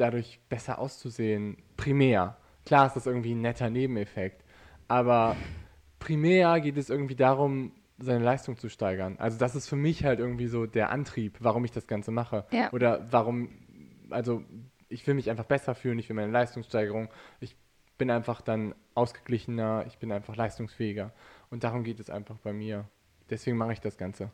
dadurch 0.00 0.40
besser 0.48 0.78
auszusehen. 0.78 1.58
Primär. 1.76 2.36
Klar 2.66 2.86
ist 2.86 2.96
das 2.96 3.06
irgendwie 3.06 3.34
ein 3.34 3.40
netter 3.40 3.70
Nebeneffekt. 3.70 4.44
Aber 4.88 5.36
primär 5.98 6.60
geht 6.60 6.76
es 6.76 6.90
irgendwie 6.90 7.16
darum, 7.16 7.72
seine 7.98 8.24
Leistung 8.24 8.56
zu 8.56 8.68
steigern. 8.68 9.16
Also 9.18 9.38
das 9.38 9.54
ist 9.54 9.68
für 9.68 9.76
mich 9.76 10.04
halt 10.04 10.18
irgendwie 10.18 10.46
so 10.46 10.66
der 10.66 10.90
Antrieb, 10.90 11.36
warum 11.40 11.64
ich 11.64 11.70
das 11.70 11.86
Ganze 11.86 12.10
mache. 12.10 12.46
Ja. 12.50 12.72
Oder 12.72 13.06
warum, 13.10 13.50
also 14.10 14.42
ich 14.88 15.06
will 15.06 15.14
mich 15.14 15.30
einfach 15.30 15.44
besser 15.44 15.74
fühlen, 15.74 15.98
ich 15.98 16.08
will 16.08 16.16
meine 16.16 16.32
Leistungssteigerung. 16.32 17.08
Ich 17.40 17.56
bin 17.98 18.10
einfach 18.10 18.40
dann 18.40 18.74
ausgeglichener, 18.94 19.84
ich 19.86 19.98
bin 19.98 20.10
einfach 20.10 20.34
leistungsfähiger. 20.34 21.12
Und 21.50 21.64
darum 21.64 21.84
geht 21.84 22.00
es 22.00 22.10
einfach 22.10 22.38
bei 22.38 22.52
mir. 22.52 22.88
Deswegen 23.28 23.56
mache 23.56 23.72
ich 23.72 23.80
das 23.80 23.96
Ganze. 23.98 24.30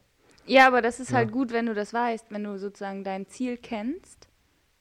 Ja, 0.47 0.69
aber 0.69 0.81
das 0.81 1.01
ist 1.01 1.11
ja. 1.11 1.17
halt 1.17 1.33
gut, 1.33 1.53
wenn 1.53 1.67
du 1.67 1.75
das 1.75 1.93
weißt, 1.93 2.31
wenn 2.31 2.45
du 2.45 2.59
sozusagen 2.59 3.03
dein 3.03 3.27
Ziel 3.27 3.57
kennst. 3.57 4.29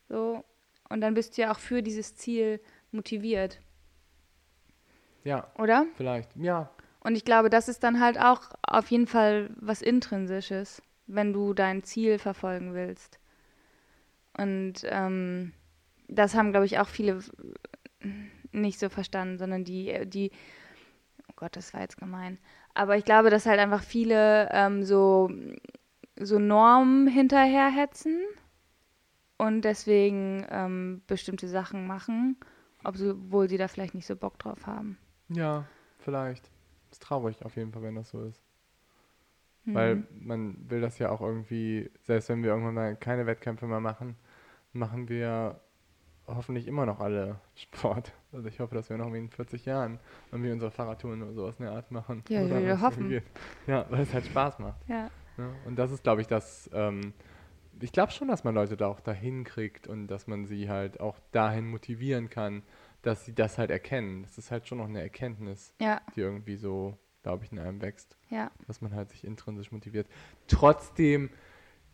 So, 0.07 0.45
und 0.89 1.01
dann 1.01 1.13
bist 1.13 1.37
du 1.37 1.43
ja 1.43 1.51
auch 1.51 1.59
für 1.59 1.81
dieses 1.81 2.15
Ziel 2.15 2.59
motiviert. 2.91 3.59
Ja. 5.23 5.47
Oder? 5.57 5.85
Vielleicht, 5.95 6.35
ja. 6.35 6.69
Und 6.99 7.15
ich 7.15 7.25
glaube, 7.25 7.49
das 7.49 7.67
ist 7.67 7.83
dann 7.83 7.99
halt 7.99 8.19
auch 8.19 8.49
auf 8.63 8.89
jeden 8.89 9.07
Fall 9.07 9.49
was 9.59 9.81
Intrinsisches, 9.81 10.81
wenn 11.07 11.33
du 11.33 11.53
dein 11.53 11.83
Ziel 11.83 12.17
verfolgen 12.17 12.73
willst. 12.73 13.19
Und 14.37 14.81
ähm, 14.85 15.53
das 16.07 16.35
haben, 16.35 16.51
glaube 16.51 16.65
ich, 16.65 16.79
auch 16.79 16.87
viele 16.87 17.19
nicht 18.51 18.79
so 18.79 18.89
verstanden, 18.89 19.37
sondern 19.37 19.63
die, 19.63 20.05
die, 20.05 20.31
oh 21.29 21.33
Gott, 21.35 21.55
das 21.55 21.73
war 21.73 21.81
jetzt 21.81 21.97
gemein. 21.97 22.37
Aber 22.73 22.97
ich 22.97 23.05
glaube, 23.05 23.29
dass 23.29 23.45
halt 23.45 23.59
einfach 23.59 23.83
viele 23.83 24.49
ähm, 24.51 24.83
so, 24.83 25.29
so 26.19 26.39
Normen 26.39 27.07
hinterherhetzen 27.07 28.19
und 29.37 29.61
deswegen 29.61 30.45
ähm, 30.49 31.01
bestimmte 31.07 31.47
Sachen 31.47 31.87
machen, 31.87 32.37
obwohl 32.83 33.49
sie 33.49 33.57
da 33.57 33.67
vielleicht 33.67 33.95
nicht 33.95 34.05
so 34.05 34.15
Bock 34.15 34.39
drauf 34.39 34.65
haben. 34.67 34.97
Ja, 35.29 35.65
vielleicht. 35.99 36.49
Ist 36.91 37.01
traurig 37.01 37.43
auf 37.43 37.55
jeden 37.55 37.71
Fall, 37.71 37.83
wenn 37.83 37.95
das 37.95 38.09
so 38.09 38.23
ist. 38.23 38.41
Mhm. 39.65 39.73
Weil 39.73 40.07
man 40.19 40.69
will 40.69 40.81
das 40.81 40.99
ja 40.99 41.09
auch 41.09 41.21
irgendwie, 41.21 41.89
selbst 42.03 42.29
wenn 42.29 42.43
wir 42.43 42.51
irgendwann 42.51 42.75
mal 42.75 42.95
keine 42.95 43.25
Wettkämpfe 43.25 43.65
mehr 43.65 43.79
machen, 43.79 44.15
machen 44.71 45.09
wir 45.09 45.59
hoffentlich 46.27 46.67
immer 46.67 46.85
noch 46.85 46.99
alle 46.99 47.39
Sport. 47.55 48.13
Also 48.31 48.47
ich 48.47 48.59
hoffe, 48.59 48.75
dass 48.75 48.89
wir 48.89 48.97
noch 48.97 49.13
in 49.13 49.29
40 49.29 49.65
Jahren 49.65 49.99
irgendwie 50.31 50.51
unsere 50.51 50.71
Fahrradtouren 50.71 51.21
oder 51.23 51.33
sowas 51.33 51.55
in 51.59 51.65
der 51.65 51.73
Art 51.73 51.91
machen. 51.91 52.23
Ja, 52.29 52.47
wir, 52.47 52.81
hoffen. 52.81 53.21
Ja, 53.67 53.85
weil 53.89 54.01
es 54.01 54.13
halt 54.13 54.25
Spaß 54.25 54.59
macht. 54.59 54.87
Ja. 54.87 55.09
ja 55.37 55.43
ne? 55.43 55.53
und 55.65 55.77
das 55.77 55.91
ist, 55.91 56.03
glaube 56.03 56.21
ich, 56.21 56.27
das, 56.27 56.69
ähm, 56.73 57.13
ich 57.81 57.91
glaube 57.91 58.11
schon, 58.11 58.27
dass 58.27 58.43
man 58.43 58.55
Leute 58.55 58.77
da 58.77 58.87
auch 58.87 58.99
dahin 58.99 59.43
kriegt 59.43 59.87
und 59.87 60.07
dass 60.07 60.27
man 60.27 60.45
sie 60.45 60.69
halt 60.69 60.99
auch 60.99 61.19
dahin 61.31 61.67
motivieren 61.67 62.29
kann, 62.29 62.63
dass 63.01 63.25
sie 63.25 63.33
das 63.33 63.57
halt 63.57 63.69
erkennen. 63.69 64.23
Das 64.23 64.37
ist 64.37 64.51
halt 64.51 64.67
schon 64.67 64.79
noch 64.79 64.87
eine 64.87 65.01
Erkenntnis, 65.01 65.73
ja. 65.79 66.01
die 66.15 66.21
irgendwie 66.21 66.55
so, 66.55 66.97
glaube 67.23 67.45
ich, 67.45 67.51
in 67.51 67.59
einem 67.59 67.81
wächst. 67.81 68.17
Ja. 68.29 68.51
Dass 68.67 68.81
man 68.81 68.93
halt 68.95 69.09
sich 69.09 69.23
intrinsisch 69.23 69.71
motiviert. 69.71 70.07
Trotzdem 70.47 71.29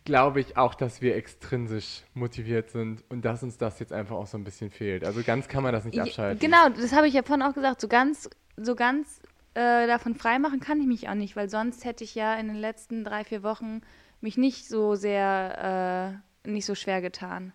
glaube 0.04 0.40
ich 0.40 0.56
auch, 0.56 0.74
dass 0.74 1.00
wir 1.00 1.16
extrinsisch 1.16 2.02
motiviert 2.14 2.70
sind 2.70 3.04
und 3.08 3.24
dass 3.24 3.42
uns 3.42 3.58
das 3.58 3.78
jetzt 3.78 3.92
einfach 3.92 4.16
auch 4.16 4.26
so 4.26 4.36
ein 4.36 4.44
bisschen 4.44 4.70
fehlt. 4.70 5.04
Also 5.04 5.22
ganz 5.22 5.48
kann 5.48 5.62
man 5.62 5.72
das 5.72 5.84
nicht 5.84 6.00
abschalten. 6.00 6.40
Genau, 6.40 6.68
das 6.70 6.92
habe 6.92 7.06
ich 7.06 7.14
ja 7.14 7.22
vorhin 7.22 7.42
auch 7.42 7.54
gesagt. 7.54 7.80
So 7.80 7.88
ganz, 7.88 8.28
so 8.56 8.74
ganz 8.74 9.20
äh, 9.54 9.86
davon 9.86 10.14
freimachen 10.14 10.60
kann 10.60 10.80
ich 10.80 10.86
mich 10.86 11.08
auch 11.08 11.14
nicht, 11.14 11.36
weil 11.36 11.48
sonst 11.48 11.84
hätte 11.84 12.04
ich 12.04 12.14
ja 12.14 12.34
in 12.34 12.48
den 12.48 12.56
letzten 12.56 13.04
drei, 13.04 13.22
vier 13.22 13.42
Wochen 13.42 13.82
mich 14.22 14.38
nicht 14.38 14.68
so 14.68 14.94
sehr, 14.94 16.20
äh, 16.44 16.50
nicht 16.50 16.66
so 16.66 16.74
schwer 16.74 17.00
getan. 17.00 17.52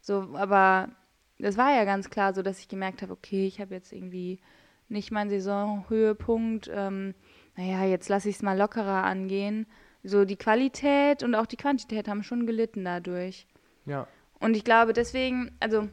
So, 0.00 0.34
aber 0.34 0.90
das 1.38 1.56
war 1.56 1.74
ja 1.74 1.84
ganz 1.84 2.10
klar 2.10 2.34
so, 2.34 2.42
dass 2.42 2.60
ich 2.60 2.68
gemerkt 2.68 3.02
habe, 3.02 3.12
okay, 3.12 3.46
ich 3.46 3.60
habe 3.60 3.74
jetzt 3.74 3.92
irgendwie 3.92 4.40
nicht 4.88 5.10
meinen 5.10 5.30
Saisonhöhepunkt. 5.30 6.70
Ähm, 6.72 7.14
naja, 7.56 7.84
jetzt 7.84 8.08
lasse 8.08 8.28
ich 8.28 8.36
es 8.36 8.42
mal 8.42 8.56
lockerer 8.56 9.04
angehen 9.04 9.66
so 10.04 10.26
die 10.26 10.36
Qualität 10.36 11.22
und 11.22 11.34
auch 11.34 11.46
die 11.46 11.56
Quantität 11.56 12.06
haben 12.08 12.22
schon 12.22 12.46
gelitten 12.46 12.84
dadurch. 12.84 13.46
Ja. 13.86 14.06
Und 14.38 14.54
ich 14.54 14.62
glaube, 14.62 14.92
deswegen, 14.92 15.56
also 15.60 15.88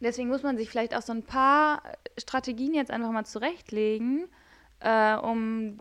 deswegen 0.00 0.28
muss 0.28 0.42
man 0.42 0.58
sich 0.58 0.68
vielleicht 0.68 0.94
auch 0.94 1.02
so 1.02 1.12
ein 1.12 1.22
paar 1.22 1.82
Strategien 2.18 2.74
jetzt 2.74 2.90
einfach 2.90 3.12
mal 3.12 3.24
zurechtlegen, 3.24 4.28
äh, 4.80 5.14
um, 5.16 5.78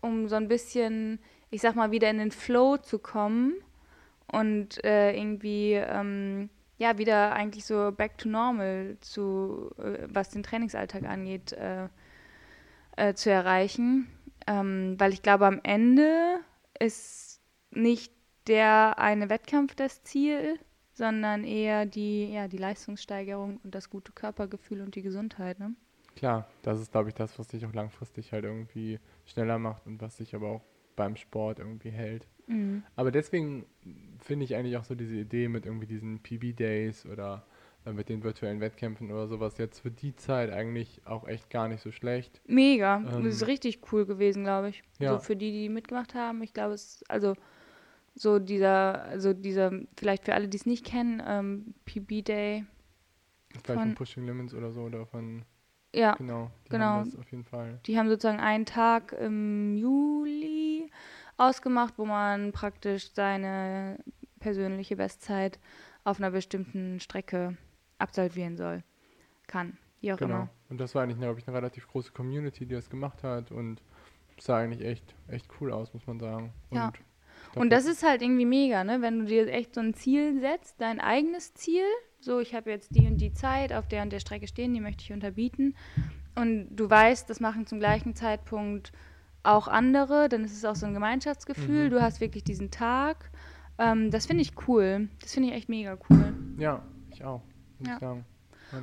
um 0.00 0.28
so 0.28 0.36
ein 0.36 0.46
bisschen, 0.46 1.18
ich 1.56 1.62
sag 1.62 1.74
mal, 1.74 1.90
wieder 1.90 2.10
in 2.10 2.18
den 2.18 2.32
Flow 2.32 2.76
zu 2.76 2.98
kommen 2.98 3.54
und 4.30 4.84
äh, 4.84 5.16
irgendwie 5.16 5.72
ähm, 5.72 6.50
ja 6.76 6.98
wieder 6.98 7.32
eigentlich 7.32 7.64
so 7.64 7.92
back 7.92 8.18
to 8.18 8.28
normal 8.28 8.98
zu, 9.00 9.70
äh, 9.78 10.06
was 10.06 10.28
den 10.28 10.42
Trainingsalltag 10.42 11.04
angeht, 11.04 11.54
äh, 11.54 11.88
äh, 12.98 13.14
zu 13.14 13.30
erreichen. 13.30 14.06
Ähm, 14.46 14.96
weil 14.98 15.14
ich 15.14 15.22
glaube, 15.22 15.46
am 15.46 15.60
Ende 15.62 16.40
ist 16.78 17.40
nicht 17.70 18.12
der 18.48 18.98
eine 18.98 19.30
Wettkampf 19.30 19.74
das 19.74 20.02
Ziel, 20.02 20.58
sondern 20.92 21.42
eher 21.42 21.86
die, 21.86 22.34
ja, 22.34 22.48
die 22.48 22.58
Leistungssteigerung 22.58 23.60
und 23.64 23.74
das 23.74 23.88
gute 23.88 24.12
Körpergefühl 24.12 24.82
und 24.82 24.94
die 24.94 25.02
Gesundheit. 25.02 25.58
Ne? 25.58 25.74
Klar, 26.16 26.46
das 26.60 26.80
ist, 26.80 26.92
glaube 26.92 27.08
ich, 27.08 27.14
das, 27.14 27.38
was 27.38 27.48
dich 27.48 27.64
auch 27.64 27.72
langfristig 27.72 28.32
halt 28.32 28.44
irgendwie 28.44 29.00
schneller 29.24 29.58
macht 29.58 29.86
und 29.86 30.02
was 30.02 30.18
dich 30.18 30.34
aber 30.34 30.48
auch 30.48 30.62
beim 30.96 31.16
Sport 31.16 31.58
irgendwie 31.58 31.90
hält. 31.90 32.26
Mhm. 32.46 32.82
Aber 32.96 33.10
deswegen 33.10 33.66
finde 34.18 34.44
ich 34.44 34.54
eigentlich 34.56 34.76
auch 34.76 34.84
so 34.84 34.94
diese 34.94 35.16
Idee 35.16 35.48
mit 35.48 35.66
irgendwie 35.66 35.86
diesen 35.86 36.20
PB-Days 36.20 37.06
oder 37.06 37.46
äh, 37.84 37.92
mit 37.92 38.08
den 38.08 38.22
virtuellen 38.22 38.60
Wettkämpfen 38.60 39.10
oder 39.10 39.28
sowas 39.28 39.58
jetzt 39.58 39.80
für 39.80 39.90
die 39.90 40.16
Zeit 40.16 40.50
eigentlich 40.50 41.02
auch 41.04 41.26
echt 41.26 41.50
gar 41.50 41.68
nicht 41.68 41.82
so 41.82 41.92
schlecht. 41.92 42.40
Mega. 42.46 42.96
Ähm, 42.96 43.24
das 43.24 43.34
ist 43.34 43.46
richtig 43.46 43.80
cool 43.92 44.06
gewesen, 44.06 44.44
glaube 44.44 44.70
ich. 44.70 44.82
Ja. 44.98 45.12
So 45.12 45.18
für 45.18 45.36
die, 45.36 45.52
die 45.52 45.68
mitgemacht 45.68 46.14
haben. 46.14 46.42
Ich 46.42 46.52
glaube, 46.52 46.74
es 46.74 47.04
also 47.08 47.34
so 48.14 48.38
dieser, 48.38 49.02
also 49.04 49.34
dieser, 49.34 49.72
vielleicht 49.96 50.24
für 50.24 50.34
alle, 50.34 50.48
die 50.48 50.56
es 50.56 50.66
nicht 50.66 50.84
kennen, 50.84 51.22
ähm, 51.24 51.74
PB 51.84 52.24
Day. 52.24 52.64
Vielleicht 53.50 53.66
von, 53.66 53.78
von 53.78 53.94
Pushing 53.94 54.26
Limits 54.26 54.54
oder 54.54 54.72
so 54.72 54.82
oder 54.82 55.06
von 55.06 55.44
ja, 55.94 56.14
genau, 56.14 56.50
die 56.66 56.70
genau. 56.70 56.84
haben 56.84 57.10
das 57.10 57.18
auf 57.18 57.30
jeden 57.30 57.44
Fall. 57.44 57.80
Die 57.86 57.98
haben 57.98 58.08
sozusagen 58.08 58.40
einen 58.40 58.66
Tag 58.66 59.12
im 59.12 59.76
Juli 59.76 60.75
ausgemacht, 61.36 61.94
wo 61.96 62.04
man 62.04 62.52
praktisch 62.52 63.12
seine 63.12 63.98
persönliche 64.40 64.96
Bestzeit 64.96 65.58
auf 66.04 66.18
einer 66.18 66.30
bestimmten 66.30 67.00
Strecke 67.00 67.56
absolvieren 67.98 68.56
soll, 68.56 68.82
kann, 69.46 69.76
wie 70.00 70.12
auch 70.12 70.18
genau. 70.18 70.34
immer. 70.34 70.48
Und 70.68 70.78
das 70.78 70.94
war 70.94 71.02
eigentlich, 71.02 71.18
glaube 71.18 71.40
ich, 71.40 71.48
eine 71.48 71.56
relativ 71.56 71.88
große 71.88 72.12
Community, 72.12 72.66
die 72.66 72.74
das 72.74 72.90
gemacht 72.90 73.22
hat 73.22 73.50
und 73.50 73.82
sah 74.38 74.58
eigentlich 74.58 74.86
echt, 74.86 75.14
echt 75.28 75.48
cool 75.60 75.72
aus, 75.72 75.92
muss 75.94 76.06
man 76.06 76.20
sagen. 76.20 76.52
Und 76.70 76.76
ja. 76.76 76.92
Und 77.54 77.70
das 77.70 77.86
ist 77.86 78.02
halt 78.02 78.22
irgendwie 78.22 78.44
mega, 78.44 78.84
ne? 78.84 79.00
Wenn 79.02 79.20
du 79.20 79.24
dir 79.26 79.48
echt 79.48 79.74
so 79.74 79.80
ein 79.80 79.94
Ziel 79.94 80.40
setzt, 80.40 80.80
dein 80.80 81.00
eigenes 81.00 81.54
Ziel, 81.54 81.84
so 82.20 82.40
ich 82.40 82.54
habe 82.54 82.70
jetzt 82.70 82.94
die 82.94 83.06
und 83.06 83.18
die 83.18 83.32
Zeit 83.32 83.72
auf 83.72 83.88
der 83.88 84.02
und 84.02 84.12
der 84.12 84.20
Strecke 84.20 84.46
stehen, 84.46 84.74
die 84.74 84.80
möchte 84.80 85.02
ich 85.04 85.12
unterbieten. 85.12 85.74
Und 86.34 86.68
du 86.74 86.88
weißt, 86.88 87.30
das 87.30 87.40
machen 87.40 87.66
zum 87.66 87.78
gleichen 87.78 88.14
Zeitpunkt 88.14 88.92
auch 89.46 89.68
andere, 89.68 90.28
dann 90.28 90.44
ist 90.44 90.56
es 90.56 90.64
auch 90.64 90.76
so 90.76 90.86
ein 90.86 90.94
Gemeinschaftsgefühl. 90.94 91.86
Mhm. 91.86 91.90
Du 91.90 92.02
hast 92.02 92.20
wirklich 92.20 92.44
diesen 92.44 92.70
Tag. 92.70 93.30
Ähm, 93.78 94.10
das 94.10 94.26
finde 94.26 94.42
ich 94.42 94.52
cool. 94.68 95.08
Das 95.20 95.34
finde 95.34 95.50
ich 95.50 95.54
echt 95.54 95.68
mega 95.68 95.98
cool. 96.08 96.34
Ja, 96.58 96.82
ich 97.10 97.24
auch 97.24 97.42
ja. 97.80 98.16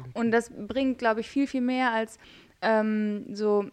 ich. 0.08 0.16
Und 0.16 0.32
das 0.32 0.50
bringt, 0.50 0.98
glaube 0.98 1.22
ich, 1.22 1.30
viel, 1.30 1.48
viel 1.48 1.62
mehr 1.62 1.92
als 1.92 2.18
ähm, 2.62 3.26
so, 3.34 3.66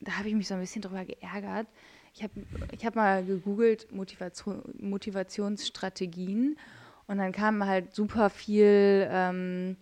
da 0.00 0.18
habe 0.18 0.28
ich 0.28 0.34
mich 0.34 0.48
so 0.48 0.54
ein 0.54 0.60
bisschen 0.60 0.82
drüber 0.82 1.04
geärgert. 1.04 1.66
Ich 2.14 2.22
habe 2.22 2.32
ich 2.72 2.86
hab 2.86 2.96
mal 2.96 3.24
gegoogelt 3.24 3.92
Motivation, 3.92 4.62
Motivationsstrategien 4.78 6.58
und 7.06 7.18
dann 7.18 7.32
kam 7.32 7.64
halt 7.64 7.94
super 7.94 8.30
viel 8.30 9.08
ähm, 9.10 9.76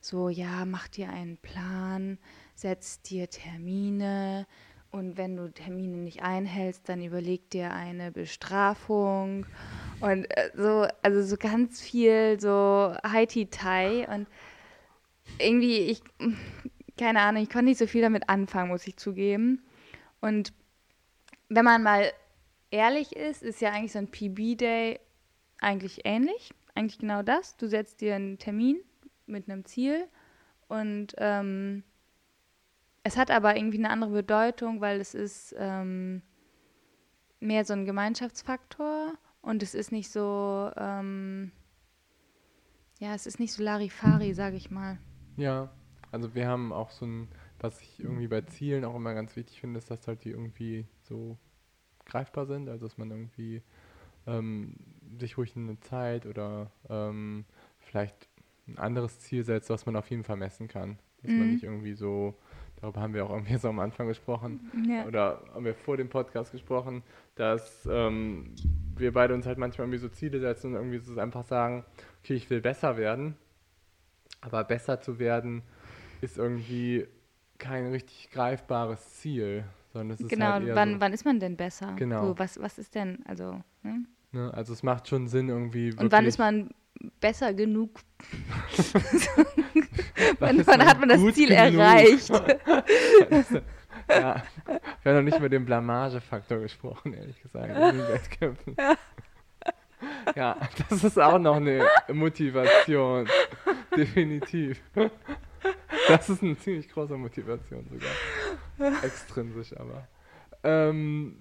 so, 0.00 0.28
ja, 0.28 0.66
mach 0.66 0.88
dir 0.88 1.08
einen 1.08 1.38
Plan, 1.38 2.18
setz 2.54 3.00
dir 3.00 3.28
Termine, 3.28 4.46
und 4.94 5.16
wenn 5.16 5.34
du 5.34 5.50
Termine 5.50 5.96
nicht 5.96 6.22
einhältst, 6.22 6.88
dann 6.88 7.02
überleg 7.02 7.50
dir 7.50 7.72
eine 7.72 8.12
Bestrafung. 8.12 9.44
Und 10.00 10.26
äh, 10.26 10.52
so, 10.54 10.86
also 11.02 11.20
so 11.24 11.36
ganz 11.36 11.80
viel 11.80 12.38
so 12.38 12.94
Haiti-Tai. 13.02 14.06
Und 14.08 14.28
irgendwie, 15.40 15.78
ich, 15.78 16.00
keine 16.96 17.22
Ahnung, 17.22 17.42
ich 17.42 17.50
konnte 17.50 17.64
nicht 17.64 17.78
so 17.78 17.88
viel 17.88 18.02
damit 18.02 18.28
anfangen, 18.28 18.68
muss 18.68 18.86
ich 18.86 18.96
zugeben. 18.96 19.64
Und 20.20 20.52
wenn 21.48 21.64
man 21.64 21.82
mal 21.82 22.12
ehrlich 22.70 23.16
ist, 23.16 23.42
ist 23.42 23.60
ja 23.60 23.72
eigentlich 23.72 23.90
so 23.90 23.98
ein 23.98 24.12
PB-Day 24.12 25.00
eigentlich 25.58 26.02
ähnlich. 26.04 26.50
Eigentlich 26.76 27.00
genau 27.00 27.24
das. 27.24 27.56
Du 27.56 27.66
setzt 27.66 28.00
dir 28.00 28.14
einen 28.14 28.38
Termin 28.38 28.76
mit 29.26 29.50
einem 29.50 29.64
Ziel 29.64 30.06
und 30.68 31.16
ähm, 31.18 31.82
es 33.04 33.16
hat 33.16 33.30
aber 33.30 33.56
irgendwie 33.56 33.78
eine 33.78 33.90
andere 33.90 34.10
Bedeutung, 34.10 34.80
weil 34.80 34.98
es 35.00 35.14
ist 35.14 35.54
ähm, 35.58 36.22
mehr 37.38 37.64
so 37.64 37.74
ein 37.74 37.84
Gemeinschaftsfaktor 37.84 39.12
und 39.42 39.62
es 39.62 39.74
ist 39.74 39.92
nicht 39.92 40.10
so, 40.10 40.70
ähm, 40.76 41.52
ja, 42.98 43.14
es 43.14 43.26
ist 43.26 43.38
nicht 43.38 43.52
so 43.52 43.62
Larifari, 43.62 44.32
sage 44.32 44.56
ich 44.56 44.70
mal. 44.70 44.98
Ja, 45.36 45.70
also 46.10 46.34
wir 46.34 46.48
haben 46.48 46.72
auch 46.72 46.90
so 46.90 47.04
ein, 47.04 47.28
was 47.60 47.80
ich 47.82 48.00
irgendwie 48.00 48.26
bei 48.26 48.40
Zielen 48.40 48.86
auch 48.86 48.96
immer 48.96 49.12
ganz 49.12 49.36
wichtig 49.36 49.60
finde, 49.60 49.78
ist, 49.78 49.90
dass 49.90 50.08
halt 50.08 50.24
die 50.24 50.30
irgendwie 50.30 50.86
so 51.02 51.36
greifbar 52.06 52.46
sind, 52.46 52.70
also 52.70 52.86
dass 52.86 52.96
man 52.96 53.10
irgendwie 53.10 53.62
ähm, 54.26 54.76
sich 55.18 55.36
ruhig 55.36 55.54
eine 55.56 55.78
Zeit 55.80 56.24
oder 56.24 56.70
ähm, 56.88 57.44
vielleicht 57.80 58.28
ein 58.66 58.78
anderes 58.78 59.20
Ziel 59.20 59.44
setzt, 59.44 59.68
was 59.68 59.84
man 59.84 59.96
auf 59.96 60.08
jeden 60.08 60.24
Fall 60.24 60.36
messen 60.36 60.68
kann. 60.68 60.98
Dass 61.22 61.30
mhm. 61.30 61.38
man 61.38 61.52
nicht 61.52 61.64
irgendwie 61.64 61.94
so 61.94 62.34
darüber 62.84 63.00
haben 63.00 63.14
wir 63.14 63.24
auch 63.24 63.30
irgendwie 63.30 63.56
so 63.56 63.68
am 63.68 63.78
Anfang 63.78 64.08
gesprochen, 64.08 64.70
ja. 64.86 65.06
oder 65.06 65.40
haben 65.54 65.64
wir 65.64 65.74
vor 65.74 65.96
dem 65.96 66.10
Podcast 66.10 66.52
gesprochen, 66.52 67.02
dass 67.34 67.88
ähm, 67.90 68.54
wir 68.96 69.12
beide 69.12 69.32
uns 69.34 69.46
halt 69.46 69.56
manchmal 69.56 69.86
irgendwie 69.86 70.00
so 70.00 70.08
Ziele 70.08 70.38
setzen 70.38 70.68
und 70.68 70.74
irgendwie 70.74 70.98
so 70.98 71.18
einfach 71.18 71.44
sagen, 71.44 71.84
okay, 72.22 72.34
ich 72.34 72.50
will 72.50 72.60
besser 72.60 72.98
werden, 72.98 73.36
aber 74.42 74.64
besser 74.64 75.00
zu 75.00 75.18
werden 75.18 75.62
ist 76.20 76.36
irgendwie 76.36 77.06
kein 77.58 77.86
richtig 77.86 78.30
greifbares 78.30 79.14
Ziel, 79.14 79.64
sondern 79.92 80.10
es 80.10 80.20
ist 80.20 80.28
genau, 80.28 80.52
halt 80.52 80.74
wann, 80.74 80.94
so, 80.94 81.00
wann 81.00 81.12
ist 81.14 81.24
man 81.24 81.40
denn 81.40 81.56
besser? 81.56 81.94
Genau. 81.96 82.26
So, 82.26 82.38
was, 82.38 82.60
was 82.60 82.78
ist 82.78 82.94
denn, 82.94 83.24
also, 83.26 83.62
ne? 83.82 84.04
Ne, 84.32 84.52
also 84.52 84.72
es 84.72 84.82
macht 84.82 85.08
schon 85.08 85.28
Sinn 85.28 85.48
irgendwie. 85.48 85.94
Und 85.94 86.10
wann 86.12 86.26
ist 86.26 86.38
man 86.38 86.70
besser 87.20 87.54
genug? 87.54 88.00
wann, 90.38 90.66
wann 90.66 90.86
hat 90.86 91.00
man 91.00 91.08
das 91.08 91.34
Ziel 91.34 91.48
genug? 91.48 91.80
erreicht? 91.80 92.28
ja, 94.08 94.42
wir 95.02 95.12
haben 95.12 95.16
noch 95.16 95.22
nicht 95.22 95.38
über 95.38 95.48
den 95.48 95.64
Blamagefaktor 95.64 96.58
gesprochen, 96.58 97.14
ehrlich 97.14 97.40
gesagt, 97.40 97.68
in 97.68 97.98
den 97.98 98.08
Wettkämpfen. 98.08 98.76
Ja. 98.78 98.96
ja, 100.36 100.56
das 100.88 101.04
ist 101.04 101.18
auch 101.18 101.38
noch 101.38 101.56
eine 101.56 101.86
Motivation. 102.12 103.28
Definitiv. 103.96 104.82
Das 106.08 106.28
ist 106.28 106.42
eine 106.42 106.58
ziemlich 106.58 106.88
große 106.88 107.16
Motivation 107.16 107.86
sogar. 107.88 109.02
Extrinsisch 109.02 109.74
aber. 109.76 110.06
Ähm, 110.62 111.36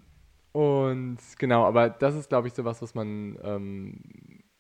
und 0.52 1.18
genau, 1.40 1.66
aber 1.66 1.90
das 1.90 2.16
ist, 2.16 2.30
glaube 2.30 2.48
ich, 2.48 2.54
so 2.54 2.64
was, 2.64 2.82
was 2.82 2.94
man, 2.94 3.38
ähm, 3.44 4.00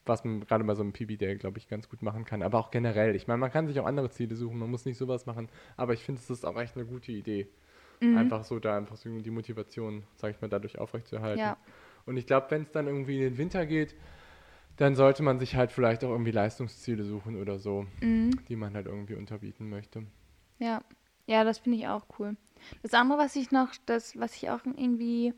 was 0.05 0.23
man 0.23 0.45
gerade 0.45 0.63
bei 0.63 0.75
so 0.75 0.83
einem 0.83 0.93
PB-Day, 0.93 1.37
glaube 1.37 1.57
ich, 1.57 1.67
ganz 1.67 1.89
gut 1.89 2.01
machen 2.01 2.25
kann. 2.25 2.41
Aber 2.41 2.59
auch 2.59 2.71
generell. 2.71 3.15
Ich 3.15 3.27
meine, 3.27 3.39
man 3.39 3.51
kann 3.51 3.67
sich 3.67 3.79
auch 3.79 3.85
andere 3.85 4.09
Ziele 4.09 4.35
suchen, 4.35 4.57
man 4.57 4.69
muss 4.69 4.85
nicht 4.85 4.97
sowas 4.97 5.25
machen, 5.25 5.49
aber 5.77 5.93
ich 5.93 6.03
finde, 6.03 6.21
es 6.21 6.29
ist 6.29 6.45
auch 6.45 6.59
echt 6.59 6.75
eine 6.75 6.85
gute 6.85 7.11
Idee. 7.11 7.47
Mhm. 8.01 8.17
Einfach 8.17 8.43
so 8.43 8.59
da 8.59 8.77
einfach 8.77 8.97
so 8.97 9.09
die 9.19 9.31
Motivation, 9.31 10.03
sage 10.15 10.35
ich 10.35 10.41
mal, 10.41 10.49
dadurch 10.49 10.77
aufrechtzuerhalten. 10.77 11.39
Ja. 11.39 11.57
Und 12.05 12.17
ich 12.17 12.25
glaube, 12.25 12.47
wenn 12.49 12.63
es 12.63 12.71
dann 12.71 12.87
irgendwie 12.87 13.17
in 13.17 13.23
den 13.23 13.37
Winter 13.37 13.65
geht, 13.65 13.95
dann 14.77 14.95
sollte 14.95 15.23
man 15.23 15.39
sich 15.39 15.55
halt 15.55 15.71
vielleicht 15.71 16.03
auch 16.03 16.09
irgendwie 16.09 16.31
Leistungsziele 16.31 17.03
suchen 17.03 17.39
oder 17.39 17.59
so, 17.59 17.85
mhm. 18.01 18.31
die 18.47 18.55
man 18.55 18.73
halt 18.73 18.87
irgendwie 18.87 19.15
unterbieten 19.15 19.69
möchte. 19.69 20.03
Ja, 20.59 20.81
ja, 21.27 21.43
das 21.43 21.59
finde 21.59 21.77
ich 21.77 21.87
auch 21.87 22.05
cool. 22.19 22.35
Das 22.81 22.93
andere, 22.93 23.19
was 23.19 23.35
ich 23.35 23.51
noch, 23.51 23.69
das, 23.85 24.19
was 24.19 24.35
ich 24.35 24.49
auch 24.49 24.65
irgendwie 24.65 25.33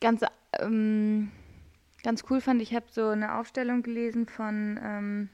ganz, 0.00 0.22
ähm, 0.58 1.30
ganz 2.04 2.22
cool 2.30 2.40
fand, 2.40 2.62
ich 2.62 2.74
habe 2.74 2.86
so 2.90 3.08
eine 3.08 3.34
Aufstellung 3.36 3.82
gelesen 3.82 4.26
von, 4.26 4.78
ähm, 4.80 5.28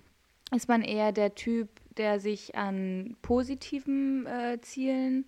ist 0.55 0.69
man 0.69 0.81
eher 0.81 1.13
der 1.13 1.35
Typ, 1.35 1.69
der 1.99 2.21
sich 2.21 2.55
an 2.55 3.17
positiven 3.21 4.25
äh, 4.27 4.59
Zielen 4.63 5.27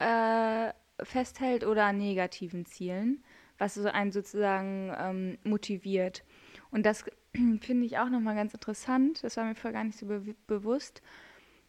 äh, 0.00 0.72
festhält 1.02 1.64
oder 1.64 1.84
an 1.84 1.98
negativen 1.98 2.64
Zielen, 2.64 3.22
was 3.58 3.74
so 3.74 3.88
einen 3.88 4.10
sozusagen 4.10 4.92
ähm, 4.98 5.38
motiviert. 5.44 6.24
Und 6.70 6.84
das 6.86 7.04
finde 7.60 7.86
ich 7.86 7.98
auch 7.98 8.08
nochmal 8.08 8.34
ganz 8.34 8.54
interessant, 8.54 9.22
das 9.22 9.36
war 9.36 9.44
mir 9.44 9.54
vorher 9.54 9.78
gar 9.78 9.84
nicht 9.84 9.98
so 9.98 10.06
be 10.06 10.34
bewusst, 10.46 11.02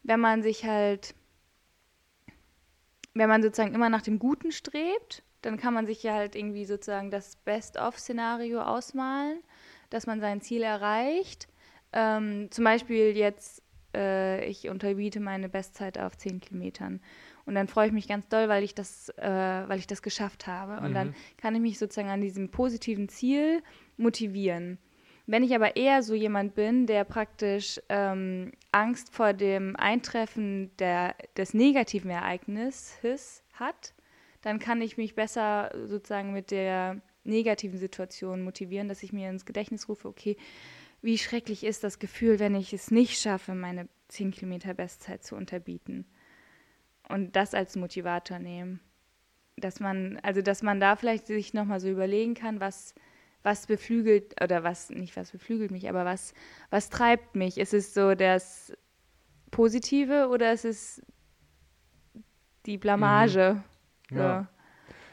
wenn 0.03 0.19
man 0.19 0.41
sich 0.41 0.65
halt, 0.65 1.13
wenn 3.13 3.29
man 3.29 3.43
sozusagen 3.43 3.75
immer 3.75 3.89
nach 3.89 4.01
dem 4.01 4.19
Guten 4.19 4.51
strebt 4.51 5.21
dann 5.41 5.57
kann 5.57 5.73
man 5.73 5.85
sich 5.85 6.03
ja 6.03 6.13
halt 6.13 6.35
irgendwie 6.35 6.65
sozusagen 6.65 7.11
das 7.11 7.35
Best-of-Szenario 7.37 8.61
ausmalen, 8.61 9.39
dass 9.89 10.07
man 10.07 10.19
sein 10.19 10.41
Ziel 10.41 10.63
erreicht. 10.63 11.47
Ähm, 11.93 12.49
zum 12.51 12.63
Beispiel 12.63 13.15
jetzt, 13.17 13.61
äh, 13.95 14.45
ich 14.45 14.69
unterbiete 14.69 15.19
meine 15.19 15.49
Bestzeit 15.49 15.97
auf 15.97 16.17
10 16.17 16.39
Kilometern. 16.39 17.01
Und 17.45 17.55
dann 17.55 17.67
freue 17.67 17.87
ich 17.87 17.93
mich 17.93 18.07
ganz 18.07 18.27
doll, 18.29 18.47
weil 18.49 18.63
ich 18.63 18.75
das, 18.75 19.09
äh, 19.17 19.27
weil 19.67 19.79
ich 19.79 19.87
das 19.87 20.01
geschafft 20.01 20.47
habe. 20.47 20.77
Und 20.83 20.91
mhm. 20.91 20.95
dann 20.95 21.15
kann 21.37 21.55
ich 21.55 21.61
mich 21.61 21.79
sozusagen 21.79 22.09
an 22.09 22.21
diesem 22.21 22.49
positiven 22.49 23.09
Ziel 23.09 23.63
motivieren. 23.97 24.77
Wenn 25.27 25.43
ich 25.43 25.55
aber 25.55 25.75
eher 25.75 26.03
so 26.03 26.13
jemand 26.13 26.55
bin, 26.55 26.87
der 26.87 27.03
praktisch 27.03 27.79
ähm, 27.89 28.51
Angst 28.71 29.13
vor 29.13 29.33
dem 29.33 29.75
Eintreffen 29.75 30.75
der, 30.77 31.15
des 31.37 31.53
negativen 31.53 32.09
Ereignisses 32.09 33.43
hat, 33.53 33.93
dann 34.41 34.59
kann 34.59 34.81
ich 34.81 34.97
mich 34.97 35.15
besser 35.15 35.71
sozusagen 35.85 36.33
mit 36.33 36.51
der 36.51 37.01
negativen 37.23 37.77
Situation 37.77 38.41
motivieren, 38.41 38.87
dass 38.87 39.03
ich 39.03 39.13
mir 39.13 39.29
ins 39.29 39.45
Gedächtnis 39.45 39.87
rufe, 39.87 40.07
okay, 40.07 40.37
wie 41.01 41.17
schrecklich 41.17 41.63
ist 41.63 41.83
das 41.83 41.99
Gefühl, 41.99 42.39
wenn 42.39 42.55
ich 42.55 42.73
es 42.73 42.91
nicht 42.91 43.19
schaffe, 43.19 43.55
meine 43.55 43.87
10 44.09 44.31
Kilometer 44.31 44.73
Bestzeit 44.73 45.23
zu 45.23 45.35
unterbieten. 45.35 46.05
Und 47.09 47.35
das 47.35 47.53
als 47.53 47.75
Motivator 47.75 48.39
nehmen. 48.39 48.79
Dass 49.57 49.79
man, 49.79 50.19
also 50.23 50.41
dass 50.41 50.63
man 50.63 50.79
da 50.79 50.95
vielleicht 50.95 51.27
sich 51.27 51.53
nochmal 51.53 51.79
so 51.79 51.89
überlegen 51.89 52.35
kann, 52.35 52.59
was, 52.59 52.95
was 53.43 53.67
beflügelt, 53.67 54.41
oder 54.41 54.63
was, 54.63 54.89
nicht 54.89 55.15
was 55.15 55.31
beflügelt 55.31 55.71
mich, 55.71 55.89
aber 55.89 56.05
was, 56.05 56.33
was 56.69 56.89
treibt 56.89 57.35
mich? 57.35 57.57
Ist 57.57 57.73
es 57.73 57.93
so 57.93 58.15
das 58.15 58.73
Positive 59.49 60.29
oder 60.29 60.53
ist 60.53 60.65
es 60.65 61.01
die 62.65 62.77
Blamage? 62.77 63.55
Mhm. 63.55 63.70
Ja. 64.19 64.47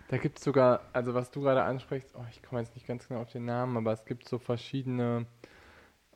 Da 0.08 0.16
gibt 0.16 0.38
es 0.38 0.44
sogar, 0.44 0.80
also 0.92 1.14
was 1.14 1.30
du 1.30 1.42
gerade 1.42 1.62
ansprichst, 1.62 2.14
oh, 2.16 2.24
ich 2.30 2.42
komme 2.42 2.62
jetzt 2.62 2.74
nicht 2.74 2.86
ganz 2.86 3.08
genau 3.08 3.20
auf 3.20 3.30
den 3.30 3.44
Namen, 3.44 3.76
aber 3.76 3.92
es 3.92 4.06
gibt 4.06 4.26
so 4.26 4.38
verschiedene 4.38 5.26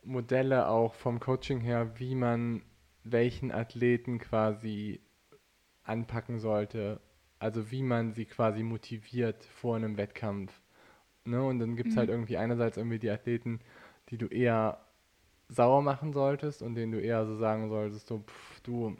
Modelle 0.03 0.67
auch 0.67 0.95
vom 0.95 1.19
Coaching 1.19 1.59
her, 1.61 1.99
wie 1.99 2.15
man 2.15 2.63
welchen 3.03 3.51
Athleten 3.51 4.19
quasi 4.19 5.01
anpacken 5.83 6.39
sollte. 6.39 7.01
Also 7.39 7.71
wie 7.71 7.83
man 7.83 8.13
sie 8.13 8.25
quasi 8.25 8.63
motiviert 8.63 9.43
vor 9.43 9.75
einem 9.75 9.97
Wettkampf. 9.97 10.53
Ne? 11.25 11.43
Und 11.43 11.59
dann 11.59 11.75
gibt 11.75 11.89
es 11.89 11.97
halt 11.97 12.07
mhm. 12.07 12.11
halt 12.11 12.19
irgendwie 12.19 12.37
einerseits 12.37 12.77
irgendwie 12.77 12.99
die 12.99 13.09
Athleten, 13.09 13.59
die 14.09 14.17
du 14.17 14.27
eher 14.27 14.79
sauer 15.49 15.81
machen 15.81 16.13
solltest 16.13 16.61
und 16.61 16.75
denen 16.75 16.93
du 16.93 17.01
eher 17.01 17.25
so 17.25 17.35
sagen 17.37 17.69
solltest, 17.69 18.07
so, 18.07 18.19
pff, 18.19 18.61
du, 18.61 18.97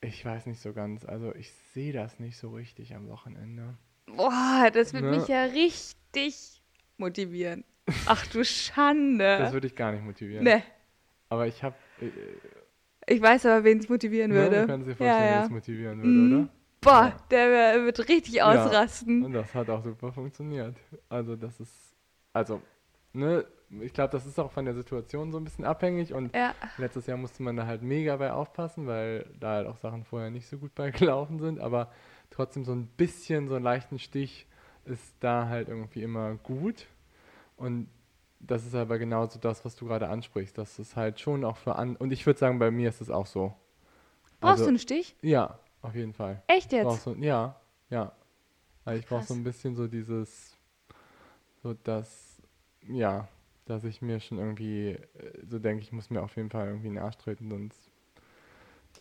ich 0.00 0.24
weiß 0.24 0.46
nicht 0.46 0.60
so 0.60 0.72
ganz. 0.72 1.04
Also 1.04 1.34
ich 1.34 1.52
sehe 1.74 1.92
das 1.92 2.20
nicht 2.20 2.38
so 2.38 2.50
richtig 2.50 2.94
am 2.94 3.08
Wochenende. 3.08 3.76
Boah, 4.06 4.70
das 4.72 4.94
wird 4.94 5.04
ne? 5.04 5.10
mich 5.10 5.26
ja 5.26 5.44
richtig 5.44 6.62
motivieren. 6.98 7.64
Ach 8.06 8.24
du 8.28 8.44
Schande. 8.44 9.38
Das 9.38 9.52
würde 9.52 9.66
ich 9.66 9.74
gar 9.74 9.92
nicht 9.92 10.04
motivieren. 10.04 10.44
Ne. 10.44 10.62
Aber 11.28 11.48
ich 11.48 11.62
habe. 11.62 11.74
Äh, 12.00 12.06
ich 13.06 13.20
weiß 13.20 13.46
aber, 13.46 13.64
wen 13.64 13.78
es 13.78 13.88
motivieren 13.88 14.30
ne? 14.30 14.36
würde. 14.36 14.60
Du 14.62 14.66
kannst 14.68 14.88
dir 14.88 14.96
vorstellen, 14.96 15.20
ja, 15.20 15.30
ja. 15.30 15.38
wen 15.40 15.44
es 15.44 15.50
motivieren 15.50 15.98
würde, 15.98 16.08
mhm. 16.08 16.32
oder? 16.32 16.48
Boah, 16.80 17.06
ja. 17.06 17.16
der 17.30 17.84
wird 17.84 18.08
richtig 18.08 18.42
ausrasten. 18.42 19.20
Ja, 19.20 19.26
und 19.26 19.32
das 19.32 19.54
hat 19.54 19.68
auch 19.68 19.82
super 19.82 20.12
funktioniert. 20.12 20.76
Also 21.08 21.34
das 21.34 21.58
ist, 21.58 21.96
also, 22.32 22.62
ne, 23.12 23.44
ich 23.82 23.92
glaube, 23.92 24.10
das 24.10 24.26
ist 24.26 24.38
auch 24.38 24.50
von 24.50 24.64
der 24.64 24.74
Situation 24.74 25.32
so 25.32 25.38
ein 25.38 25.44
bisschen 25.44 25.64
abhängig 25.64 26.12
und 26.12 26.34
ja. 26.34 26.54
letztes 26.78 27.06
Jahr 27.06 27.16
musste 27.16 27.42
man 27.42 27.56
da 27.56 27.66
halt 27.66 27.82
mega 27.82 28.16
bei 28.16 28.32
aufpassen, 28.32 28.86
weil 28.86 29.26
da 29.38 29.52
halt 29.54 29.66
auch 29.66 29.76
Sachen 29.76 30.04
vorher 30.04 30.30
nicht 30.30 30.46
so 30.48 30.58
gut 30.58 30.74
bei 30.74 30.90
gelaufen 30.92 31.38
sind, 31.38 31.60
aber 31.60 31.90
trotzdem 32.30 32.64
so 32.64 32.72
ein 32.72 32.86
bisschen, 32.86 33.48
so 33.48 33.54
einen 33.54 33.64
leichten 33.64 33.98
Stich 33.98 34.46
ist 34.84 35.14
da 35.20 35.48
halt 35.48 35.68
irgendwie 35.68 36.02
immer 36.02 36.34
gut 36.36 36.86
und 37.56 37.88
das 38.40 38.66
ist 38.66 38.74
aber 38.74 38.98
genauso 38.98 39.38
das, 39.38 39.64
was 39.64 39.74
du 39.76 39.86
gerade 39.86 40.08
ansprichst, 40.08 40.58
dass 40.58 40.78
es 40.78 40.96
halt 40.96 41.20
schon 41.20 41.44
auch 41.44 41.56
für 41.56 41.76
an 41.76 41.96
und 41.96 42.12
ich 42.12 42.26
würde 42.26 42.38
sagen, 42.38 42.58
bei 42.58 42.70
mir 42.70 42.88
ist 42.88 43.00
es 43.00 43.10
auch 43.10 43.26
so. 43.26 43.54
Brauchst 44.40 44.52
also, 44.52 44.64
du 44.64 44.68
einen 44.68 44.78
Stich? 44.78 45.16
Ja, 45.22 45.58
auf 45.80 45.94
jeden 45.94 46.12
Fall. 46.12 46.42
Echt 46.46 46.72
jetzt? 46.72 47.02
So, 47.02 47.14
ja, 47.14 47.58
ja. 47.88 48.12
Also 48.84 49.00
ich 49.00 49.06
brauche 49.06 49.24
so 49.24 49.34
ein 49.34 49.44
bisschen 49.44 49.74
so 49.74 49.86
dieses, 49.86 50.54
so 51.62 51.72
das, 51.72 52.42
ja, 52.82 53.26
dass 53.66 53.84
ich 53.84 54.02
mir 54.02 54.20
schon 54.20 54.38
irgendwie 54.38 54.90
äh, 54.90 54.98
so 55.46 55.58
denke, 55.58 55.82
ich 55.82 55.92
muss 55.92 56.10
mir 56.10 56.22
auf 56.22 56.36
jeden 56.36 56.50
Fall 56.50 56.66
irgendwie 56.68 56.88
in 56.88 56.94
den 56.94 57.02
Arsch 57.02 57.16
treten, 57.16 57.48
sonst 57.48 57.90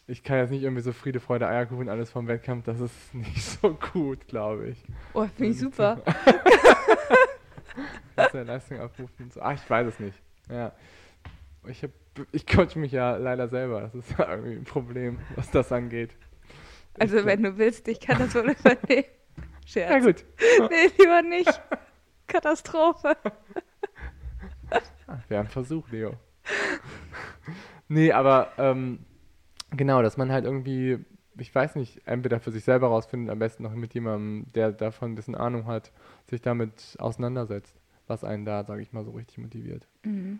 ich 0.07 0.23
kann 0.23 0.37
jetzt 0.37 0.49
nicht 0.49 0.63
irgendwie 0.63 0.81
so 0.81 0.91
Friede, 0.91 1.19
Freude, 1.19 1.47
Eierkuchen, 1.47 1.87
alles 1.87 2.09
vom 2.09 2.27
Wettkampf, 2.27 2.65
das 2.65 2.79
ist 2.79 3.13
nicht 3.13 3.41
so 3.43 3.73
gut, 3.93 4.27
glaube 4.27 4.69
ich. 4.69 4.83
Oh, 5.13 5.25
finde 5.27 5.51
ich 5.51 5.59
super. 5.59 6.01
der 8.33 8.45
Leistung 8.45 8.79
abrufen 8.79 9.25
und 9.25 9.33
so. 9.33 9.41
Ah, 9.41 9.53
ich 9.53 9.69
weiß 9.69 9.87
es 9.87 9.99
nicht. 9.99 10.19
Ja. 10.49 10.73
Ich, 11.67 11.83
hab, 11.83 11.91
ich 12.31 12.45
coach 12.45 12.75
mich 12.75 12.91
ja 12.91 13.15
leider 13.17 13.47
selber. 13.47 13.81
Das 13.81 13.95
ist 13.95 14.11
irgendwie 14.19 14.55
ein 14.55 14.63
Problem, 14.65 15.19
was 15.35 15.49
das 15.51 15.71
angeht. 15.71 16.15
Also, 16.99 17.19
ich, 17.19 17.25
wenn 17.25 17.43
du 17.43 17.57
willst, 17.57 17.87
ich 17.87 17.99
kann 17.99 18.19
das 18.19 18.35
wohl 18.35 18.51
übernehmen. 18.51 19.05
Scherz. 19.65 19.91
Ja, 19.91 19.99
gut. 19.99 20.25
Nee, 20.69 20.91
lieber 20.97 21.21
nicht. 21.21 21.61
Katastrophe. 22.27 23.15
Ah, 25.07 25.19
Wäre 25.27 25.41
ein 25.41 25.47
Versuch, 25.47 25.89
Leo. 25.89 26.13
nee, 27.87 28.11
aber 28.11 28.51
ähm, 28.57 28.99
genau, 29.71 30.01
dass 30.01 30.17
man 30.17 30.31
halt 30.31 30.45
irgendwie, 30.45 30.99
ich 31.37 31.53
weiß 31.53 31.75
nicht, 31.75 32.01
entweder 32.05 32.39
für 32.39 32.51
sich 32.51 32.63
selber 32.63 32.87
rausfindet, 32.87 33.31
am 33.31 33.39
besten 33.39 33.63
noch 33.63 33.73
mit 33.73 33.93
jemandem, 33.93 34.51
der 34.53 34.71
davon 34.71 35.11
ein 35.11 35.15
bisschen 35.15 35.35
Ahnung 35.35 35.65
hat, 35.65 35.91
sich 36.29 36.41
damit 36.41 36.95
auseinandersetzt, 36.99 37.75
was 38.07 38.23
einen 38.23 38.45
da, 38.45 38.63
sage 38.63 38.81
ich 38.81 38.93
mal, 38.93 39.03
so 39.03 39.11
richtig 39.11 39.39
motiviert. 39.39 39.87
Mhm. 40.03 40.39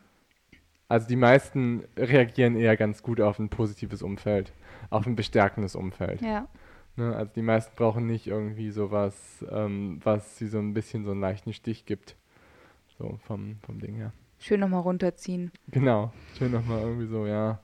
Also 0.87 1.07
die 1.07 1.15
meisten 1.15 1.83
reagieren 1.97 2.55
eher 2.55 2.77
ganz 2.77 3.01
gut 3.01 3.19
auf 3.19 3.39
ein 3.39 3.49
positives 3.49 4.03
Umfeld, 4.03 4.53
auf 4.89 5.07
ein 5.07 5.15
bestärkendes 5.15 5.75
Umfeld. 5.75 6.21
Ja. 6.21 6.47
Ne, 6.95 7.15
also 7.15 7.31
die 7.35 7.41
meisten 7.41 7.75
brauchen 7.75 8.05
nicht 8.05 8.27
irgendwie 8.27 8.69
sowas, 8.69 9.43
ähm, 9.49 9.99
was 10.03 10.37
sie 10.37 10.47
so 10.47 10.59
ein 10.59 10.73
bisschen 10.73 11.03
so 11.03 11.11
einen 11.11 11.21
leichten 11.21 11.51
Stich 11.53 11.85
gibt. 11.85 12.15
So 12.99 13.17
vom, 13.25 13.57
vom 13.65 13.79
Ding 13.79 13.95
her. 13.95 14.13
Schön 14.43 14.59
nochmal 14.59 14.81
runterziehen. 14.81 15.53
Genau, 15.69 16.11
schön 16.37 16.51
nochmal 16.51 16.81
irgendwie 16.81 17.07
so, 17.07 17.25
ja. 17.25 17.59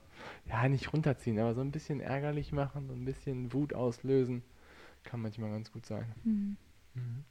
Ja, 0.48 0.66
nicht 0.66 0.94
runterziehen, 0.94 1.38
aber 1.38 1.52
so 1.52 1.60
ein 1.60 1.72
bisschen 1.72 2.00
ärgerlich 2.00 2.52
machen, 2.52 2.88
so 2.88 2.94
ein 2.94 3.04
bisschen 3.04 3.52
Wut 3.52 3.74
auslösen. 3.74 4.42
Kann 5.04 5.20
manchmal 5.20 5.50
ganz 5.50 5.70
gut 5.70 5.84
sein. 5.84 6.06
Mhm. 6.24 6.56
Mhm. 6.94 7.24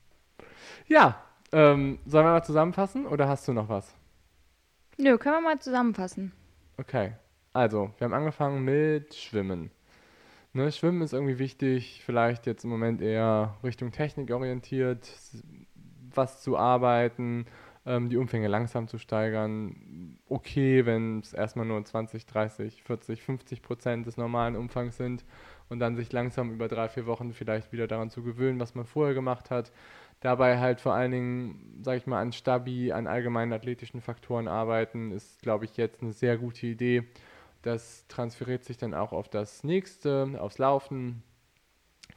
Ja, 0.85 1.19
ähm, 1.51 1.97
sollen 2.05 2.27
wir 2.27 2.31
mal 2.33 2.43
zusammenfassen 2.43 3.07
oder 3.07 3.27
hast 3.27 3.47
du 3.47 3.53
noch 3.53 3.69
was? 3.69 3.95
Nö, 4.99 5.17
können 5.17 5.37
wir 5.37 5.41
mal 5.41 5.59
zusammenfassen. 5.59 6.31
Okay, 6.77 7.13
also, 7.51 7.89
wir 7.97 8.05
haben 8.05 8.13
angefangen 8.13 8.63
mit 8.63 9.15
Schwimmen. 9.15 9.71
Ne, 10.53 10.71
Schwimmen 10.71 11.01
ist 11.01 11.13
irgendwie 11.13 11.39
wichtig, 11.39 12.03
vielleicht 12.05 12.45
jetzt 12.45 12.65
im 12.65 12.69
Moment 12.69 13.01
eher 13.01 13.57
Richtung 13.63 13.91
Technik 13.91 14.29
orientiert, 14.29 15.09
was 16.13 16.43
zu 16.43 16.55
arbeiten, 16.55 17.47
die 18.09 18.17
Umfänge 18.17 18.47
langsam 18.47 18.87
zu 18.87 18.97
steigern. 18.97 20.17
Okay, 20.27 20.85
wenn 20.85 21.19
es 21.19 21.33
erstmal 21.33 21.65
nur 21.65 21.83
20, 21.83 22.25
30, 22.25 22.83
40, 22.83 23.21
50 23.21 23.61
Prozent 23.61 24.05
des 24.05 24.17
normalen 24.17 24.55
Umfangs 24.55 24.97
sind 24.97 25.25
und 25.69 25.79
dann 25.79 25.95
sich 25.95 26.11
langsam 26.11 26.51
über 26.51 26.67
drei, 26.67 26.89
vier 26.89 27.05
Wochen 27.05 27.33
vielleicht 27.33 27.71
wieder 27.71 27.87
daran 27.87 28.09
zu 28.09 28.23
gewöhnen, 28.23 28.59
was 28.59 28.75
man 28.75 28.85
vorher 28.85 29.13
gemacht 29.13 29.49
hat. 29.49 29.71
Dabei 30.21 30.59
halt 30.59 30.81
vor 30.81 30.93
allen 30.93 31.11
Dingen, 31.11 31.79
sage 31.81 31.97
ich 31.97 32.07
mal, 32.07 32.21
an 32.21 32.33
Stabi, 32.33 32.91
an 32.91 33.07
allgemeinen 33.07 33.53
athletischen 33.53 34.01
Faktoren 34.01 34.47
arbeiten, 34.47 35.11
ist, 35.11 35.41
glaube 35.41 35.65
ich, 35.65 35.77
jetzt 35.77 36.01
eine 36.01 36.11
sehr 36.11 36.37
gute 36.37 36.67
Idee 36.67 37.05
das 37.61 38.05
transferiert 38.07 38.63
sich 38.63 38.77
dann 38.77 38.93
auch 38.93 39.11
auf 39.11 39.27
das 39.27 39.63
nächste, 39.63 40.37
aufs 40.39 40.57
Laufen. 40.57 41.23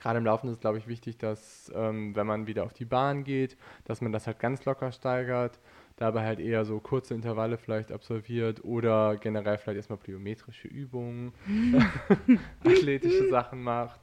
Gerade 0.03 0.19
im 0.19 0.25
Laufen 0.25 0.49
ist 0.49 0.55
es, 0.55 0.61
glaube 0.61 0.79
ich, 0.79 0.89
wichtig, 0.89 1.17
dass, 1.19 1.71
ähm, 1.77 2.17
wenn 2.17 2.27
man 2.27 2.49
wieder 2.49 2.65
auf 2.65 2.73
die 2.73 2.85
Bahn 2.85 3.23
geht, 3.23 3.57
dass 3.85 4.01
man 4.01 4.11
das 4.11 4.27
halt 4.27 4.41
ganz 4.41 4.65
locker 4.65 4.91
steigert, 4.91 5.61
dabei 5.97 6.25
halt 6.25 6.41
eher 6.41 6.65
so 6.65 6.81
kurze 6.81 7.15
Intervalle 7.15 7.57
vielleicht 7.57 7.93
absolviert 7.93 8.65
oder 8.65 9.17
generell 9.17 9.59
vielleicht 9.59 9.77
erstmal 9.77 9.99
plyometrische 9.99 10.67
Übungen, 10.67 11.33
athletische 12.65 13.29
Sachen 13.29 13.63
macht. 13.63 14.01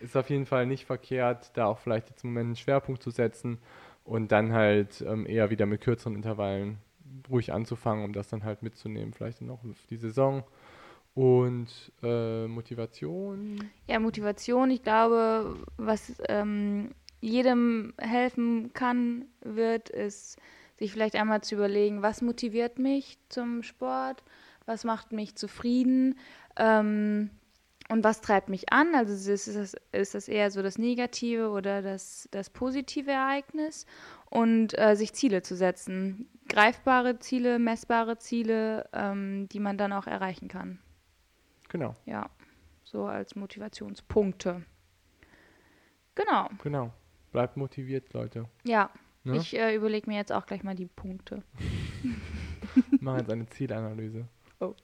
Ist 0.00 0.16
auf 0.16 0.30
jeden 0.30 0.46
Fall 0.46 0.66
nicht 0.66 0.84
verkehrt, 0.84 1.50
da 1.56 1.66
auch 1.66 1.78
vielleicht 1.78 2.10
jetzt 2.10 2.22
im 2.22 2.30
Moment 2.30 2.46
einen 2.46 2.56
Schwerpunkt 2.56 3.02
zu 3.02 3.10
setzen 3.10 3.58
und 4.04 4.30
dann 4.30 4.52
halt 4.52 5.04
ähm, 5.04 5.26
eher 5.26 5.50
wieder 5.50 5.66
mit 5.66 5.80
kürzeren 5.80 6.14
Intervallen 6.14 6.78
ruhig 7.28 7.52
anzufangen, 7.52 8.04
um 8.04 8.12
das 8.12 8.28
dann 8.28 8.44
halt 8.44 8.62
mitzunehmen, 8.62 9.12
vielleicht 9.12 9.40
dann 9.40 9.50
auch 9.50 9.64
auf 9.64 9.86
die 9.90 9.96
Saison. 9.96 10.44
Und 11.14 11.68
äh, 12.02 12.46
Motivation? 12.46 13.70
Ja, 13.88 13.98
Motivation, 13.98 14.70
ich 14.70 14.82
glaube, 14.82 15.56
was 15.76 16.14
ähm, 16.28 16.90
jedem 17.20 17.94
helfen 17.98 18.72
kann, 18.72 19.26
wird, 19.42 19.90
ist, 19.90 20.38
sich 20.78 20.92
vielleicht 20.92 21.16
einmal 21.16 21.42
zu 21.42 21.56
überlegen, 21.56 22.02
was 22.02 22.22
motiviert 22.22 22.78
mich 22.78 23.18
zum 23.28 23.62
Sport, 23.62 24.22
was 24.66 24.84
macht 24.84 25.12
mich 25.12 25.36
zufrieden 25.36 26.16
ähm, 26.56 27.30
und 27.88 28.02
was 28.02 28.20
treibt 28.22 28.48
mich 28.48 28.72
an. 28.72 28.94
Also 28.94 29.12
ist 29.12 29.48
das, 29.48 29.76
ist 29.92 30.14
das 30.14 30.28
eher 30.28 30.50
so 30.50 30.62
das 30.62 30.78
negative 30.78 31.50
oder 31.50 31.82
das, 31.82 32.28
das 32.30 32.50
positive 32.50 33.10
Ereignis 33.10 33.84
und 34.30 34.78
äh, 34.78 34.94
sich 34.94 35.12
Ziele 35.12 35.42
zu 35.42 35.54
setzen. 35.54 36.28
Greifbare 36.48 37.18
Ziele, 37.18 37.58
messbare 37.58 38.16
Ziele, 38.16 38.88
ähm, 38.92 39.48
die 39.50 39.60
man 39.60 39.76
dann 39.76 39.92
auch 39.92 40.06
erreichen 40.06 40.48
kann. 40.48 40.78
Genau. 41.70 41.94
Ja, 42.04 42.28
so 42.84 43.06
als 43.06 43.34
Motivationspunkte. 43.36 44.62
Genau. 46.14 46.48
Genau. 46.62 46.92
Bleibt 47.32 47.56
motiviert, 47.56 48.12
Leute. 48.12 48.46
Ja. 48.64 48.90
Ne? 49.22 49.36
Ich 49.36 49.56
äh, 49.56 49.74
überlege 49.74 50.10
mir 50.10 50.16
jetzt 50.16 50.32
auch 50.32 50.46
gleich 50.46 50.62
mal 50.62 50.74
die 50.74 50.86
Punkte. 50.86 51.42
Mach 53.00 53.18
jetzt 53.18 53.30
eine 53.30 53.46
Zielanalyse. 53.46 54.26
Oh. 54.58 54.74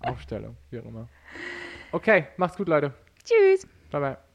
Aufstellung, 0.00 0.56
wie 0.70 0.80
auch 0.80 0.84
immer. 0.84 1.08
Okay, 1.92 2.26
macht's 2.36 2.56
gut, 2.56 2.68
Leute. 2.68 2.92
Tschüss. 3.24 3.66
Bye, 3.90 4.00
bye. 4.00 4.29